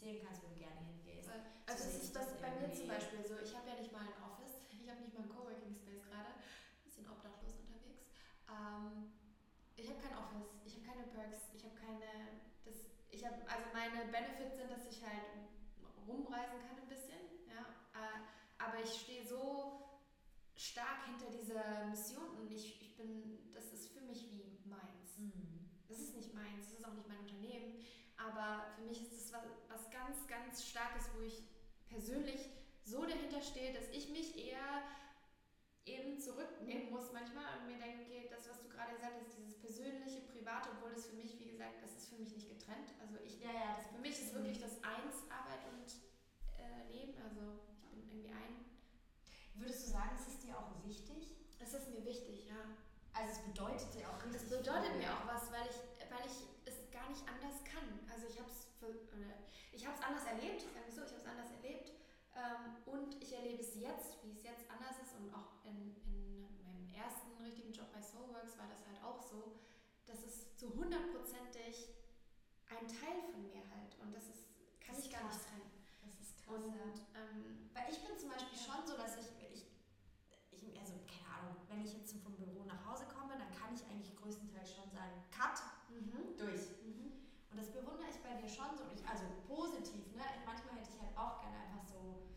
identifizieren 0.02 0.18
kannst, 0.26 0.42
wo 0.42 0.48
du 0.48 0.58
gerne 0.58 0.80
hingehst. 0.82 1.30
Also 1.66 1.84
es 1.88 2.04
ist 2.04 2.16
das 2.16 2.34
bei 2.42 2.50
mir 2.58 2.72
zum 2.74 2.88
Beispiel 2.88 3.22
so, 3.24 3.38
ich 3.38 3.54
habe 3.54 3.70
ja 3.70 3.76
nicht 3.78 3.92
mal 3.92 4.02
ein 4.02 4.18
Office, 4.26 4.66
ich 4.70 4.90
habe 4.90 5.00
nicht 5.00 5.14
mal 5.14 5.22
einen 5.22 5.32
Coworking 5.32 5.74
Space 5.74 6.02
gerade, 6.02 6.34
bisschen 6.82 7.06
obdachlos 7.06 7.54
unterwegs. 7.62 8.02
Ähm, 8.50 9.14
ich 9.76 9.88
habe 9.88 10.02
kein 10.02 10.18
Office, 10.18 10.50
ich 10.66 10.74
habe 10.74 10.84
keine 10.84 11.06
Perks, 11.14 11.54
ich 11.54 11.64
habe 11.64 11.74
keine, 11.78 12.42
das, 12.66 12.74
ich 13.10 13.24
habe, 13.24 13.38
also 13.46 13.64
meine 13.72 14.10
Benefits 14.10 14.58
sind, 14.58 14.70
dass 14.70 14.84
ich 14.90 15.00
halt 15.02 15.48
rumreisen 16.06 16.58
kann 16.66 16.82
ein 16.82 16.90
bisschen, 16.90 17.22
ja, 17.46 17.62
äh, 17.94 18.18
aber 18.58 18.82
ich 18.82 18.90
stehe 18.90 19.24
so 19.24 20.02
stark 20.54 21.06
hinter 21.06 21.30
dieser 21.30 21.86
Mission 21.86 22.28
und 22.38 22.50
ich, 22.50 22.82
ich 22.82 22.96
bin, 22.96 23.50
das 23.54 23.72
ist 23.72 23.88
für 23.94 24.02
mich 24.02 24.28
wie 24.30 24.60
meins. 24.68 25.18
Mhm. 25.18 25.70
Das 25.88 25.98
ist 25.98 26.14
nicht 26.14 26.34
meins, 26.34 26.68
das 26.70 26.78
ist 26.78 26.84
auch 26.86 26.94
nicht 26.94 27.08
mein 27.08 27.18
Unternehmen, 27.18 27.82
aber 28.22 28.66
für 28.76 28.82
mich 28.82 29.02
ist 29.02 29.12
es 29.12 29.32
was, 29.32 29.42
was 29.68 29.90
ganz, 29.90 30.26
ganz 30.26 30.64
Starkes, 30.64 31.10
wo 31.16 31.22
ich 31.22 31.42
persönlich 31.88 32.50
so 32.84 33.04
dahinter 33.04 33.40
stehe, 33.40 33.72
dass 33.72 33.88
ich 33.90 34.08
mich 34.10 34.36
eher 34.36 34.82
eben 35.84 36.18
zurücknehmen 36.18 36.90
muss 36.90 37.12
manchmal 37.12 37.58
und 37.58 37.66
mir 37.66 37.78
denke, 37.78 38.06
okay, 38.06 38.28
das, 38.30 38.48
was 38.48 38.62
du 38.62 38.68
gerade 38.68 38.94
gesagt 38.94 39.18
hast, 39.20 39.36
dieses 39.36 39.58
persönliche, 39.58 40.20
private, 40.30 40.70
obwohl 40.76 40.90
das 40.90 41.06
für 41.06 41.16
mich, 41.16 41.38
wie 41.40 41.50
gesagt, 41.50 41.82
das 41.82 41.94
ist 41.96 42.08
für 42.08 42.16
mich 42.16 42.32
nicht 42.32 42.48
getrennt. 42.48 42.94
Also 43.00 43.18
ich, 43.24 43.40
ja, 43.40 43.50
ja, 43.50 43.76
das 43.76 43.90
für 43.90 43.98
mich 43.98 44.14
ist 44.14 44.34
wirklich 44.34 44.60
das 44.60 44.78
Eins, 44.82 45.26
Arbeit 45.26 45.66
und 45.74 45.90
äh, 46.54 46.86
Leben. 46.90 47.18
Also 47.18 47.58
ich 47.66 47.90
bin 47.90 47.98
irgendwie 47.98 48.30
ein. 48.30 48.64
Würdest 49.54 49.86
du 49.86 49.90
sagen, 49.90 50.10
es 50.14 50.28
ist 50.28 50.42
dir 50.44 50.56
auch 50.56 50.70
wichtig? 50.86 51.34
Es 51.58 51.74
ist 51.74 51.88
mir 51.90 52.04
wichtig, 52.04 52.46
ja. 52.46 52.62
Also 53.12 53.32
es 53.32 53.42
bedeutet 53.42 53.92
dir 53.94 54.08
auch 54.08 54.22
richtig. 54.24 54.42
Es 54.42 54.48
bedeutet 54.48 54.96
mir 54.96 55.10
auch 55.10 55.26
was, 55.26 55.50
weil 55.50 55.66
ich, 55.66 55.78
weil 56.10 56.24
ich 56.26 56.46
gar 56.92 57.08
nicht 57.08 57.24
anders 57.26 57.64
kann. 57.64 57.88
Also 58.12 58.28
ich 58.28 58.38
habe 58.38 58.50
es 58.50 58.62
ich 59.82 59.88
hab's 59.88 60.00
anders 60.00 60.24
erlebt, 60.26 60.62
ich 60.62 60.70
sage 60.70 60.92
so, 60.94 61.02
ich 61.02 61.10
habe 61.10 61.22
es 61.22 61.26
anders 61.26 61.50
erlebt 61.58 61.90
ähm, 62.38 62.78
und 62.86 63.18
ich 63.18 63.32
erlebe 63.34 63.58
es 63.58 63.74
jetzt, 63.74 64.22
wie 64.22 64.30
es 64.30 64.44
jetzt 64.44 64.62
anders 64.70 64.94
ist 65.02 65.18
und 65.18 65.26
auch 65.34 65.58
in, 65.66 65.98
in 66.06 66.46
meinem 66.62 66.86
ersten 66.94 67.34
richtigen 67.42 67.72
Job 67.72 67.90
bei 67.90 67.98
Soulworks 67.98 68.54
war 68.58 68.70
das 68.70 68.78
halt 68.86 69.02
auch 69.02 69.18
so, 69.18 69.58
dass 70.06 70.22
es 70.22 70.54
zu 70.54 70.70
hundertprozentig 70.70 71.90
ein 72.70 72.86
Teil 72.86 73.18
von 73.34 73.42
mir 73.42 73.58
halt 73.74 73.98
und 73.98 74.14
das 74.14 74.30
ist, 74.30 74.54
kann 74.78 74.94
das 74.94 75.02
ich 75.02 75.10
gar 75.10 75.26
nicht 75.26 75.42
trennen. 75.50 75.66
Das 76.06 76.14
ist 76.22 76.38
krass. 76.38 76.54
Und, 76.54 77.02
ähm, 77.18 77.66
Weil 77.74 77.90
ich 77.90 77.98
bin 78.06 78.14
zum 78.14 78.30
Beispiel 78.30 78.54
ja. 78.54 78.62
schon 78.62 78.86
so, 78.86 78.94
dass 78.94 79.18
ich, 79.18 79.34
ich, 79.50 79.66
ich, 80.54 80.62
also 80.78 80.94
keine 81.10 81.26
Ahnung, 81.42 81.58
wenn 81.66 81.82
ich 81.82 81.90
jetzt 81.90 82.14
vom 82.22 82.38
Büro 82.38 82.62
nach 82.70 82.86
Hause 82.86 83.10
komme, 83.10 83.34
dann 83.34 83.50
kann 83.50 83.74
ich 83.74 83.82
eigentlich 83.90 84.14
größtenteils 84.14 84.78
schon 84.78 84.86
sagen, 84.94 85.26
Cut, 85.34 85.58
mhm. 85.90 86.38
durch. 86.38 86.70
Mhm. 86.86 87.18
Und 87.50 87.58
das 87.58 87.68
bewundere 87.68 88.08
ich 88.08 88.21
bei 88.32 88.40
dir 88.40 88.48
schon 88.48 88.72
so, 88.72 88.88
ich, 88.88 89.04
also 89.04 89.28
positiv, 89.44 90.08
ne? 90.16 90.24
Manchmal 90.48 90.80
hätte 90.80 90.88
ich 90.88 90.96
halt 90.96 91.12
auch 91.12 91.44
gerne 91.44 91.68
einfach 91.68 91.84
so 91.84 92.32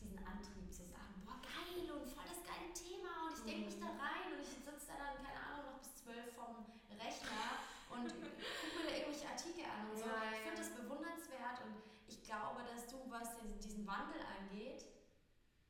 diesen 0.00 0.16
Antrieb 0.24 0.72
zu 0.72 0.88
sagen, 0.88 1.20
boah 1.28 1.36
geil 1.44 1.84
und 1.92 2.08
voll 2.08 2.24
das 2.24 2.40
geile 2.40 2.72
Thema 2.72 3.28
und 3.28 3.36
ich 3.36 3.44
denke 3.44 3.64
mich 3.68 3.76
da 3.76 3.92
mhm. 3.92 4.00
rein 4.00 4.28
und 4.32 4.40
ich 4.40 4.56
sitze 4.56 4.88
da 4.88 4.96
dann, 4.96 5.20
keine 5.20 5.36
Ahnung, 5.36 5.76
noch 5.76 5.78
bis 5.84 6.00
zwölf 6.00 6.32
vom 6.32 6.64
Rechner 6.96 7.60
und 7.92 8.08
gucke 8.08 8.72
mir 8.72 8.88
da 8.88 8.92
irgendwelche 8.96 9.28
Artikel 9.28 9.68
an 9.68 9.92
und 9.92 10.00
so. 10.00 10.08
Ja, 10.08 10.32
ich 10.32 10.40
finde 10.48 10.64
das 10.64 10.72
bewundernswert 10.72 11.60
und 11.60 11.76
ich 12.08 12.24
glaube, 12.24 12.64
dass 12.64 12.88
du, 12.88 12.96
was 13.12 13.36
diesen 13.60 13.84
Wandel 13.84 14.24
angeht, 14.24 14.80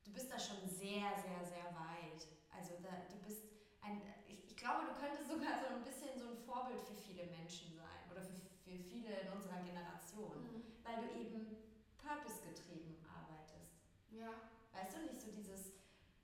du 0.06 0.14
bist 0.14 0.30
da 0.30 0.38
schon 0.38 0.62
sehr, 0.70 1.18
sehr, 1.18 1.42
sehr 1.42 1.66
weit. 1.74 2.30
Also 2.54 2.78
da, 2.78 2.94
du 3.10 3.18
bist 3.26 3.42
ein, 3.82 4.06
ich, 4.30 4.46
ich 4.46 4.56
glaube, 4.56 4.86
du 4.86 4.94
könntest 4.94 5.26
sogar 5.26 5.58
so 5.58 5.74
ein 5.74 5.82
bisschen 5.82 6.14
so 6.14 6.30
ein 6.30 6.38
Vorbild 6.46 6.78
für 6.86 6.94
viele 6.94 7.26
Menschen 7.26 7.74
sein 7.74 8.06
oder 8.06 8.22
für, 8.22 8.38
für 8.64 8.78
viele 8.78 9.20
in 9.20 9.32
unserer 9.32 9.62
Generation, 10.16 10.42
mhm. 10.42 10.62
weil 10.82 10.96
du 10.96 11.20
eben 11.20 11.56
purpose-getrieben 11.98 12.96
arbeitest. 13.04 13.76
Ja. 14.10 14.32
Weißt 14.72 14.96
du, 14.96 15.00
nicht 15.02 15.20
so 15.20 15.30
dieses, 15.32 15.72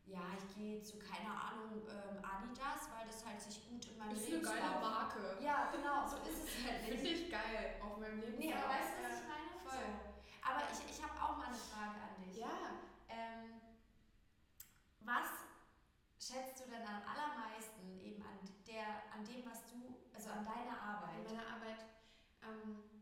ja, 0.05 0.21
ich 0.37 0.55
gehe 0.55 0.83
zu, 0.83 0.99
keine 0.99 1.31
Ahnung, 1.31 1.83
ähm, 1.89 2.21
Adidas, 2.25 2.89
weil 2.93 3.07
das 3.07 3.25
halt 3.25 3.41
sich 3.41 3.69
gut 3.69 3.85
in 3.87 3.99
meinem 3.99 4.15
Leben 4.15 4.41
Ist 4.41 4.49
eine 4.49 4.61
geile 4.61 4.81
Marke. 4.81 5.39
Ja, 5.41 5.71
genau, 5.71 6.07
so 6.07 6.17
ist 6.29 6.45
es 6.45 6.67
halt 6.67 6.83
nicht. 6.83 7.01
Finde 7.01 7.09
ich 7.09 7.31
geil, 7.31 7.81
auf 7.81 7.99
meinem 7.99 8.21
Leben. 8.21 8.39
Nee, 8.39 8.53
aber 8.53 8.69
weißt 8.69 8.99
du, 8.99 9.05
was 9.05 9.21
ich 9.21 9.29
meine? 9.29 9.49
Voll. 9.65 9.73
So. 9.73 10.13
Aber 10.43 10.63
ich, 10.73 10.81
ich 10.91 11.03
habe 11.03 11.15
auch 11.17 11.37
mal 11.39 11.47
eine 11.47 11.57
Frage 11.57 11.97
an 12.01 12.23
dich. 12.25 12.37
Ja. 12.37 12.77
Ähm, 13.09 13.61
was 15.01 15.49
schätzt 16.19 16.61
du 16.61 16.71
denn 16.71 16.83
am 16.83 17.03
allermeisten 17.03 17.99
eben 17.99 18.23
an 18.23 18.39
der, 18.67 19.09
an 19.13 19.25
dem, 19.25 19.45
was 19.47 19.65
du, 19.67 19.97
also 20.15 20.31
an 20.31 20.45
deiner 20.45 20.77
Arbeit? 20.81 21.19
An 21.19 21.25
meiner 21.25 21.49
Arbeit. 21.57 21.81
Ähm, 22.43 22.93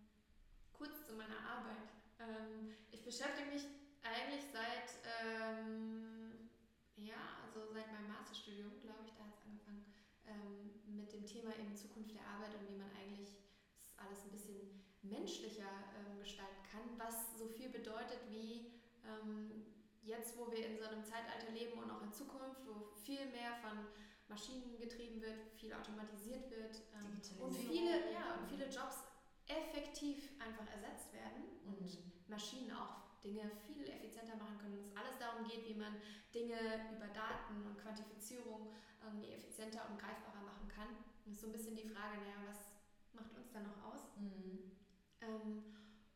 kurz 0.80 1.04
zu 1.04 1.12
meiner 1.12 1.36
Arbeit. 1.44 1.92
Ähm, 2.30 2.74
ich 2.90 3.04
beschäftige 3.04 3.50
mich 3.50 3.66
eigentlich 4.02 4.44
seit, 4.52 5.02
ähm, 5.22 6.48
ja, 6.96 7.42
also 7.42 7.72
seit 7.72 7.90
meinem 7.92 8.08
Masterstudium, 8.08 8.78
glaube 8.80 9.02
ich, 9.04 9.12
da 9.18 9.26
hat 9.26 9.34
es 9.34 9.44
angefangen, 9.46 9.84
ähm, 10.26 10.70
mit 10.86 11.12
dem 11.12 11.26
Thema 11.26 11.50
eben 11.58 11.74
Zukunft 11.74 12.14
der 12.14 12.26
Arbeit 12.26 12.54
und 12.54 12.68
wie 12.70 12.78
man 12.78 12.90
eigentlich 12.94 13.42
das 13.74 13.98
alles 13.98 14.22
ein 14.24 14.30
bisschen 14.30 14.84
menschlicher 15.02 15.70
ähm, 15.96 16.20
gestalten 16.20 16.62
kann, 16.70 16.86
was 16.98 17.38
so 17.38 17.48
viel 17.48 17.68
bedeutet 17.68 18.20
wie 18.30 18.70
ähm, 19.04 19.66
jetzt, 20.02 20.36
wo 20.38 20.50
wir 20.50 20.66
in 20.66 20.78
so 20.78 20.84
einem 20.84 21.04
Zeitalter 21.04 21.50
leben 21.52 21.78
und 21.78 21.90
auch 21.90 22.02
in 22.02 22.12
Zukunft, 22.12 22.60
wo 22.66 22.94
viel 23.02 23.26
mehr 23.26 23.56
von 23.62 23.86
Maschinen 24.28 24.78
getrieben 24.78 25.20
wird, 25.20 25.50
viel 25.56 25.72
automatisiert 25.72 26.50
wird 26.50 26.76
ähm, 26.94 27.20
und 27.42 27.54
viele, 27.54 28.12
ja, 28.12 28.38
und 28.38 28.46
viele 28.48 28.66
Jobs 28.66 29.09
effektiv 29.50 30.30
einfach 30.38 30.66
ersetzt 30.70 31.12
werden 31.12 31.42
und 31.66 31.82
mhm. 31.82 32.12
Maschinen 32.28 32.72
auch 32.72 33.10
Dinge 33.22 33.50
viel 33.66 33.88
effizienter 33.88 34.36
machen 34.36 34.56
können 34.58 34.78
und 34.78 34.84
es 34.86 34.96
alles 34.96 35.18
darum 35.18 35.44
geht, 35.44 35.66
wie 35.68 35.74
man 35.74 35.96
Dinge 36.32 36.56
über 36.94 37.08
Daten 37.08 37.66
und 37.66 37.76
Quantifizierung 37.76 38.72
irgendwie 39.02 39.32
effizienter 39.32 39.82
und 39.90 39.98
greifbarer 39.98 40.42
machen 40.42 40.68
kann. 40.68 40.88
Und 41.24 41.32
ist 41.32 41.40
so 41.40 41.48
ein 41.48 41.52
bisschen 41.52 41.76
die 41.76 41.88
Frage, 41.88 42.16
naja, 42.20 42.40
was 42.46 42.80
macht 43.12 43.36
uns 43.36 43.50
da 43.52 43.60
noch 43.60 43.76
aus? 43.84 44.16
Mhm. 44.16 44.72
Ähm, 45.20 45.64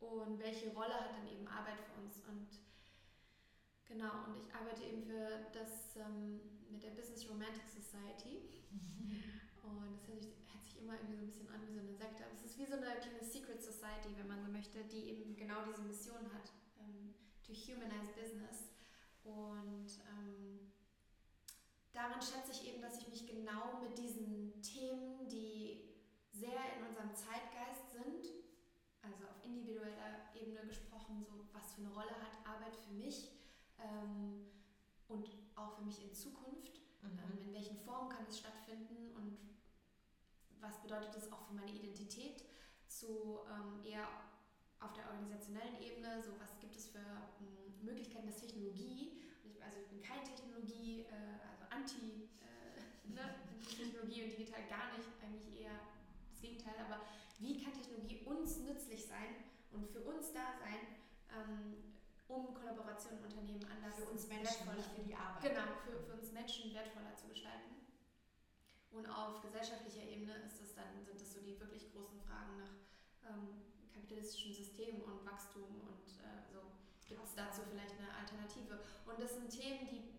und 0.01 0.39
welche 0.39 0.73
Rolle 0.73 0.95
hat 0.95 1.13
dann 1.13 1.29
eben 1.29 1.47
Arbeit 1.47 1.81
für 1.81 2.01
uns? 2.01 2.21
Und 2.29 2.49
genau, 3.87 4.25
und 4.27 4.37
ich 4.37 4.55
arbeite 4.55 4.85
eben 4.85 5.03
für 5.03 5.47
das 5.53 5.97
ähm, 5.97 6.41
mit 6.71 6.83
der 6.83 6.91
Business 6.91 7.29
Romantic 7.29 7.69
Society. 7.69 8.65
Und 9.63 9.99
das 10.07 10.21
sich, 10.21 10.35
immer 10.85 11.01
irgendwie 11.01 11.17
so 11.17 11.23
ein 11.25 11.27
bisschen 11.27 11.49
an 11.49 11.67
wie 11.67 11.73
so 11.73 11.81
eine 11.81 11.97
Sekte. 11.97 12.25
Aber 12.25 12.35
es 12.37 12.45
ist 12.45 12.59
wie 12.59 12.67
so 12.69 12.77
eine 12.77 13.01
kleine 13.01 13.25
Secret 13.25 13.63
Society, 13.63 14.13
wenn 14.17 14.29
man 14.29 14.45
so 14.45 14.53
möchte, 14.53 14.85
die 14.85 15.09
eben 15.09 15.35
genau 15.37 15.65
diese 15.65 15.83
Mission 15.83 16.29
hat 16.37 16.53
ähm, 16.79 17.15
to 17.43 17.53
humanize 17.53 18.13
business. 18.13 18.69
Und 19.25 19.89
ähm, 20.13 20.73
daran 21.93 22.21
schätze 22.21 22.53
ich 22.53 22.69
eben, 22.69 22.83
dass 22.83 23.01
ich 23.01 23.09
mich 23.09 23.27
genau 23.27 23.81
mit 23.81 23.97
diesen 23.97 24.61
Themen, 24.61 25.27
die 25.29 25.89
sehr 26.31 26.61
in 26.77 26.85
unserem 26.87 27.15
Zeitgeist 27.15 27.89
sind, 27.93 28.29
also 29.01 29.25
auf 29.25 29.41
individueller 29.45 30.29
Ebene 30.35 30.67
gesprochen, 30.67 31.25
so 31.25 31.49
was 31.53 31.73
für 31.73 31.81
eine 31.81 31.93
Rolle 31.93 32.13
hat 32.21 32.45
Arbeit 32.45 32.77
für 32.77 32.93
mich 32.93 33.31
ähm, 33.79 34.51
und 35.09 35.31
auch 35.57 35.77
für 35.77 35.85
mich 35.85 36.03
in 36.03 36.13
Zukunft, 36.13 36.83
mhm. 37.03 37.19
ähm, 37.19 37.49
in 37.49 37.55
welchen 37.55 37.77
Formen 37.77 38.11
kann 38.11 38.27
es 38.29 38.39
stattfinden 38.39 39.13
und 39.17 39.54
was 40.65 40.81
bedeutet 40.81 41.15
es 41.17 41.31
auch 41.33 41.47
für 41.47 41.55
meine 41.55 41.71
Identität, 41.71 42.45
zu 42.89 43.41
ähm, 43.53 43.85
eher 43.85 44.09
auf 44.81 44.93
der 44.93 45.09
organisationellen 45.09 45.81
Ebene, 45.81 46.23
so 46.23 46.33
was 46.41 46.59
gibt 46.61 46.77
es 46.77 46.89
für 46.89 46.99
m, 46.99 47.45
hm, 47.45 47.85
Möglichkeiten, 47.85 48.27
dass 48.27 48.41
Technologie, 48.41 49.21
ich, 49.45 49.63
also 49.63 49.79
ich 49.81 49.89
bin 49.89 50.01
kein 50.01 50.25
Technologie, 50.25 51.05
äh, 51.09 51.41
also 51.53 51.65
anti 51.71 52.29
äh, 52.41 53.09
ne, 53.09 53.45
Technologie 53.61 54.25
und 54.25 54.31
digital 54.33 54.65
gar 54.69 54.97
nicht, 54.97 55.09
eigentlich 55.21 55.61
eher 55.61 55.81
das 56.31 56.41
Gegenteil, 56.41 56.75
aber 56.81 57.01
wie 57.39 57.63
kann 57.63 57.73
Technologie 57.73 58.25
uns 58.25 58.59
nützlich 58.59 59.05
sein 59.07 59.45
und 59.73 59.89
für 59.89 60.01
uns 60.01 60.33
da 60.33 60.55
sein, 60.61 61.01
ähm, 61.33 61.93
um 62.29 62.55
Kollaborationen 62.55 63.23
Unternehmen 63.25 63.65
anders 63.69 63.97
für 63.97 64.11
uns 64.11 64.29
Menschen, 64.29 64.65
nicht 64.77 64.91
für 64.97 65.03
die 65.03 65.15
Arbeit. 65.15 65.43
Genau, 65.43 65.69
für, 65.85 66.01
für 66.01 66.15
uns 66.15 66.33
Menschen 66.33 66.73
wertvoller 66.73 67.15
zu 67.17 67.29
gestalten. 67.29 67.84
Und 68.95 69.07
auf 69.11 69.43
gesellschaftlicher 69.43 70.07
Ebene 70.07 70.35
ist 70.47 70.63
das 70.63 70.75
dann, 70.75 71.03
sind 71.05 71.21
das 71.21 71.35
so 71.35 71.41
die 71.43 71.59
wirklich 71.59 71.91
großen 71.93 72.21
Fragen 72.23 72.57
nach 72.63 72.73
ähm, 73.29 73.61
kapitalistischen 73.93 74.55
System 74.55 75.03
und 75.03 75.27
Wachstum 75.27 75.67
und 75.83 76.07
äh, 76.23 76.47
so. 76.53 76.63
Gibt 77.07 77.23
es 77.23 77.35
dazu 77.35 77.61
vielleicht 77.69 77.99
eine 77.99 78.09
Alternative. 78.15 78.81
Und 79.05 79.21
das 79.21 79.35
sind 79.35 79.51
Themen, 79.51 79.87
die 79.91 80.15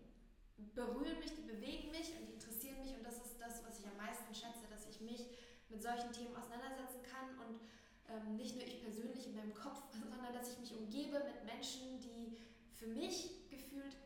berühren 0.74 1.18
mich, 1.18 1.34
die 1.34 1.42
bewegen 1.42 1.90
mich 1.90 2.12
und 2.14 2.28
die 2.28 2.34
interessieren 2.34 2.78
mich. 2.78 2.94
Und 2.94 3.02
das 3.02 3.16
ist 3.24 3.40
das, 3.40 3.64
was 3.64 3.80
ich 3.80 3.86
am 3.88 3.96
meisten 3.96 4.32
schätze, 4.34 4.68
dass 4.70 4.86
ich 4.86 5.00
mich 5.00 5.26
mit 5.68 5.82
solchen 5.82 6.12
Themen 6.12 6.36
auseinandersetzen 6.36 7.02
kann. 7.02 7.38
Und 7.42 7.60
ähm, 8.08 8.36
nicht 8.36 8.54
nur 8.54 8.64
ich 8.64 8.80
persönlich 8.80 9.26
in 9.26 9.34
meinem 9.34 9.54
Kopf, 9.54 9.82
sondern 10.10 10.32
dass 10.32 10.52
ich 10.52 10.58
mich 10.58 10.74
umgebe 10.76 11.20
mit 11.24 11.44
Menschen, 11.44 11.98
die 12.00 12.38
für 12.72 12.86
mich 12.86 13.48
gefühlt 13.48 13.96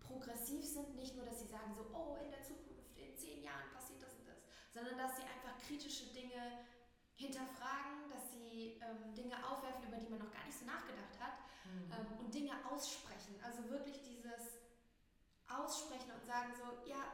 progressiv 0.00 0.64
sind, 0.64 0.96
nicht 0.96 1.14
nur, 1.14 1.24
dass 1.24 1.40
sie 1.40 1.46
sagen 1.46 1.72
so, 1.74 1.86
oh, 1.94 2.16
in 2.24 2.30
der 2.30 2.42
Zukunft, 2.42 2.82
in 2.96 3.16
zehn 3.16 3.42
Jahren 3.42 3.68
das, 3.72 3.81
sondern 4.72 4.96
dass 4.96 5.16
sie 5.16 5.22
einfach 5.22 5.56
kritische 5.66 6.12
Dinge 6.12 6.64
hinterfragen, 7.14 8.08
dass 8.10 8.32
sie 8.32 8.80
ähm, 8.80 9.14
Dinge 9.14 9.36
aufwerfen, 9.46 9.86
über 9.86 9.96
die 9.96 10.08
man 10.08 10.18
noch 10.18 10.32
gar 10.32 10.44
nicht 10.44 10.58
so 10.58 10.64
nachgedacht 10.64 11.14
hat 11.20 11.36
mhm. 11.68 11.92
ähm, 11.92 12.18
und 12.18 12.34
Dinge 12.34 12.52
aussprechen. 12.68 13.36
Also 13.44 13.68
wirklich 13.68 14.02
dieses 14.02 14.58
Aussprechen 15.46 16.10
und 16.12 16.24
sagen 16.24 16.52
so, 16.56 16.88
ja, 16.88 17.04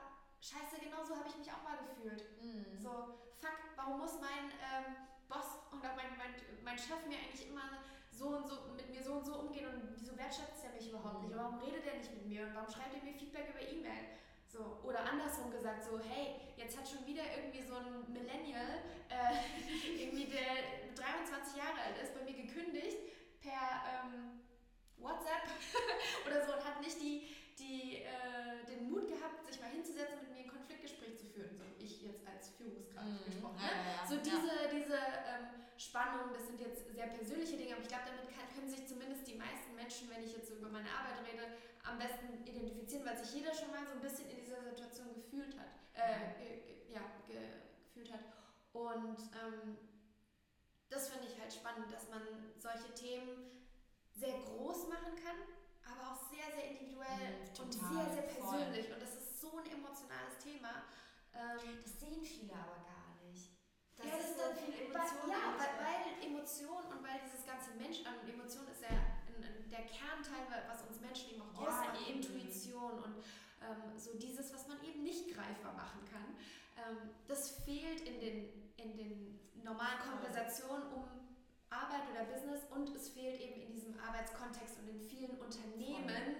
scheiße, 0.40 0.78
genau 0.78 1.04
so 1.04 1.16
habe 1.16 1.28
ich 1.28 1.36
mich 1.36 1.50
auch 1.50 1.62
mal 1.62 1.76
gefühlt. 1.78 2.24
Mhm. 2.40 2.78
So, 2.78 3.18
fuck, 3.36 3.58
warum 3.76 3.98
muss 3.98 4.14
mein 4.20 4.54
ähm, 4.62 4.96
Boss 5.28 5.58
oder 5.72 5.94
mein, 5.96 6.16
mein, 6.16 6.34
mein 6.62 6.78
Chef 6.78 7.04
mir 7.06 7.18
eigentlich 7.18 7.48
immer 7.48 7.82
so 8.10 8.28
und 8.28 8.46
so 8.46 8.72
mit 8.74 8.88
mir 8.90 9.02
so 9.02 9.14
und 9.14 9.24
so 9.26 9.34
umgehen 9.40 9.66
und 9.66 9.94
wieso 9.94 10.16
wertschätzt 10.16 10.64
er 10.64 10.72
mich 10.72 10.88
überhaupt 10.88 11.22
nicht? 11.22 11.32
Und 11.32 11.38
warum 11.38 11.58
redet 11.58 11.84
er 11.86 11.98
nicht 11.98 12.12
mit 12.14 12.26
mir? 12.26 12.46
Und 12.46 12.54
warum 12.54 12.70
schreibt 12.70 12.94
er 12.94 13.02
mir 13.02 13.14
Feedback 13.14 13.50
über 13.50 13.60
E-Mail? 13.60 14.18
So, 14.48 14.80
oder 14.82 15.04
andersrum 15.04 15.50
gesagt, 15.50 15.84
so, 15.84 16.00
hey, 16.00 16.40
jetzt 16.56 16.76
hat 16.78 16.88
schon 16.88 17.04
wieder 17.06 17.22
irgendwie 17.36 17.60
so 17.60 17.76
ein 17.76 18.10
Millennial, 18.10 18.80
äh, 19.12 19.44
irgendwie 20.02 20.24
der 20.24 20.88
23 20.96 21.56
Jahre 21.56 21.76
alt 21.84 22.00
ist, 22.02 22.16
bei 22.16 22.24
mir 22.24 22.32
gekündigt 22.32 22.96
per 23.40 23.84
ähm, 23.84 24.40
WhatsApp 24.96 25.44
oder 26.26 26.46
so 26.46 26.56
und 26.56 26.64
hat 26.64 26.80
nicht 26.80 26.96
die, 27.00 27.28
die, 27.60 28.08
äh, 28.08 28.64
den 28.66 28.88
Mut 28.88 29.06
gehabt, 29.06 29.44
sich 29.46 29.60
mal 29.60 29.68
hinzusetzen, 29.68 30.16
mit 30.24 30.32
mir 30.32 30.42
ein 30.48 30.50
Konfliktgespräch 30.50 31.18
zu 31.20 31.26
führen. 31.26 31.52
So, 31.52 31.64
ich 31.78 32.00
jetzt 32.02 32.26
als 32.26 32.48
Führungskraft 32.56 33.04
mm, 33.04 33.24
gesprochen. 33.28 33.56
Ne? 33.60 33.68
Ja, 33.68 34.00
ja, 34.00 34.06
so 34.08 34.16
diese, 34.16 34.48
ja. 34.48 34.72
diese 34.72 34.96
ähm, 35.28 35.68
Spannung, 35.76 36.32
das 36.32 36.48
sind 36.48 36.58
jetzt 36.58 36.88
sehr 36.88 37.06
persönliche 37.12 37.60
Dinge, 37.60 37.76
aber 37.76 37.84
ich 37.84 37.92
glaube, 37.92 38.08
damit 38.08 38.32
kann, 38.32 38.48
können 38.56 38.68
sich 38.72 38.88
zumindest 38.88 39.28
die 39.28 39.36
meisten 39.36 39.76
Menschen, 39.76 40.08
wenn 40.08 40.24
ich 40.24 40.32
jetzt 40.32 40.48
so 40.48 40.56
über 40.56 40.72
meine 40.72 40.88
Arbeit 40.88 41.20
rede, 41.28 41.52
am 41.88 41.98
besten 41.98 42.44
identifizieren, 42.46 43.04
weil 43.06 43.16
sich 43.16 43.34
jeder 43.34 43.54
schon 43.54 43.70
mal 43.70 43.84
so 43.86 43.92
ein 43.92 44.00
bisschen 44.00 44.28
in 44.30 44.36
dieser 44.44 44.62
Situation 44.62 45.14
gefühlt 45.14 45.56
hat, 45.58 45.68
äh, 45.94 46.92
ja, 46.92 47.00
ge 47.26 47.38
gefühlt 47.84 48.12
hat. 48.12 48.20
Und 48.72 49.18
ähm, 49.34 49.76
das 50.90 51.08
finde 51.08 51.26
ich 51.26 51.38
halt 51.40 51.52
spannend, 51.52 51.92
dass 51.92 52.08
man 52.08 52.22
solche 52.58 52.92
Themen 52.94 53.66
sehr 54.14 54.38
groß 54.40 54.88
machen 54.88 55.14
kann, 55.16 55.38
aber 55.84 56.12
auch 56.12 56.20
sehr, 56.30 56.46
sehr 56.54 56.70
individuell 56.70 57.08
Mhm, 57.40 57.62
und 57.64 57.72
sehr, 57.72 58.06
sehr 58.14 58.22
voll. 58.28 58.58
persönlich. 58.58 58.92
Und 58.92 59.00
das 59.02 59.14
ist 59.16 59.40
so 59.40 59.56
ein 59.58 59.66
emotionales 59.70 60.38
Thema. 60.42 60.84
Ähm, 61.34 61.80
Das 61.84 62.00
sehen 62.00 62.24
viele 62.24 62.52
aber 62.54 62.82
gar 62.84 63.16
nicht. 63.26 63.52
Das 63.96 64.06
ja, 64.06 64.16
ist 64.16 64.36
so 64.36 64.44
viel 64.54 64.74
Emotion. 64.86 65.30
ja, 65.30 65.54
weil, 65.58 65.74
weil 65.84 66.26
Emotion 66.26 66.84
und 66.92 67.02
weil 67.02 67.20
dieses 67.24 67.44
ganze 67.46 67.70
Mensch, 67.74 68.00
ähm, 68.06 68.28
Emotion 68.28 68.66
ist 68.68 68.82
ja 68.82 68.94
der 69.70 69.84
Kernteil, 69.86 70.46
was 70.68 70.82
uns 70.88 71.00
Menschen 71.00 71.30
eben 71.30 71.42
auch 71.42 71.60
ausmacht, 71.66 71.98
eben. 72.08 72.20
Intuition 72.20 72.92
und 73.04 73.16
ähm, 73.62 73.98
so 73.98 74.14
dieses, 74.18 74.52
was 74.52 74.66
man 74.68 74.82
eben 74.84 75.02
nicht 75.02 75.28
greifbar 75.34 75.72
machen 75.74 76.00
kann. 76.10 76.36
Ähm, 76.76 77.10
das 77.26 77.50
fehlt 77.64 78.00
in 78.02 78.20
den, 78.20 78.72
in 78.76 78.96
den 78.96 79.40
normalen. 79.64 79.98
Konversationen 79.98 80.92
um 80.92 81.04
Arbeit 81.70 82.02
oder 82.10 82.24
Business 82.24 82.62
und 82.70 82.88
es 82.96 83.08
fehlt 83.10 83.40
eben 83.40 83.60
in 83.60 83.72
diesem 83.72 83.98
Arbeitskontext 84.00 84.78
und 84.78 84.88
in 84.88 85.00
vielen 85.00 85.36
Unternehmen 85.38 86.36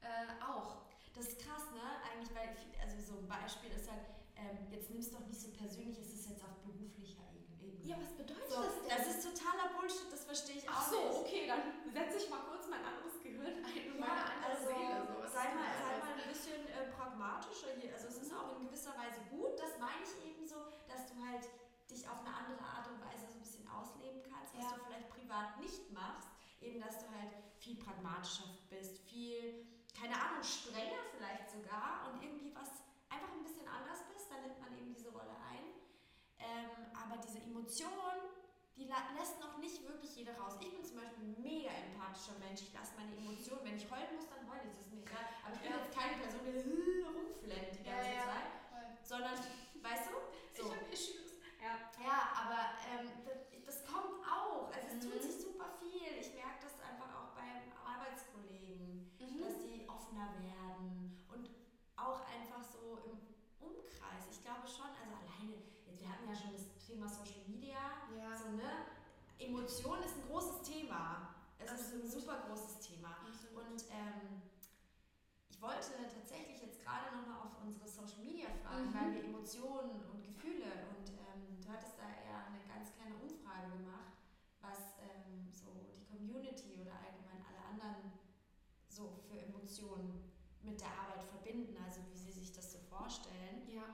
äh, 0.00 0.42
auch. 0.42 0.82
Das 1.14 1.26
ist 1.28 1.38
krass, 1.40 1.70
ne? 1.74 1.82
Eigentlich, 2.10 2.34
weil, 2.34 2.48
viel- 2.56 2.74
also 2.82 2.96
so 3.00 3.18
ein 3.20 3.28
Beispiel 3.28 3.70
ist 3.70 3.90
halt, 3.90 4.00
ähm, 4.36 4.56
jetzt 4.72 4.90
nimmst 4.90 5.12
du 5.12 5.18
doch 5.18 5.26
nicht 5.26 5.40
so 5.40 5.50
persönlich, 5.50 5.98
es 6.00 6.12
ist 6.14 6.28
jetzt 6.30 6.42
auf 6.42 6.56
beruflicher 6.64 7.22
Ebene. 7.60 7.86
Ja, 7.86 7.96
was 8.00 8.12
bedeutet 8.16 8.48
so, 8.48 8.62
das 8.62 8.74
denn? 8.80 8.88
das 8.90 9.06
ist 9.06 9.22
totaler 9.22 9.74
Bullshit, 9.78 10.10
das 10.10 10.24
verstehe 10.24 10.56
ich 10.56 10.68
Ach 10.68 10.80
auch 10.86 10.90
so, 10.92 10.98
nicht. 11.08 11.18
okay, 11.20 11.46
dann 11.46 11.62
setze 11.92 12.16
ich 12.18 12.30
mal 12.30 12.40
kurz 12.48 12.68
mein 12.68 12.84
anderes 12.84 13.20
Gehirn 13.22 13.64
ein 13.64 13.84
und 13.92 13.98
meine 14.00 14.20
Ja, 14.20 14.26
andere 14.30 14.50
also 14.56 14.66
Seele. 14.68 15.06
So, 15.06 15.14
was 15.22 15.32
sei, 15.32 15.46
mal, 15.54 15.66
denn 15.66 15.80
sei 15.82 15.98
mal 15.98 16.14
ein 16.22 16.28
bisschen 16.28 16.60
äh, 16.68 16.90
pragmatischer 16.96 17.72
hier. 17.78 17.94
Also 17.94 18.08
es 18.08 18.18
ist 18.22 18.32
auch 18.32 18.56
in 18.58 18.66
gewisser 18.66 18.94
Weise 18.96 19.20
gut, 19.30 19.58
das 19.58 19.78
meine 19.78 20.02
ich 20.04 20.14
eben 20.24 20.46
so, 20.46 20.56
dass 20.86 21.06
du 21.10 21.14
halt 21.20 21.44
dich 21.90 22.06
auf 22.08 22.20
eine 22.22 22.30
andere 22.34 22.62
Art 22.62 22.86
und 22.86 23.02
Weise 23.02 23.26
so 23.26 23.34
ein 23.38 23.42
bisschen 23.42 23.66
ausleben 23.68 24.22
kannst, 24.22 24.54
was 24.54 24.64
Ja. 24.64 24.76
du 24.78 24.84
vielleicht 24.86 25.10
privat 25.10 25.58
nicht 25.60 25.90
machst. 25.90 26.28
Eben, 26.60 26.80
dass 26.80 26.98
du 27.00 27.06
halt 27.10 27.32
viel 27.58 27.76
pragmatischer 27.76 28.44
bist, 28.68 29.00
viel, 29.08 29.64
keine 29.98 30.14
Ahnung, 30.14 30.42
strenger 30.44 31.00
vielleicht 31.16 31.48
sogar 31.50 32.12
und 32.12 32.22
irgendwie 32.22 32.54
was 32.54 32.68
einfach 33.08 33.32
ein 33.32 33.42
bisschen 33.42 33.66
anders 33.66 34.04
bist, 34.12 34.30
dann 34.30 34.42
nimmt 34.42 34.60
man 34.60 34.76
eben 34.76 34.92
diese 34.92 35.08
Rolle 35.08 35.32
ein. 35.50 35.64
Ähm, 36.38 36.68
aber 36.92 37.16
diese 37.16 37.40
Emotion, 37.40 38.12
die 38.80 38.88
lässt 38.88 39.38
noch 39.40 39.58
nicht 39.58 39.84
wirklich 39.86 40.16
jeder 40.16 40.32
raus. 40.40 40.56
Ich 40.60 40.72
bin 40.72 40.82
zum 40.84 40.96
Beispiel 40.96 41.22
ein 41.24 41.36
mega 41.42 41.68
empathischer 41.70 42.38
Mensch. 42.40 42.62
Ich 42.64 42.72
lasse 42.72 42.96
meine 42.96 43.12
Emotionen, 43.14 43.60
wenn 43.64 43.76
ich 43.76 43.84
heulen 43.90 44.16
muss, 44.16 44.24
dann 44.32 44.48
heule 44.48 44.64
ich. 44.64 44.72
Das 44.72 44.86
ist 44.88 44.92
mir 44.92 45.04
egal. 45.04 45.26
Aber 45.44 45.52
ich 45.54 45.60
bin 45.60 45.70
Ja. 45.70 45.76
jetzt 45.84 45.92
keine 45.92 46.16
Person, 46.16 46.40
die 46.48 47.04
rumflennt 47.04 47.72
die 47.76 47.84
ganze 47.84 48.10
Zeit. 48.24 48.48
Sondern, 49.04 49.36
weißt 49.84 50.06
du? 50.08 50.16
So. 50.56 50.64
Ich 50.64 50.70
habe 50.72 50.84
Issues. 50.92 51.30
Ja. 51.60 51.76
Ja, 52.00 52.18
aber 52.40 52.60
ähm, 52.88 53.04
das, 53.28 53.36
das 53.68 53.84
kommt 53.84 54.24
auch. 54.24 54.72
Also 54.72 54.86
es 54.96 54.98
tut 55.04 55.12
Mhm. 55.14 55.20
sich 55.28 55.36
super 55.44 55.68
viel. 55.76 56.16
Ich 56.16 56.32
merke 56.32 56.64
das 56.64 56.80
einfach 56.80 57.10
auch 57.12 57.30
beim 57.36 57.68
Arbeitskollegen, 57.84 59.12
Mhm. 59.20 59.40
dass 59.44 59.60
die 59.60 59.84
offener 59.88 60.32
werden 60.40 61.20
und 61.28 61.50
auch 62.00 62.24
einfach 62.32 62.64
so 62.64 62.96
im 63.04 63.20
Umkreis. 63.60 64.24
Ich 64.32 64.40
glaube 64.40 64.64
schon, 64.66 64.88
also 64.88 65.12
alleine, 65.20 65.60
jetzt, 65.84 66.00
wir 66.00 66.08
hatten 66.08 66.24
ja 66.28 66.34
schon 66.34 66.52
das 66.56 66.64
Thema 66.90 67.06
Social 67.08 67.46
Media, 67.46 67.78
Ja. 68.18 68.36
so, 68.36 68.50
ne? 68.50 68.86
Emotion 69.38 70.02
ist 70.02 70.16
ein 70.16 70.26
großes 70.28 70.62
Thema. 70.62 71.34
Es 71.58 71.70
ist 71.70 71.92
ein 71.94 72.02
Absolut. 72.02 72.10
super 72.10 72.36
großes 72.48 72.80
Thema. 72.80 73.16
Und 73.54 73.84
ähm, 73.94 74.42
ich 75.48 75.60
wollte 75.62 75.92
tatsächlich 76.12 76.60
jetzt 76.62 76.82
gerade 76.82 77.14
nochmal 77.16 77.46
auf 77.46 77.62
unsere 77.62 77.86
Social 77.86 78.24
Media 78.24 78.48
fragen, 78.64 78.90
Mhm. 78.90 78.94
weil 78.94 79.14
wir 79.14 79.24
Emotionen 79.24 80.02
und 80.10 80.22
Gefühle 80.24 80.88
und 80.90 81.08
ähm, 81.14 81.60
du 81.62 81.68
hattest 81.70 81.94
da 81.96 82.08
eher 82.10 82.46
eine 82.50 82.60
ganz 82.66 82.90
kleine 82.96 83.14
Umfrage 83.22 83.70
gemacht, 83.78 84.18
was 84.60 84.98
ähm, 85.00 85.46
so 85.52 85.70
die 85.94 86.04
Community 86.10 86.74
oder 86.80 86.92
allgemein 86.98 87.44
alle 87.46 87.62
anderen 87.70 88.12
so 88.88 89.20
für 89.28 89.38
Emotionen 89.38 90.32
mit 90.62 90.80
der 90.80 90.88
Arbeit 90.90 91.22
verbinden, 91.24 91.76
also 91.86 92.00
wie 92.10 92.18
sie 92.18 92.32
sich 92.32 92.52
das 92.52 92.72
so 92.72 92.78
vorstellen. 92.88 93.62
ja. 93.68 93.84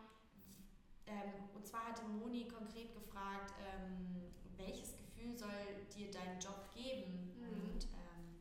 Ähm, 1.06 1.48
und 1.54 1.66
zwar 1.66 1.86
hatte 1.86 2.02
Moni 2.04 2.48
konkret 2.48 2.92
gefragt, 2.94 3.54
ähm, 3.60 4.32
welches 4.56 4.96
Gefühl 4.96 5.36
soll 5.36 5.86
dir 5.94 6.10
dein 6.10 6.38
Job 6.40 6.68
geben? 6.74 7.32
Mhm. 7.36 7.72
Und 7.74 7.84
ähm, 7.94 8.40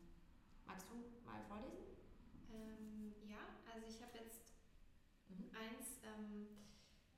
magst 0.66 0.86
du 0.90 0.96
mal 1.24 1.40
vorlesen? 1.48 1.86
Ähm, 2.50 3.14
ja, 3.28 3.38
also 3.72 3.86
ich 3.88 4.02
habe 4.02 4.18
jetzt 4.18 4.40
Mhm. 5.28 5.50
eins 5.54 5.98
ähm, 6.04 6.48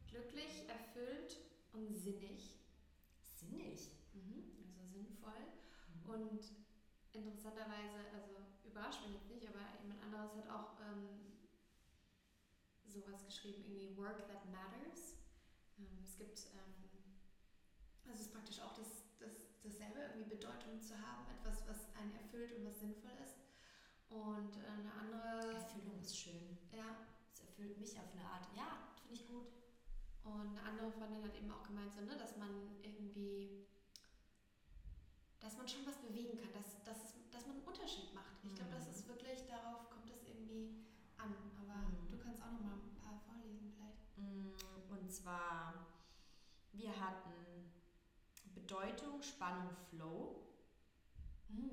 glücklich, 0.09 0.69
erfüllt 0.69 1.37
und 1.73 1.95
sinnig. 1.95 2.59
Sinnig. 3.25 3.91
Also 4.15 4.93
sinnvoll. 4.93 5.43
Mhm. 6.05 6.11
Und 6.11 6.41
interessanterweise, 7.13 7.99
also 8.13 8.37
überrascht 8.65 9.05
mich 9.07 9.15
jetzt 9.15 9.31
nicht, 9.31 9.47
aber 9.49 9.61
jemand 9.83 10.03
anderes 10.03 10.35
hat 10.37 10.49
auch 10.51 10.81
ähm, 10.81 11.39
sowas 12.87 13.25
geschrieben, 13.25 13.63
irgendwie 13.65 13.97
Work 13.97 14.27
that 14.29 14.45
matters. 14.51 15.18
Ähm, 15.79 15.99
es 16.05 16.17
gibt, 16.17 16.39
ähm, 16.55 16.75
also 18.07 18.15
es 18.15 18.27
ist 18.27 18.33
praktisch 18.33 18.61
auch 18.61 18.75
das, 18.75 19.05
das, 19.19 19.33
dasselbe, 19.63 20.01
irgendwie 20.01 20.35
Bedeutung 20.37 20.81
zu 20.81 20.95
haben, 21.01 21.27
etwas, 21.31 21.67
was 21.67 21.95
einen 21.95 22.15
erfüllt 22.15 22.53
und 22.57 22.65
was 22.65 22.81
sinnvoll 22.81 23.13
ist. 23.23 23.35
Und 24.09 24.57
äh, 24.57 24.67
eine 24.67 24.93
andere, 24.95 25.53
Erfüllung 25.53 26.01
ist 26.01 26.17
schön. 26.19 26.57
ja, 26.73 26.97
Es 27.33 27.41
erfüllt 27.41 27.79
mich 27.79 27.99
auf 27.99 28.11
eine 28.13 28.25
Art. 28.25 28.47
Ja, 28.57 28.79
finde 29.03 29.15
ich 29.21 29.27
gut. 29.27 29.47
Und 30.25 30.57
eine 30.57 30.63
andere 30.63 30.91
Freundin 30.91 31.23
hat 31.25 31.35
eben 31.37 31.51
auch 31.51 31.63
gemeint, 31.63 31.93
so, 31.95 32.01
ne, 32.03 32.17
dass 32.17 32.37
man 32.37 32.51
irgendwie, 32.83 33.67
dass 35.41 35.57
man 35.57 35.69
schon 35.69 35.87
was 35.87 35.97
bewegen 36.01 36.39
kann, 36.41 36.53
dass, 36.53 36.83
dass, 36.85 37.05
es, 37.05 37.15
dass 37.31 37.47
man 37.47 37.57
einen 37.57 37.67
Unterschied 37.67 38.13
macht. 38.15 38.37
Ich 38.43 38.55
glaube, 38.55 38.71
das 38.73 38.85
Mhm. 38.87 38.91
ist 38.91 39.09
wirklich, 39.09 39.47
darauf 39.47 39.89
kommt 39.91 40.11
es 40.11 40.23
irgendwie 40.25 40.85
an. 41.17 41.35
Aber 41.61 41.75
Mhm. 41.87 42.11
du 42.11 42.19
kannst 42.19 42.43
auch 42.43 42.51
noch 42.51 42.61
mal 42.61 42.75
ein 42.75 42.95
paar 42.97 43.21
vorlesen 43.27 43.73
vielleicht. 43.77 44.17
Mm, 44.17 44.53
Und 44.91 45.11
zwar, 45.13 45.75
wir 46.73 46.91
hatten 47.01 47.71
Bedeutung, 48.55 49.23
Spannung, 49.23 49.71
Flow. 49.91 50.45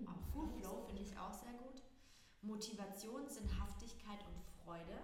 Auch 0.08 0.22
Flow 0.32 0.48
Flow, 0.60 0.82
finde 0.88 1.02
ich 1.02 1.18
auch 1.18 1.34
sehr 1.34 1.54
gut. 1.54 1.82
Motivation, 2.42 3.28
Sinnhaftigkeit 3.28 4.20
und 4.26 4.40
Freude. 4.64 5.00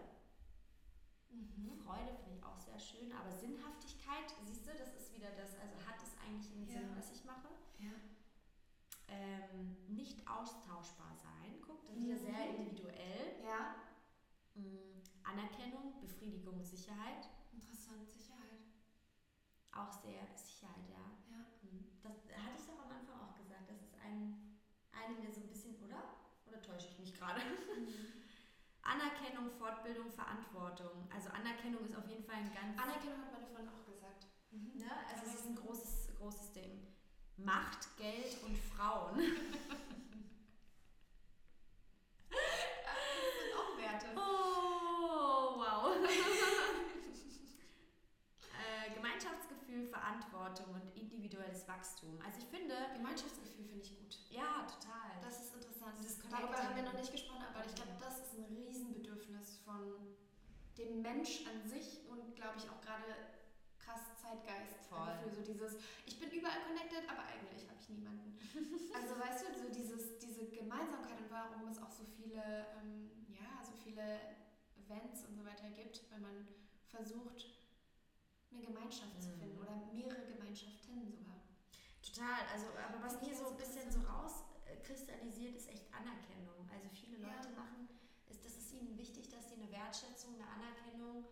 Mhm. 1.30 1.74
Freude 1.84 2.14
finde 2.16 2.36
ich 2.38 2.44
auch 2.44 2.58
sehr 2.60 2.80
schön, 2.80 3.12
aber 3.14 3.32
Sinnhaftigkeit, 3.32 4.30
siehst 4.46 4.66
du, 4.68 4.72
das 4.78 4.94
ist 4.96 5.14
wieder 5.16 5.32
das, 5.32 5.56
also 5.60 5.76
hat 5.88 5.96
es 6.04 6.16
eigentlich 6.26 6.52
einen 6.54 6.66
Sinn, 6.68 6.90
Ja. 6.90 6.98
was 6.98 7.12
ich 7.12 7.24
mache. 7.26 7.48
Ja. 7.80 7.92
Ähm, 9.08 9.76
nicht 9.88 10.26
austauschbar 10.28 11.16
sein, 11.16 11.62
guck, 11.66 11.86
das 11.86 11.96
ist 11.98 12.04
wieder 12.04 12.16
Mhm. 12.16 12.26
sehr 12.26 12.50
individuell. 12.56 13.44
Ja. 13.44 13.76
Mm, 14.56 15.02
Anerkennung, 15.24 16.00
Befriedigung, 16.02 16.62
Sicherheit. 16.64 17.28
Auch 19.74 19.92
sehr 19.92 20.28
Sicherheit, 20.36 20.88
ja. 20.90 21.04
Ja. 21.32 21.40
Mm, 21.64 21.86
Das 22.04 22.14
hatte 22.14 22.58
ich 22.60 22.66
doch 22.68 22.80
am 22.84 22.92
Anfang 22.92 23.16
auch 23.22 23.36
gesagt, 23.38 23.70
das 23.70 23.82
ist 23.82 23.96
ein, 24.04 24.58
eine, 24.92 25.16
der 25.22 25.32
so 25.32 25.42
ein 25.42 25.48
bisschen, 25.48 25.76
oder? 25.84 26.04
Oder 26.48 26.62
täusche 26.62 26.88
ich 26.90 27.00
mich 27.00 27.14
gerade? 27.14 27.42
Anerkennung, 28.84 29.50
Fortbildung, 29.58 30.12
Verantwortung. 30.12 31.08
Also 31.14 31.30
Anerkennung 31.30 31.86
ist 31.86 31.96
auf 31.96 32.08
jeden 32.08 32.24
Fall 32.26 32.36
ein 32.36 32.54
ganz 32.54 32.78
Anerkennung 32.80 33.22
hat 33.22 33.32
meine 33.32 33.46
Freundin 33.48 33.70
auch 33.74 33.86
gesagt. 33.86 34.26
Ne? 34.52 34.90
Also 35.14 35.28
es 35.28 35.36
ist 35.36 35.46
ein 35.46 35.56
großes, 35.56 36.16
großes 36.18 36.52
Ding. 36.54 36.88
Macht, 37.38 37.96
Geld 37.98 38.38
und 38.44 38.58
Frauen. 38.58 39.20
Das 42.32 42.98
sind 43.38 43.54
auch 43.58 43.78
Werte. 43.78 44.08
Oh, 44.16 45.60
wow. 45.60 45.96
äh, 48.58 48.94
Gemeinschaftsgefühl, 48.94 49.88
Verantwortung 49.88 50.74
und 50.74 50.96
individuelles 50.96 51.68
Wachstum. 51.68 52.20
Also 52.26 52.40
ich 52.40 52.46
finde, 52.46 52.76
Gemeinschaftsgefühl 52.96 53.66
finde 53.66 53.84
ich 53.84 53.98
gut. 53.98 54.18
ja, 54.30 54.66
total. 54.68 55.12
Das 55.22 55.42
ist 55.42 55.54
interessant. 55.56 55.94
Dieses 56.00 56.18
Darüber 56.20 56.38
Connecting. 56.54 56.66
haben 56.68 56.76
wir 56.76 56.84
noch 56.84 56.94
nicht 56.94 57.12
gesprochen, 57.12 57.46
aber 57.54 57.66
ich 57.66 57.76
glaube, 57.76 57.92
das 58.00 58.20
ist 58.20 58.34
ein 58.38 58.46
Riesenbedürfnis 58.46 59.58
von 59.66 59.94
dem 60.78 61.02
Mensch 61.02 61.46
an 61.48 61.68
sich 61.68 62.00
und 62.10 62.36
glaube 62.36 62.58
ich 62.58 62.70
auch 62.70 62.82
gerade 62.82 63.04
krass 63.78 64.02
Zeitgeist. 64.22 64.76
Voll. 64.90 65.18
Für 65.24 65.30
so 65.36 65.42
dieses, 65.42 65.78
ich 66.06 66.20
bin 66.20 66.30
überall 66.32 66.62
connected, 66.68 67.04
aber 67.10 67.24
eigentlich 67.26 67.68
habe 67.70 67.80
ich 67.82 67.90
niemanden. 67.90 68.38
Also 68.94 69.18
weißt 69.18 69.48
du, 69.48 69.58
so 69.58 69.70
dieses, 69.72 70.20
diese 70.20 70.46
Gemeinsamkeit 70.52 71.18
und 71.18 71.32
warum 71.32 71.68
es 71.70 71.82
auch 71.82 71.90
so 71.92 72.04
viele, 72.04 72.42
ähm, 72.78 73.10
ja, 73.30 73.64
so 73.64 73.72
viele 73.84 74.04
Events 74.76 75.24
und 75.26 75.34
so 75.36 75.46
weiter 75.46 75.70
gibt, 75.72 76.04
wenn 76.12 76.22
man 76.22 76.46
versucht, 76.92 77.48
eine 78.52 78.62
Gemeinschaft 78.62 79.22
zu 79.22 79.30
Mhm. 79.30 79.40
finden 79.40 79.58
oder 79.60 79.76
mehrere 79.94 80.26
Gemeinschaften 80.28 81.08
sogar. 81.08 81.40
Total. 82.04 82.44
Also, 82.52 82.68
aber 82.76 83.02
was 83.02 83.20
hier 83.24 83.34
so 83.36 83.48
ein 83.48 83.58
bisschen 83.58 83.90
so 83.90 84.02
rauskristallisiert, 84.02 85.56
ist 85.56 85.70
echt 85.70 85.88
Anerkennung. 85.94 86.68
Also 86.70 86.90
viele 86.94 87.18
Leute 87.18 87.48
Ja. 87.50 87.56
machen, 87.56 87.88
ist, 88.28 88.44
das 88.44 88.56
ist 88.58 88.74
ihnen 88.74 88.98
wichtig, 88.98 89.30
eine 89.72 89.84
Wertschätzung, 89.84 90.36
eine 90.36 90.48
Anerkennung 90.48 91.26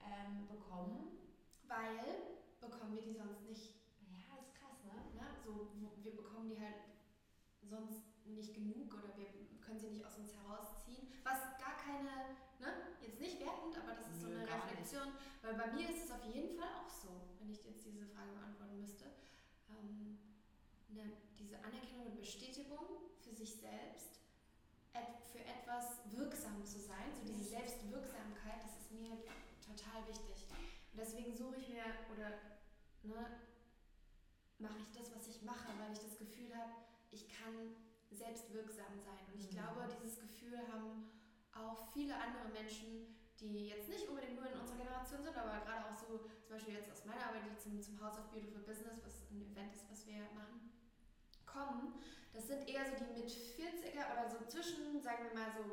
ähm, 0.00 0.46
bekommen. 0.46 1.18
Weil 1.66 2.36
bekommen 2.60 2.94
wir 2.94 3.02
die 3.02 3.14
sonst 3.14 3.42
nicht 3.42 3.74
Ja, 4.12 4.38
ist 4.38 4.54
krass, 4.54 4.84
ne? 4.84 4.94
Ne? 5.18 5.26
so, 5.44 5.70
wir 6.02 6.14
bekommen 6.14 6.48
die 6.48 6.60
halt 6.60 6.84
sonst 7.62 8.02
nicht 8.26 8.54
genug 8.54 8.94
oder 8.94 9.16
wir 9.16 9.26
können 9.60 9.80
sie 9.80 9.88
nicht 9.88 10.04
aus 10.04 10.18
uns 10.18 10.32
herausziehen. 10.34 11.08
Was 11.24 11.58
gar 11.58 11.76
keine, 11.76 12.36
ne, 12.60 12.94
jetzt 13.00 13.20
nicht 13.20 13.40
wertend, 13.40 13.76
aber 13.78 13.94
das 13.94 14.06
ist 14.08 14.20
so 14.20 14.28
eine 14.28 14.46
Reflexion, 14.46 15.06
nicht. 15.06 15.42
weil 15.42 15.54
bei 15.54 15.72
mir 15.72 15.90
ist 15.90 16.04
es 16.04 16.10
auf 16.10 16.24
jeden 16.24 16.56
Fall 16.56 16.70
auch 16.78 16.90
so, 16.90 17.34
wenn 17.38 17.50
ich 17.50 17.64
jetzt 17.64 17.84
diese 17.84 18.06
Frage 18.06 18.30
beantworten 18.32 18.78
müsste. 18.78 19.06
Ähm, 19.70 20.18
ne, 20.88 21.12
diese 21.38 21.58
Anerkennung 21.64 22.06
und 22.06 22.16
Bestätigung 22.16 23.10
für 23.18 23.34
sich 23.34 23.56
selbst, 23.56 24.15
für 25.32 25.40
etwas 25.40 26.00
wirksam 26.12 26.64
zu 26.64 26.78
sein, 26.78 27.12
so 27.14 27.24
diese 27.24 27.44
Selbstwirksamkeit, 27.44 28.62
das 28.62 28.76
ist 28.80 28.92
mir 28.92 29.16
total 29.60 30.06
wichtig. 30.08 30.46
Und 30.92 31.00
deswegen 31.00 31.34
suche 31.34 31.56
ich 31.56 31.68
mir 31.68 31.84
oder 32.14 32.40
ne, 33.02 33.40
mache 34.58 34.78
ich 34.80 34.90
das, 34.96 35.14
was 35.14 35.28
ich 35.28 35.42
mache, 35.42 35.68
weil 35.78 35.92
ich 35.92 36.00
das 36.00 36.18
Gefühl 36.18 36.54
habe, 36.56 36.72
ich 37.10 37.28
kann 37.28 37.76
selbstwirksam 38.10 38.98
sein. 39.04 39.24
Und 39.32 39.38
ich 39.38 39.50
mhm. 39.52 39.56
glaube, 39.60 39.88
dieses 40.02 40.20
Gefühl 40.20 40.58
haben 40.72 41.10
auch 41.52 41.92
viele 41.92 42.14
andere 42.14 42.48
Menschen, 42.52 43.16
die 43.40 43.68
jetzt 43.68 43.88
nicht 43.88 44.08
unbedingt 44.08 44.36
nur 44.36 44.48
in 44.48 44.58
unserer 44.58 44.78
Generation 44.78 45.22
sind, 45.22 45.36
aber 45.36 45.60
gerade 45.64 45.92
auch 45.92 45.96
so, 45.96 46.24
zum 46.44 46.56
Beispiel 46.56 46.74
jetzt 46.74 46.90
aus 46.90 47.04
meiner 47.04 47.28
Arbeit, 47.28 47.44
die 47.44 47.56
zum, 47.56 47.80
zum 47.80 48.00
House 48.00 48.16
of 48.18 48.30
Beautiful 48.30 48.62
Business, 48.62 48.96
was 49.04 49.28
ein 49.30 49.44
Event 49.44 49.74
ist, 49.74 49.84
was 49.90 50.06
wir 50.06 50.24
machen, 50.32 50.72
kommen. 51.46 51.94
Das 52.32 52.46
sind 52.46 52.68
eher 52.68 52.84
so 52.84 52.92
die 52.98 53.16
mit 53.16 53.30
40er 53.30 54.12
oder 54.12 54.28
so 54.28 54.44
zwischen, 54.46 55.00
sagen 55.00 55.24
wir 55.24 55.34
mal 55.34 55.50
so, 55.56 55.64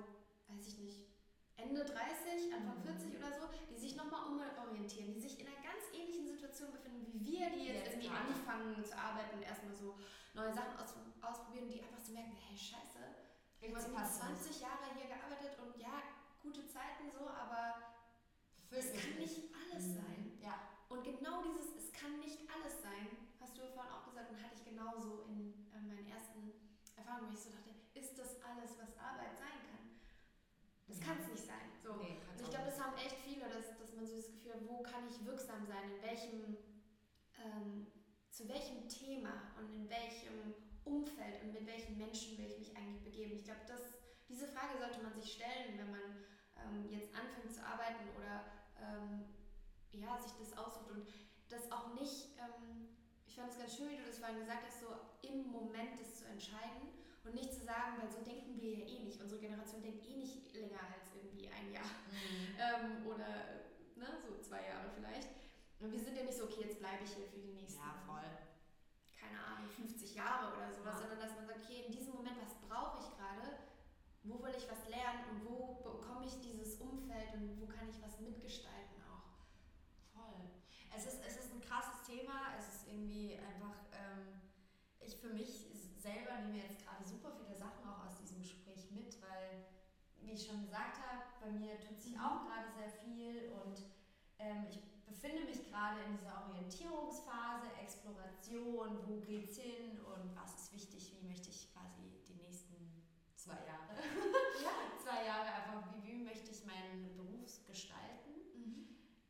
weiß 0.47 0.67
ich 0.67 0.77
nicht, 0.79 1.13
Ende 1.57 1.83
30, 1.83 2.53
Anfang 2.53 2.81
40 2.81 3.09
mhm. 3.09 3.17
oder 3.17 3.31
so, 3.33 3.49
die 3.69 3.77
sich 3.77 3.95
nochmal 3.95 4.25
umorientieren, 4.31 5.13
die 5.13 5.19
sich 5.19 5.39
in 5.39 5.47
einer 5.47 5.61
ganz 5.61 5.85
ähnlichen 5.93 6.25
Situation 6.25 6.71
befinden 6.71 7.05
wie 7.05 7.25
wir, 7.25 7.49
die 7.51 7.67
jetzt, 7.67 7.85
jetzt 7.85 7.89
irgendwie 7.93 8.09
anfangen 8.09 8.83
zu 8.83 8.97
arbeiten 8.97 9.37
und 9.37 9.43
erstmal 9.43 9.75
so 9.75 9.97
neue 10.33 10.53
Sachen 10.53 10.77
aus, 10.79 10.95
ausprobieren, 11.21 11.69
die 11.69 11.81
einfach 11.81 12.01
so 12.01 12.11
merken, 12.11 12.35
hey 12.35 12.57
Scheiße, 12.57 12.99
irgendwas 13.61 13.91
passt 13.93 14.21
20 14.21 14.61
Jahre 14.61 14.89
hier 14.95 15.07
gearbeitet 15.07 15.57
und 15.61 15.77
ja, 15.77 16.01
gute 16.41 16.65
Zeiten 16.65 17.11
so, 17.11 17.27
aber 17.29 17.93
es 18.71 18.91
kann 18.93 19.19
nicht 19.19 19.53
alles 19.53 19.87
mhm. 19.87 19.95
sein. 19.95 20.39
Ja. 20.41 20.72
Und 20.93 21.01
genau 21.01 21.41
dieses, 21.41 21.73
es 21.73 21.91
kann 21.91 22.19
nicht 22.21 22.45
alles 22.53 22.85
sein, 22.85 23.17
hast 23.41 23.57
du 23.57 23.65
vorhin 23.73 23.91
auch 23.91 24.05
gesagt 24.05 24.29
und 24.29 24.37
hatte 24.37 24.53
ich 24.53 24.63
genauso 24.63 25.25
in 25.25 25.65
äh, 25.73 25.81
meinen 25.81 26.05
ersten 26.05 26.53
Erfahrungen, 26.95 27.29
wo 27.29 27.33
ich 27.33 27.41
so 27.41 27.49
dachte, 27.49 27.73
ist 27.97 28.13
das 28.13 28.37
alles, 28.45 28.77
was 28.77 28.93
Arbeit 29.01 29.33
sein 29.33 29.57
kann? 29.73 29.97
Das 30.85 31.01
kann 31.01 31.17
es 31.17 31.33
nicht 31.33 31.49
sein. 31.49 31.73
So. 31.81 31.97
Nee, 31.97 32.21
und 32.29 32.37
ich 32.37 32.45
glaube, 32.45 32.69
das 32.69 32.77
haben 32.77 32.93
echt 33.01 33.17
viele, 33.25 33.49
dass, 33.49 33.73
dass 33.81 33.97
man 33.97 34.05
so 34.05 34.21
das 34.21 34.29
Gefühl 34.29 34.53
hat, 34.53 34.69
wo 34.69 34.85
kann 34.85 35.09
ich 35.09 35.17
wirksam 35.25 35.65
sein, 35.65 35.97
in 35.97 36.01
welchem 36.05 36.57
ähm, 37.41 37.87
zu 38.29 38.47
welchem 38.47 38.87
Thema 38.87 39.53
und 39.57 39.73
in 39.73 39.89
welchem 39.89 40.53
Umfeld 40.85 41.41
und 41.41 41.53
mit 41.53 41.65
welchen 41.65 41.97
Menschen 41.97 42.37
will 42.37 42.45
ich 42.45 42.57
mich 42.57 42.77
eigentlich 42.77 43.03
begeben? 43.03 43.33
Ich 43.33 43.45
glaube, 43.45 43.61
diese 44.29 44.47
Frage 44.47 44.77
sollte 44.77 45.01
man 45.01 45.13
sich 45.13 45.33
stellen, 45.33 45.77
wenn 45.77 45.89
man 45.89 46.21
ähm, 46.57 46.89
jetzt 46.89 47.13
anfängt 47.13 47.53
zu 47.53 47.65
arbeiten 47.65 48.09
oder 48.17 48.45
ähm, 48.77 49.25
ja, 50.01 50.17
sich 50.17 50.33
das 50.39 50.57
aussucht 50.57 50.89
und 50.91 51.07
das 51.49 51.71
auch 51.71 51.93
nicht, 51.93 52.33
ähm, 52.39 52.89
ich 53.25 53.35
fand 53.35 53.51
es 53.51 53.57
ganz 53.57 53.75
schön, 53.75 53.89
wie 53.89 53.97
du 53.97 54.05
das 54.05 54.19
vorhin 54.19 54.39
gesagt 54.39 54.65
hast, 54.65 54.81
so 54.81 54.89
im 55.21 55.49
Moment 55.51 55.99
das 55.99 56.21
zu 56.21 56.25
entscheiden 56.25 56.93
und 57.23 57.35
nicht 57.35 57.53
zu 57.53 57.63
sagen, 57.63 57.97
weil 58.01 58.09
so 58.09 58.21
denken 58.21 58.59
wir 58.59 58.73
ja 58.73 58.85
eh 58.85 58.99
nicht. 59.03 59.21
Unsere 59.21 59.39
Generation 59.39 59.81
denkt 59.81 60.05
eh 60.05 60.17
nicht 60.17 60.53
länger 60.53 60.81
als 60.91 61.09
irgendwie 61.15 61.49
ein 61.49 61.71
Jahr 61.71 61.93
mhm. 62.11 62.53
ähm, 62.59 63.07
oder 63.07 63.63
ne, 63.95 64.07
so 64.21 64.37
zwei 64.41 64.67
Jahre 64.67 64.91
vielleicht. 64.95 65.29
Und 65.79 65.91
wir 65.91 65.99
sind 65.99 66.15
ja 66.15 66.23
nicht 66.23 66.37
so, 66.37 66.45
okay, 66.45 66.63
jetzt 66.67 66.79
bleibe 66.79 67.03
ich 67.03 67.11
hier 67.11 67.27
für 67.27 67.39
die 67.39 67.53
nächsten, 67.53 67.79
ja, 67.79 67.95
voll. 68.05 68.23
keine 69.19 69.39
Ahnung, 69.39 69.67
50 69.67 70.15
Jahre 70.15 70.55
oder 70.55 70.71
sowas, 70.71 70.95
ja. 70.95 71.01
sondern 71.01 71.19
dass 71.19 71.35
man 71.35 71.47
sagt, 71.47 71.59
okay, 71.63 71.83
in 71.87 71.91
diesem 71.91 72.13
Moment, 72.13 72.37
was 72.39 72.55
brauche 72.67 73.03
ich 73.03 73.09
gerade? 73.17 73.59
Wo 74.23 74.39
will 74.39 74.55
ich 74.55 74.69
was 74.71 74.87
lernen 74.87 75.27
und 75.31 75.43
wo 75.43 75.83
bekomme 75.83 76.25
ich 76.25 76.39
dieses 76.39 76.79
Umfeld 76.79 77.33
und 77.35 77.59
wo 77.59 77.67
kann 77.67 77.89
ich 77.89 77.99
was 78.01 78.19
mitgestalten. 78.19 78.92
Es 80.95 81.05
ist, 81.05 81.19
es 81.25 81.37
ist 81.37 81.53
ein 81.53 81.61
krasses 81.61 82.05
Thema, 82.05 82.53
es 82.59 82.67
ist 82.75 82.87
irgendwie 82.87 83.37
einfach, 83.37 83.75
ähm, 83.93 84.41
ich 84.99 85.17
für 85.17 85.29
mich 85.29 85.67
selber 85.97 86.37
nehme 86.45 86.59
jetzt 86.59 86.85
gerade 86.85 87.03
super 87.05 87.31
viele 87.31 87.55
Sachen 87.55 87.87
auch 87.87 88.05
aus 88.05 88.17
diesem 88.17 88.41
Gespräch 88.41 88.91
mit, 88.91 89.19
weil, 89.21 89.65
wie 90.21 90.33
ich 90.33 90.45
schon 90.45 90.61
gesagt 90.61 90.99
habe, 91.01 91.23
bei 91.41 91.51
mir 91.51 91.79
tut 91.79 91.99
sich 91.99 92.13
mhm. 92.13 92.21
auch 92.21 92.45
gerade 92.45 92.69
sehr 92.77 92.89
viel 92.89 93.51
und 93.63 93.83
ähm, 94.37 94.65
ich 94.69 94.79
befinde 95.05 95.45
mich 95.45 95.69
gerade 95.69 96.03
in 96.03 96.17
dieser 96.17 96.45
Orientierungsphase, 96.49 97.67
Exploration, 97.81 98.99
wo 99.07 99.19
geht's 99.21 99.57
hin 99.57 99.99
und 99.99 100.35
was 100.35 100.55
ist 100.55 100.73
wichtig, 100.73 101.15
wie 101.15 101.27
möchte 101.27 101.49
ich 101.49 101.71
quasi 101.73 102.21
die 102.27 102.35
nächsten 102.35 102.75
zwei 103.35 103.59
Jahre, 103.65 103.95
ja. 104.61 104.71
zwei 105.03 105.25
Jahre 105.25 105.47
einfach, 105.47 105.93
wie, 105.93 106.03
wie 106.03 106.23
möchte 106.23 106.51
ich 106.51 106.65
meinen 106.65 107.15
Beruf 107.15 107.65
gestalten. 107.65 108.22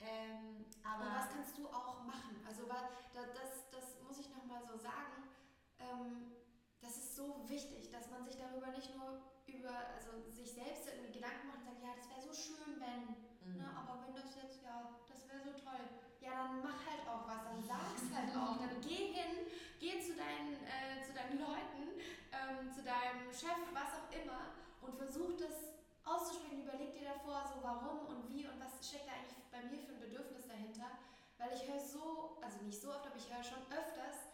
Ähm, 0.04 0.66
aber 0.84 1.08
und 1.08 1.16
was 1.16 1.30
kannst 1.32 1.58
du 1.58 1.68
auch 1.68 2.04
machen? 2.04 2.43
Also 2.45 2.68
das, 2.68 3.32
das, 3.34 3.70
das 3.72 3.86
muss 4.04 4.20
ich 4.20 4.30
nochmal 4.30 4.62
so 4.62 4.78
sagen, 4.78 5.32
ähm, 5.80 6.36
das 6.82 6.97
ist 6.97 7.16
so 7.16 7.47
wichtig, 7.47 7.89
dass 7.89 8.12
man 8.12 8.26
sich 8.26 8.36
darüber 8.36 8.68
nicht 8.76 8.93
nur 8.95 9.24
über, 9.47 9.72
also 9.95 10.30
sich 10.30 10.51
selbst 10.51 10.88
irgendwie 10.88 11.14
Gedanken 11.20 11.47
macht 11.47 11.64
und 11.64 11.66
sagt, 11.66 11.82
ja, 11.82 11.95
das 11.95 12.10
wäre 12.12 12.22
so 12.22 12.34
schön, 12.36 12.80
wenn, 12.84 13.16
mhm. 13.47 13.58
ne, 13.58 13.68
aber 13.72 14.04
wenn 14.04 14.14
das 14.16 14.36
jetzt, 14.36 14.62
ja, 14.64 14.93
wäre 15.34 15.43
so 15.43 15.58
toll. 15.58 15.82
Ja, 16.22 16.45
dann 16.45 16.62
mach 16.62 16.78
halt 16.86 17.01
auch 17.10 17.26
was, 17.28 17.41
dann 17.49 17.62
sag's 17.66 18.06
halt 18.14 18.30
auch. 18.38 18.58
Dann 18.62 18.80
geh 18.82 19.12
hin, 19.18 19.49
geh 19.80 19.99
zu 19.99 20.16
deinen, 20.16 20.62
äh, 20.64 21.01
zu 21.01 21.14
deinen 21.14 21.39
Leuten, 21.39 21.97
ähm, 22.32 22.72
zu 22.72 22.84
deinem 22.84 23.34
Chef, 23.34 23.58
was 23.74 23.97
auch 23.97 24.10
immer 24.14 24.54
und 24.82 24.95
versuch 24.95 25.36
das 25.38 25.72
auszusprechen. 26.06 26.64
Überleg 26.64 26.93
dir 26.93 27.06
davor, 27.16 27.43
so 27.47 27.64
warum 27.64 28.08
und 28.08 28.30
wie 28.30 28.45
und 28.47 28.60
was 28.60 28.80
steckt 28.86 29.08
da 29.08 29.14
eigentlich 29.14 29.39
bei 29.51 29.64
mir 29.68 29.82
für 29.82 29.93
ein 29.93 29.99
Bedürfnis 29.99 30.47
dahinter. 30.47 30.91
Weil 31.38 31.54
ich 31.54 31.68
höre 31.68 31.80
so, 31.80 32.38
also 32.41 32.60
nicht 32.64 32.80
so 32.80 32.89
oft, 32.89 33.06
aber 33.06 33.16
ich 33.16 33.28
höre 33.28 33.43
schon 33.43 33.64
öfters, 33.72 34.32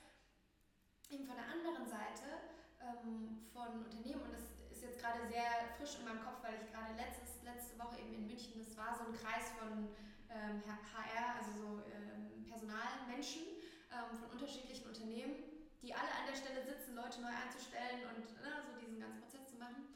eben 1.10 1.26
von 1.26 1.36
der 1.36 1.50
anderen 1.50 1.88
Seite 1.90 2.54
ähm, 2.82 3.42
von 3.52 3.86
Unternehmen 3.86 4.22
und 4.22 4.34
das 4.34 4.46
ist 4.70 4.84
jetzt 4.84 5.00
gerade 5.02 5.26
sehr 5.28 5.74
frisch 5.78 5.98
in 5.98 6.06
meinem 6.06 6.22
Kopf, 6.22 6.44
weil 6.46 6.62
ich 6.62 6.70
gerade 6.70 6.94
letztes, 6.94 7.42
letzte 7.42 7.78
Woche 7.80 7.98
eben 8.00 8.14
in 8.14 8.28
München, 8.28 8.62
das 8.62 8.78
war 8.78 8.94
so 8.94 9.10
ein 9.10 9.18
Kreis 9.18 9.50
von 9.58 9.90
ähm, 10.30 10.62
HR, 10.70 11.42
also 11.42 11.52
so 11.58 11.68
ähm, 11.90 12.46
Personalmenschen 12.46 13.58
ähm, 13.90 14.14
von 14.14 14.30
unterschiedlichen 14.30 14.88
Unternehmen, 14.88 15.34
die 15.82 15.94
alle 15.94 16.14
an 16.14 16.30
der 16.30 16.38
Stelle 16.38 16.62
sitzen, 16.62 16.94
Leute 16.94 17.22
neu 17.22 17.34
einzustellen 17.34 18.06
und 18.14 18.30
ne, 18.46 18.62
so 18.70 18.78
diesen 18.78 19.00
ganzen 19.00 19.22
Prozess 19.22 19.50
zu 19.50 19.58
machen. 19.58 19.90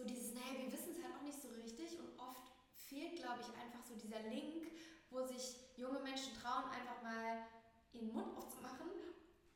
So 0.00 0.06
dieses, 0.06 0.32
naja, 0.32 0.56
wir 0.56 0.72
wissen 0.72 0.96
es 0.96 1.04
halt 1.04 1.12
auch 1.12 1.20
nicht 1.20 1.36
so 1.36 1.48
richtig 1.60 2.00
und 2.00 2.08
oft 2.16 2.48
fehlt, 2.88 3.20
glaube 3.20 3.44
ich, 3.44 3.52
einfach 3.52 3.84
so 3.84 3.92
dieser 4.00 4.24
Link, 4.32 4.72
wo 5.10 5.20
sich 5.20 5.60
junge 5.76 6.00
Menschen 6.00 6.32
trauen, 6.40 6.72
einfach 6.72 7.02
mal 7.02 7.44
ihren 7.92 8.08
Mund 8.08 8.34
aufzumachen. 8.34 8.88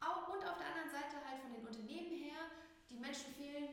Und 0.05 0.45
auf 0.45 0.59
der 0.59 0.69
anderen 0.69 0.93
Seite 0.93 1.17
halt 1.25 1.41
von 1.41 1.53
den 1.55 1.65
Unternehmen 1.65 2.13
her, 2.13 2.45
die 2.91 2.99
Menschen 2.99 3.33
fehlen, 3.33 3.73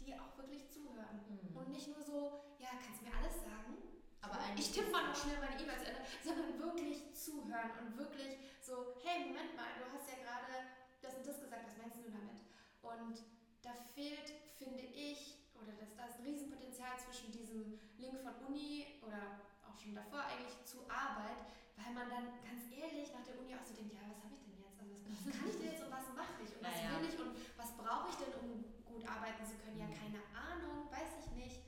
die 0.00 0.14
auch 0.14 0.32
wirklich 0.38 0.70
zuhören. 0.72 1.20
Mhm. 1.28 1.54
Und 1.54 1.68
nicht 1.68 1.88
nur 1.88 2.00
so, 2.00 2.40
ja, 2.64 2.72
kannst 2.80 3.02
du 3.02 3.12
mir 3.12 3.12
alles 3.12 3.36
sagen? 3.44 3.76
Aber 4.22 4.40
ich 4.56 4.72
tippe 4.72 4.88
mal 4.88 5.04
noch 5.04 5.16
schnell 5.16 5.36
meine 5.36 5.60
E-Mails 5.60 5.84
Ende, 5.84 6.00
sondern 6.24 6.58
wirklich 6.58 7.12
zuhören 7.12 7.76
und 7.84 7.98
wirklich 7.98 8.40
so, 8.62 8.96
hey, 9.04 9.28
Moment 9.28 9.54
mal, 9.54 9.68
du 9.76 9.84
hast 9.92 10.08
ja 10.08 10.16
gerade 10.24 10.64
das 11.02 11.12
und 11.16 11.26
das 11.26 11.42
gesagt, 11.44 11.66
was 11.68 11.76
meinst 11.76 12.00
du 12.00 12.08
damit? 12.08 12.40
Und 12.80 13.20
da 13.60 13.74
fehlt, 13.92 14.32
finde 14.56 14.80
ich, 14.80 15.35
oder 15.62 15.72
das, 15.78 15.94
da 15.96 16.06
ist 16.06 16.18
ein 16.20 16.26
Riesenpotenzial 16.26 16.94
zwischen 16.98 17.32
diesem 17.32 17.78
Link 17.98 18.20
von 18.20 18.34
Uni 18.46 19.00
oder 19.02 19.40
auch 19.64 19.76
schon 19.76 19.94
davor 19.94 20.24
eigentlich 20.24 20.56
zu 20.64 20.84
Arbeit, 20.88 21.44
weil 21.76 21.92
man 21.92 22.08
dann 22.08 22.26
ganz 22.40 22.68
ehrlich 22.72 23.12
nach 23.12 23.24
der 23.24 23.38
Uni 23.38 23.52
auch 23.54 23.64
so 23.64 23.74
denkt, 23.74 23.92
ja, 23.92 24.04
was 24.08 24.22
habe 24.24 24.34
ich 24.34 24.42
denn 24.44 24.56
jetzt? 24.56 24.78
Also 24.80 24.94
was, 25.04 25.16
was 25.24 25.32
kann 25.36 25.48
ich 25.48 25.58
denn 25.58 25.70
jetzt 25.72 25.84
und 25.84 25.92
was 25.92 26.08
mache 26.16 26.38
ich 26.40 26.50
und 26.56 26.62
was 26.64 26.76
naja. 26.76 26.90
will 26.96 27.08
ich 27.08 27.18
und 27.20 27.32
was 27.56 27.70
brauche 27.76 28.08
ich 28.12 28.18
denn, 28.20 28.34
um 28.40 28.48
gut 28.84 29.04
arbeiten 29.04 29.44
zu 29.44 29.56
können? 29.60 29.78
Ja, 29.78 29.88
mhm. 29.88 29.96
keine 29.96 30.20
Ahnung, 30.32 30.88
weiß 30.88 31.20
ich 31.20 31.28
nicht. 31.36 31.60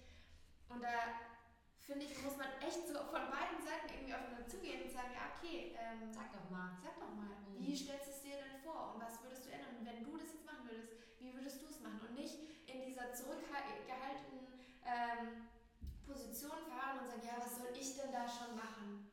Und 0.69 0.81
da 0.81 1.29
finde 1.89 2.05
ich, 2.05 2.13
muss 2.21 2.37
man 2.37 2.53
echt 2.61 2.85
so 2.85 3.01
von 3.09 3.25
beiden 3.33 3.61
Seiten 3.65 3.89
irgendwie 3.89 4.13
aufeinander 4.13 4.45
zugehen 4.45 4.85
und 4.85 4.93
sagen, 4.93 5.13
ja, 5.17 5.33
okay, 5.33 5.73
ähm, 5.73 6.13
sag 6.13 6.29
doch 6.33 6.45
mal. 6.53 6.77
Sag 6.77 7.01
doch 7.01 7.13
mal, 7.17 7.33
mhm. 7.49 7.65
wie 7.65 7.73
stellst 7.73 8.09
du 8.09 8.13
es 8.13 8.21
dir 8.21 8.37
denn 8.37 8.61
vor 8.61 8.93
und 8.93 9.01
was 9.01 9.21
würdest 9.25 9.49
du 9.49 9.51
ändern? 9.53 9.81
Und 9.81 9.85
wenn 9.89 10.05
du 10.05 10.17
das 10.21 10.33
jetzt 10.37 10.45
machen 10.45 10.69
würdest, 10.69 10.93
wie 11.19 11.33
würdest 11.33 11.61
du 11.65 11.67
es 11.67 11.81
machen? 11.81 12.01
Und 12.05 12.15
nicht 12.15 12.37
in 12.69 12.85
dieser 12.85 13.13
zurückgehaltenen 13.13 14.47
ähm, 14.85 15.49
Position 16.07 16.63
fahren 16.69 17.01
und 17.01 17.09
sagen, 17.09 17.25
ja, 17.25 17.37
was 17.41 17.57
soll 17.57 17.73
ich 17.73 17.97
denn 17.97 18.13
da 18.13 18.29
schon 18.29 18.57
machen? 18.57 19.11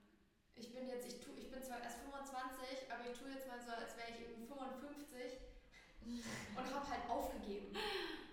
Ich 0.55 0.71
bin 0.73 0.87
jetzt, 0.87 1.07
ich, 1.07 1.19
tu, 1.19 1.31
ich 1.35 1.51
bin 1.51 1.63
zwar 1.63 1.81
erst 1.81 1.99
25, 1.99 2.91
aber 2.91 3.03
ich 3.09 3.17
tue 3.17 3.31
jetzt 3.31 3.47
mal 3.47 3.59
so, 3.59 3.71
als 3.71 3.97
wäre 3.97 4.11
ich 4.11 4.21
irgendwie 4.21 4.47
55 4.47 5.39
und 6.55 6.67
habe 6.67 6.87
halt 6.87 7.09
aufgegeben. 7.09 7.75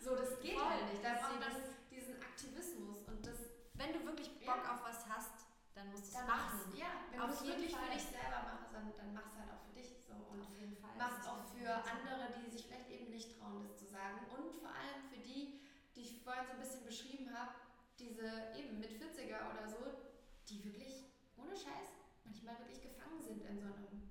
So, 0.01 0.15
das 0.15 0.39
geht 0.41 0.59
Voll. 0.59 0.69
halt 0.69 0.91
nicht. 0.91 1.03
Da 1.03 1.15
braucht 1.15 1.41
man 1.41 1.55
diesen 1.91 2.21
Aktivismus 2.23 3.03
und 3.07 3.27
das 3.27 3.39
wenn 3.75 3.93
du 3.93 4.05
wirklich 4.07 4.31
Bock 4.47 4.63
ja. 4.63 4.75
auf 4.75 4.85
was 4.85 5.09
hast, 5.09 5.47
dann 5.75 5.91
musst 5.91 6.13
du 6.13 6.19
es 6.19 6.27
machen. 6.27 6.73
Ja, 6.77 7.03
wenn 7.11 7.21
du 7.21 7.27
es 7.27 7.45
wirklich 7.45 7.75
Fall. 7.75 7.85
für 7.87 7.93
dich 7.95 8.03
selber 8.03 8.41
machst, 8.47 8.71
dann, 8.73 8.93
dann 8.97 9.15
machst 9.15 9.35
du 9.35 9.39
halt 9.41 9.51
auch. 9.51 9.62
Und 10.33 10.43
auf 10.43 10.57
jeden 10.59 10.77
Fall. 10.77 10.97
andere, 11.85 12.33
die 12.41 12.51
sich 12.51 12.67
vielleicht 12.67 12.91
eben 12.91 13.11
nicht 13.11 13.39
trauen, 13.39 13.63
das 13.63 13.77
zu 13.77 13.87
sagen. 13.87 14.19
Und 14.33 14.61
vor 14.61 14.71
allem 14.71 15.05
für 15.11 15.21
die, 15.21 15.61
die 15.95 16.03
ich 16.03 16.23
vorhin 16.23 16.47
so 16.47 16.53
ein 16.53 16.61
bisschen 16.61 16.85
beschrieben 16.85 17.33
habe, 17.33 17.53
diese 17.99 18.53
eben 18.57 18.81
mit 18.81 18.91
40er 18.91 19.53
oder 19.53 19.69
so, 19.69 19.79
die 20.49 20.65
wirklich 20.65 21.05
ohne 21.37 21.55
Scheiß 21.55 22.03
manchmal 22.25 22.59
wirklich 22.61 22.83
gefangen 22.83 23.21
sind 23.21 23.45
in 23.45 23.59
so 23.59 23.67
einem 23.67 24.11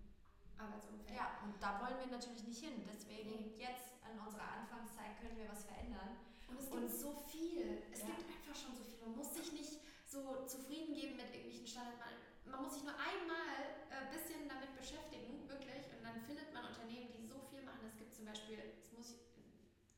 Arbeitsumfeld. 0.57 1.17
Ja, 1.17 1.41
und 1.43 1.61
da 1.61 1.81
wollen 1.81 1.99
wir 1.99 2.07
natürlich 2.07 2.43
nicht 2.43 2.63
hin. 2.63 2.85
Deswegen 2.87 3.57
jetzt 3.57 3.97
an 4.05 4.19
unserer 4.25 4.47
Anfangszeit 4.61 5.19
können 5.19 5.37
wir 5.37 5.49
was 5.49 5.65
verändern. 5.65 6.17
Und 6.47 6.59
es 6.59 6.69
gibt 6.69 6.83
und 6.83 6.89
so 6.89 7.13
viel. 7.27 7.83
Es 7.91 8.01
ja. 8.01 8.07
gibt 8.07 8.29
einfach 8.29 8.55
schon 8.55 8.75
so 8.75 8.83
viel. 8.83 8.99
Man 9.01 9.15
muss 9.15 9.33
sich 9.33 9.51
nicht 9.51 9.79
so 10.05 10.45
zufrieden 10.45 10.93
geben 10.93 11.15
mit 11.15 11.33
irgendwelchen 11.33 11.67
Standards. 11.67 12.30
Man, 12.45 12.61
muss 12.63 12.73
sich 12.73 12.83
nur 12.83 12.95
einmal 12.95 13.81
ein 13.89 14.07
äh, 14.07 14.11
bisschen 14.13 14.47
damit 14.47 14.75
beschäftigen, 14.75 15.47
wirklich. 15.47 15.89
Und 15.93 16.03
dann 16.03 16.21
findet 16.25 16.53
man 16.53 16.65
Unternehmen, 16.65 17.11
die 17.13 17.25
so 17.25 17.39
viel 17.49 17.63
machen. 17.63 17.85
Es 17.87 17.97
gibt 17.97 18.15
zum 18.15 18.25
Beispiel, 18.25 18.57
das 18.57 18.91
muss 18.97 19.11
ich, 19.11 19.21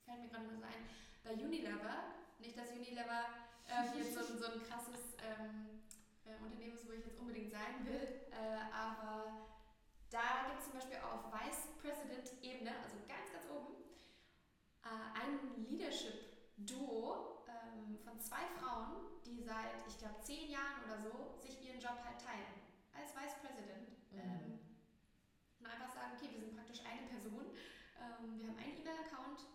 fällt 0.06 0.22
mir 0.22 0.30
gerade 0.30 0.46
nur 0.46 0.58
so 0.58 0.66
ein, 0.66 0.84
bei 1.24 1.34
Unilever, 1.34 2.14
nicht 2.40 2.58
dass 2.58 2.72
Unilever 2.72 3.32
äh, 3.68 3.98
jetzt 3.98 4.14
so, 4.14 4.22
so 4.24 4.46
ein 4.52 4.62
krasses 4.64 5.16
ähm, 5.24 5.82
äh, 6.26 6.36
Unternehmen 6.44 6.74
ist, 6.74 6.88
wo 6.88 6.92
ich 6.92 7.06
jetzt 7.06 7.20
unbedingt 7.20 7.52
sein 7.52 7.86
will, 7.86 8.28
äh, 8.32 8.60
aber 8.72 9.48
da 10.10 10.46
gibt 10.48 10.60
es 10.60 10.66
zum 10.70 10.80
Beispiel 10.80 10.98
auf 11.02 11.32
Vice 11.32 11.74
President-Ebene, 11.82 12.72
also 12.84 12.98
ganz, 13.08 13.32
ganz 13.34 13.50
oben, 13.50 13.82
äh, 14.84 15.10
ein 15.18 15.66
Leadership-Duo 15.66 17.43
ähm, 17.84 17.98
von 18.00 18.20
zwei 18.20 18.48
Frauen, 18.60 19.20
die 19.26 19.42
seit, 19.42 19.84
ich 19.88 19.98
glaube, 19.98 20.20
zehn 20.22 20.50
Jahren 20.50 20.84
oder 20.86 20.98
so 21.00 21.36
sich 21.40 21.62
ihren 21.64 21.80
Job 21.80 22.00
halt 22.04 22.20
teilen. 22.20 22.64
Als 22.94 23.12
Vice 23.16 23.36
President. 23.42 23.90
Mhm. 24.12 24.20
Ähm, 24.20 24.60
und 25.60 25.66
einfach 25.68 25.92
sagen, 25.94 26.14
okay, 26.16 26.30
wir 26.32 26.40
sind 26.40 26.56
praktisch 26.56 26.82
eine 26.86 27.08
Person, 27.08 27.56
ähm, 28.00 28.40
wir 28.40 28.48
haben 28.48 28.60
einen 28.60 28.78
E-Mail-Account 28.80 29.48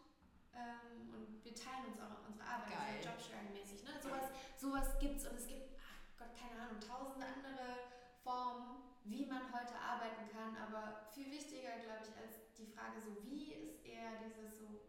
ähm, 0.56 1.12
und 1.14 1.44
wir 1.44 1.54
teilen 1.54 1.92
uns 1.92 2.00
auch 2.00 2.24
unsere 2.26 2.44
Arbeit, 2.44 2.72
Geil. 2.72 2.96
also 2.96 3.08
Jobsharing-mäßig. 3.12 3.84
Ne? 3.84 3.92
Sowas, 4.00 4.26
sowas 4.56 4.98
gibt 4.98 5.20
es 5.20 5.28
und 5.28 5.36
es 5.36 5.46
gibt, 5.46 5.76
ach 5.78 6.00
Gott, 6.16 6.32
keine 6.34 6.56
Ahnung, 6.60 6.80
tausende 6.80 7.26
andere 7.28 7.92
Formen, 8.24 8.82
wie 9.04 9.24
man 9.26 9.52
heute 9.52 9.76
arbeiten 9.76 10.28
kann, 10.32 10.56
aber 10.56 11.08
viel 11.12 11.30
wichtiger, 11.30 11.78
glaube 11.80 12.04
ich, 12.04 12.12
als 12.16 12.52
die 12.56 12.66
Frage 12.66 13.00
so, 13.00 13.24
wie 13.24 13.52
ist 13.52 13.84
eher 13.84 14.16
dieses 14.20 14.58
so, 14.58 14.87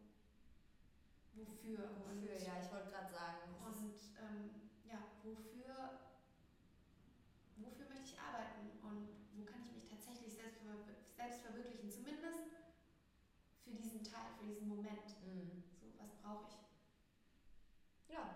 wofür? 1.48 1.90
Wofür, 2.06 2.36
und, 2.36 2.44
ja, 2.44 2.60
ich 2.60 2.72
wollte 2.72 2.90
gerade 2.90 3.10
sagen. 3.10 3.40
Und 3.66 3.94
ähm, 4.18 4.54
ja, 4.84 5.00
wofür, 5.22 5.90
wofür 7.58 7.86
möchte 7.88 8.06
ich 8.06 8.20
arbeiten 8.20 8.80
und 8.82 9.16
wo 9.34 9.44
kann 9.44 9.62
ich 9.62 9.74
mich 9.74 9.86
tatsächlich 9.86 10.34
selbst, 10.34 10.60
selbst 11.16 11.42
verwirklichen, 11.42 11.90
zumindest 11.92 12.44
für 13.64 13.72
diesen 13.74 14.04
Teil, 14.04 14.32
für 14.38 14.46
diesen 14.46 14.68
Moment. 14.68 15.16
Mhm. 15.22 15.62
So, 15.80 15.86
was 15.98 16.14
brauche 16.22 16.46
ich? 16.48 16.58
Ja, 18.08 18.34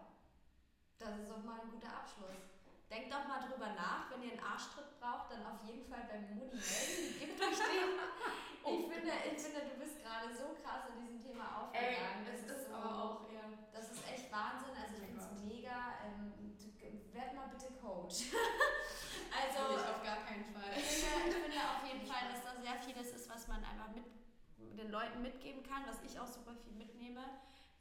das 0.99 1.17
ist 1.17 1.31
auch 1.31 1.43
mal 1.43 1.59
ein 1.61 1.69
guter 1.71 1.93
Abschluss. 1.93 2.52
Denkt 2.93 3.09
doch 3.09 3.25
mal 3.25 3.41
drüber 3.41 3.73
nach, 3.73 4.05
wenn 4.13 4.21
ihr 4.21 4.37
einen 4.37 4.45
Arschtritt 4.45 4.85
braucht, 5.01 5.33
dann 5.33 5.41
auf 5.49 5.57
jeden 5.65 5.81
Fall 5.89 6.05
beim 6.05 6.29
Moni 6.37 6.53
melden. 6.53 7.17
Gebt 7.17 7.41
euch 7.41 7.57
den. 7.57 7.97
Ich 8.63 8.87
finde, 8.87 9.11
ich 9.27 9.41
finde, 9.43 9.59
du 9.67 9.75
bist 9.75 9.99
gerade 9.99 10.31
so 10.31 10.55
krass 10.63 10.87
in 10.87 11.03
diesem 11.03 11.19
Thema 11.19 11.67
aufgegangen. 11.67 12.23
Ey, 12.23 12.31
das, 12.31 12.47
das 12.47 12.63
ist 12.63 12.69
so, 12.69 12.75
aber 12.79 12.95
auch, 12.95 13.27
ja. 13.27 13.43
Das 13.73 13.91
ist 13.91 14.07
echt 14.07 14.31
Wahnsinn. 14.31 14.71
Also 14.71 15.03
ich 15.03 15.03
finde 15.03 15.19
es 15.19 15.43
mega. 15.43 15.99
Ähm, 16.07 16.31
werd 17.11 17.35
mal 17.35 17.51
bitte 17.51 17.73
Coach. 17.83 18.31
also 19.35 19.75
ich 19.75 19.83
auf 19.83 19.99
gar 19.99 20.23
keinen 20.23 20.47
Fall. 20.47 20.71
Ich 20.79 21.03
finde, 21.03 21.27
ich 21.27 21.43
finde 21.43 21.59
auf 21.75 21.83
jeden 21.83 22.07
Fall, 22.07 22.23
dass 22.31 22.39
da 22.39 22.55
sehr 22.55 22.79
vieles 22.79 23.11
ist, 23.11 23.29
was 23.29 23.47
man 23.47 23.59
einfach 23.63 23.91
mit 23.91 24.07
den 24.79 24.89
Leuten 24.91 25.21
mitgeben 25.21 25.61
kann, 25.63 25.83
was 25.85 25.99
ich 26.07 26.19
auch 26.19 26.27
super 26.27 26.55
viel 26.55 26.73
mitnehme. 26.73 27.21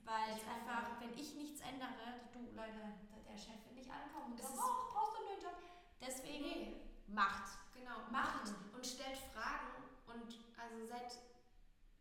Weil 0.04 0.36
ich 0.36 0.44
einfach, 0.46 1.00
wenn 1.00 1.14
ich 1.14 1.34
nichts 1.34 1.60
ändere, 1.60 2.26
du 2.32 2.40
Leute, 2.56 2.98
der 3.32 3.38
Chef 3.38 3.64
will 3.66 3.76
nicht 3.76 3.90
ankommen 3.90 4.32
und 4.32 4.38
sagt, 4.38 4.54
oh, 4.58 4.92
brauchst 4.92 5.14
du 5.14 5.18
einen 5.18 5.28
neuen 5.32 5.42
Job. 5.42 5.56
Deswegen 6.00 6.44
nee. 6.44 6.76
macht. 7.06 7.58
Genau, 7.72 8.04
macht 8.10 8.52
und 8.74 8.86
stellt 8.86 9.16
Fragen 9.32 9.72
und 10.06 10.28
also 10.58 10.86
seid, 10.86 11.18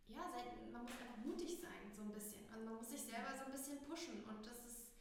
ja, 0.08 0.28
seid, 0.28 0.52
man 0.72 0.84
muss 0.84 0.92
einfach 0.92 1.18
mutig 1.24 1.62
sein, 1.62 1.90
so 1.96 2.04
ein 2.04 2.12
bisschen. 2.12 2.46
Also 2.52 2.66
man 2.66 2.76
muss 2.76 2.90
sich 2.90 3.02
selber 3.02 3.34
so 3.38 3.46
ein 3.46 3.52
bisschen 3.52 3.80
pushen 3.86 4.24
und 4.26 4.46
das 4.46 4.60
ist, 4.66 4.92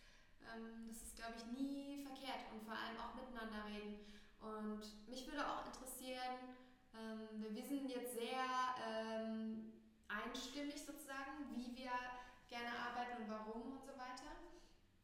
ähm, 0.46 0.86
das 0.88 1.02
ist, 1.02 1.16
glaube 1.16 1.34
ich, 1.36 1.46
nie 1.52 2.04
verkehrt 2.04 2.46
und 2.52 2.62
vor 2.62 2.74
allem 2.74 2.96
auch 3.00 3.14
miteinander 3.14 3.66
reden. 3.66 4.00
Und 4.40 5.08
mich 5.08 5.26
würde 5.26 5.44
auch 5.44 5.66
interessieren, 5.66 6.56
ähm, 6.94 7.44
wir 7.50 7.64
sind 7.64 7.90
jetzt 7.90 8.14
sehr 8.14 8.44
ähm, 8.86 9.72
einstimmig 10.08 10.80
sozusagen, 10.80 11.50
wie 11.54 11.76
wir 11.76 11.92
gerne 12.48 12.72
arbeiten 12.72 13.22
und 13.22 13.29
warum 13.40 13.80
und 13.80 13.84
so 13.84 13.96
weiter. 13.96 14.36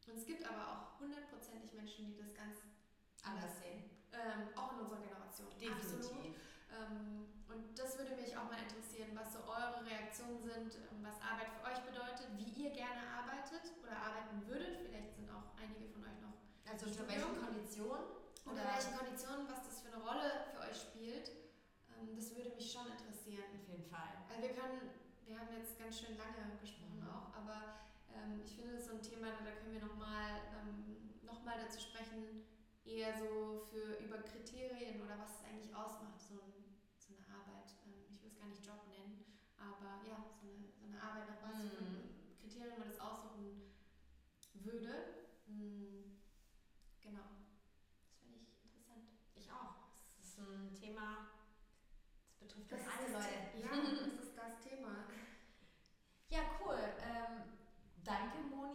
Und 0.07 0.15
es 0.15 0.25
gibt 0.25 0.45
aber 0.45 0.63
auch 0.71 0.99
hundertprozentig 0.99 1.73
Menschen, 1.73 2.07
die 2.07 2.17
das 2.17 2.33
ganz 2.33 2.61
anders 3.25 3.59
sehen. 3.59 3.89
Ähm, 4.13 4.53
auch 4.55 4.73
in 4.73 4.87
unserer 4.87 5.03
Generation. 5.03 5.51
Definitiv. 5.59 6.39
Ähm, 6.71 7.27
und 7.49 7.75
das 7.75 7.97
würde 7.97 8.15
mich 8.15 8.31
auch 8.37 8.47
mal 8.47 8.61
interessieren, 8.61 9.11
was 9.17 9.33
so 9.33 9.43
eure 9.43 9.83
Reaktionen 9.83 10.39
sind, 10.39 10.79
ähm, 10.79 11.03
was 11.03 11.19
Arbeit 11.19 11.51
für 11.51 11.63
euch 11.67 11.81
bedeutet, 11.83 12.31
wie 12.39 12.49
ihr 12.55 12.71
gerne 12.71 13.03
arbeitet 13.19 13.73
oder 13.83 13.97
arbeiten 13.99 14.47
würdet. 14.47 14.79
Vielleicht 14.87 15.15
sind 15.15 15.27
auch 15.27 15.51
einige 15.59 15.91
von 15.91 16.07
euch 16.07 16.19
noch. 16.23 16.39
Also 16.63 16.87
unter 16.87 17.07
welchen 17.07 17.35
Konditionen? 17.35 18.07
Unter 18.47 18.63
welchen 18.63 18.95
Konditionen, 18.95 19.43
was 19.51 19.59
das 19.67 19.83
für 19.83 19.91
eine 19.91 19.99
Rolle 19.99 20.47
für 20.55 20.63
euch 20.63 20.77
spielt. 20.77 21.35
Ähm, 21.91 22.15
das 22.15 22.31
würde 22.31 22.55
mich 22.55 22.71
schon 22.71 22.87
interessieren. 22.87 23.51
Auf 23.59 23.67
jeden 23.67 23.87
Fall. 23.91 24.23
Also 24.31 24.39
wir 24.39 24.55
können, 24.55 24.87
wir 25.27 25.35
haben 25.35 25.51
jetzt 25.51 25.75
ganz 25.75 25.99
schön 25.99 26.15
lange 26.15 26.55
gesprochen 26.63 27.03
mhm. 27.03 27.11
auch, 27.11 27.27
aber 27.35 27.86
ähm, 28.23 28.41
ich 28.43 28.53
finde, 28.55 28.71
das 28.71 28.81
ist 28.81 28.85
so 28.87 28.91
ein 28.91 29.01
Thema, 29.01 29.31
da 29.43 29.51
können 29.51 29.71
wir 29.71 29.79
nochmal 29.79 30.41
ähm, 30.51 30.97
noch 31.21 31.41
dazu 31.43 31.79
sprechen, 31.79 32.35
eher 32.85 33.13
so 33.13 33.57
für 33.69 33.93
über 33.99 34.17
Kriterien 34.19 35.01
oder 35.01 35.17
was 35.19 35.35
es 35.35 35.43
eigentlich 35.43 35.73
ausmacht, 35.73 36.21
so, 36.21 36.33
ein, 36.35 36.65
so 36.97 37.13
eine 37.13 37.27
Arbeit. 37.27 37.75
Ähm, 37.85 38.05
ich 38.09 38.21
will 38.21 38.29
es 38.29 38.37
gar 38.37 38.47
nicht 38.47 38.65
Job 38.65 38.85
nennen, 38.87 39.19
aber 39.57 39.99
ja, 40.03 40.23
so 40.39 40.45
eine, 40.45 40.57
so 40.79 40.85
eine 40.85 40.99
Arbeit, 40.99 41.27
nach 41.27 41.41
was 41.41 41.55
für 41.55 41.81
mhm. 41.81 42.09
Kriterien 42.39 42.77
man 42.77 42.87
das 42.87 42.99
aussuchen 42.99 43.61
würde. 44.53 45.03
Mhm. 45.45 46.07
Genau. 47.01 47.27
Das 48.09 48.17
finde 48.19 48.35
ich 48.35 48.45
interessant. 48.63 49.03
Ich 49.35 49.51
auch. 49.51 49.69
Das 50.15 50.27
ist 50.29 50.39
ein 50.39 50.73
Thema, 50.73 51.21
das 52.25 52.35
betrifft 52.39 52.71
das 52.71 52.87
alle 52.87 53.07
Leute. 53.11 53.45
Ja, 53.53 53.69
das 53.99 54.17
ist 54.17 54.37
das 54.37 54.59
Thema. 54.59 55.05
Ja, 56.29 56.39
cool. 56.59 56.91
Ähm, 56.97 57.47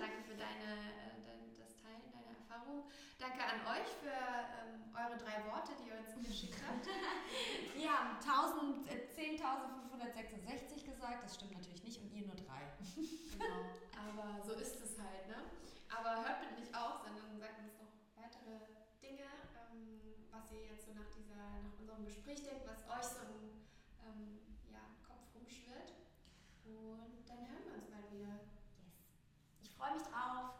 Danke 0.01 0.21
für 0.25 0.37
deine, 0.37 1.21
dein, 1.21 1.45
das 1.61 1.77
Teilen 1.77 2.09
deiner 2.09 2.33
Erfahrung. 2.41 2.89
Danke 3.21 3.45
an 3.45 3.61
euch 3.69 3.89
für 4.01 4.09
ähm, 4.09 4.89
eure 4.97 5.21
drei 5.21 5.45
Worte, 5.45 5.77
die 5.77 5.93
ihr 5.93 6.01
uns 6.01 6.17
geschickt 6.25 6.57
habt. 6.65 6.89
Wir 7.77 7.93
haben 7.93 8.17
1000, 8.17 8.89
äh, 8.89 9.05
10.566 9.13 10.89
gesagt, 10.89 11.25
das 11.25 11.35
stimmt 11.37 11.53
natürlich 11.53 11.85
nicht, 11.85 12.01
und 12.01 12.09
ihr 12.09 12.25
nur 12.25 12.37
drei. 12.37 12.65
genau, 12.97 13.69
aber 13.93 14.41
so 14.41 14.57
ist 14.57 14.81
es 14.81 14.97
halt, 14.97 15.29
ne? 15.29 15.45
Aber 15.93 16.25
hört 16.25 16.41
bitte 16.41 16.65
nicht 16.65 16.73
auf, 16.73 17.05
sondern 17.05 17.37
sagt 17.37 17.61
uns 17.61 17.77
noch 17.77 17.93
weitere 18.17 18.65
Dinge, 19.05 19.29
ähm, 19.53 20.01
was 20.33 20.49
ihr 20.53 20.65
jetzt 20.73 20.89
so 20.89 20.97
nach, 20.97 21.13
dieser, 21.13 21.61
nach 21.61 21.77
unserem 21.77 22.05
Gespräch 22.09 22.41
denkt, 22.41 22.65
was 22.65 22.81
euch 22.89 23.13
so 23.13 23.21
ein 23.21 23.45
und 26.65 27.29
dann 27.29 27.39
hören 27.39 27.65
wir 27.67 27.75
uns 27.75 27.87
bald 27.91 28.11
wieder. 28.13 28.29
Yes. 28.29 28.49
Ich 29.63 29.71
freue 29.77 29.95
mich 29.95 30.03
drauf. 30.03 30.54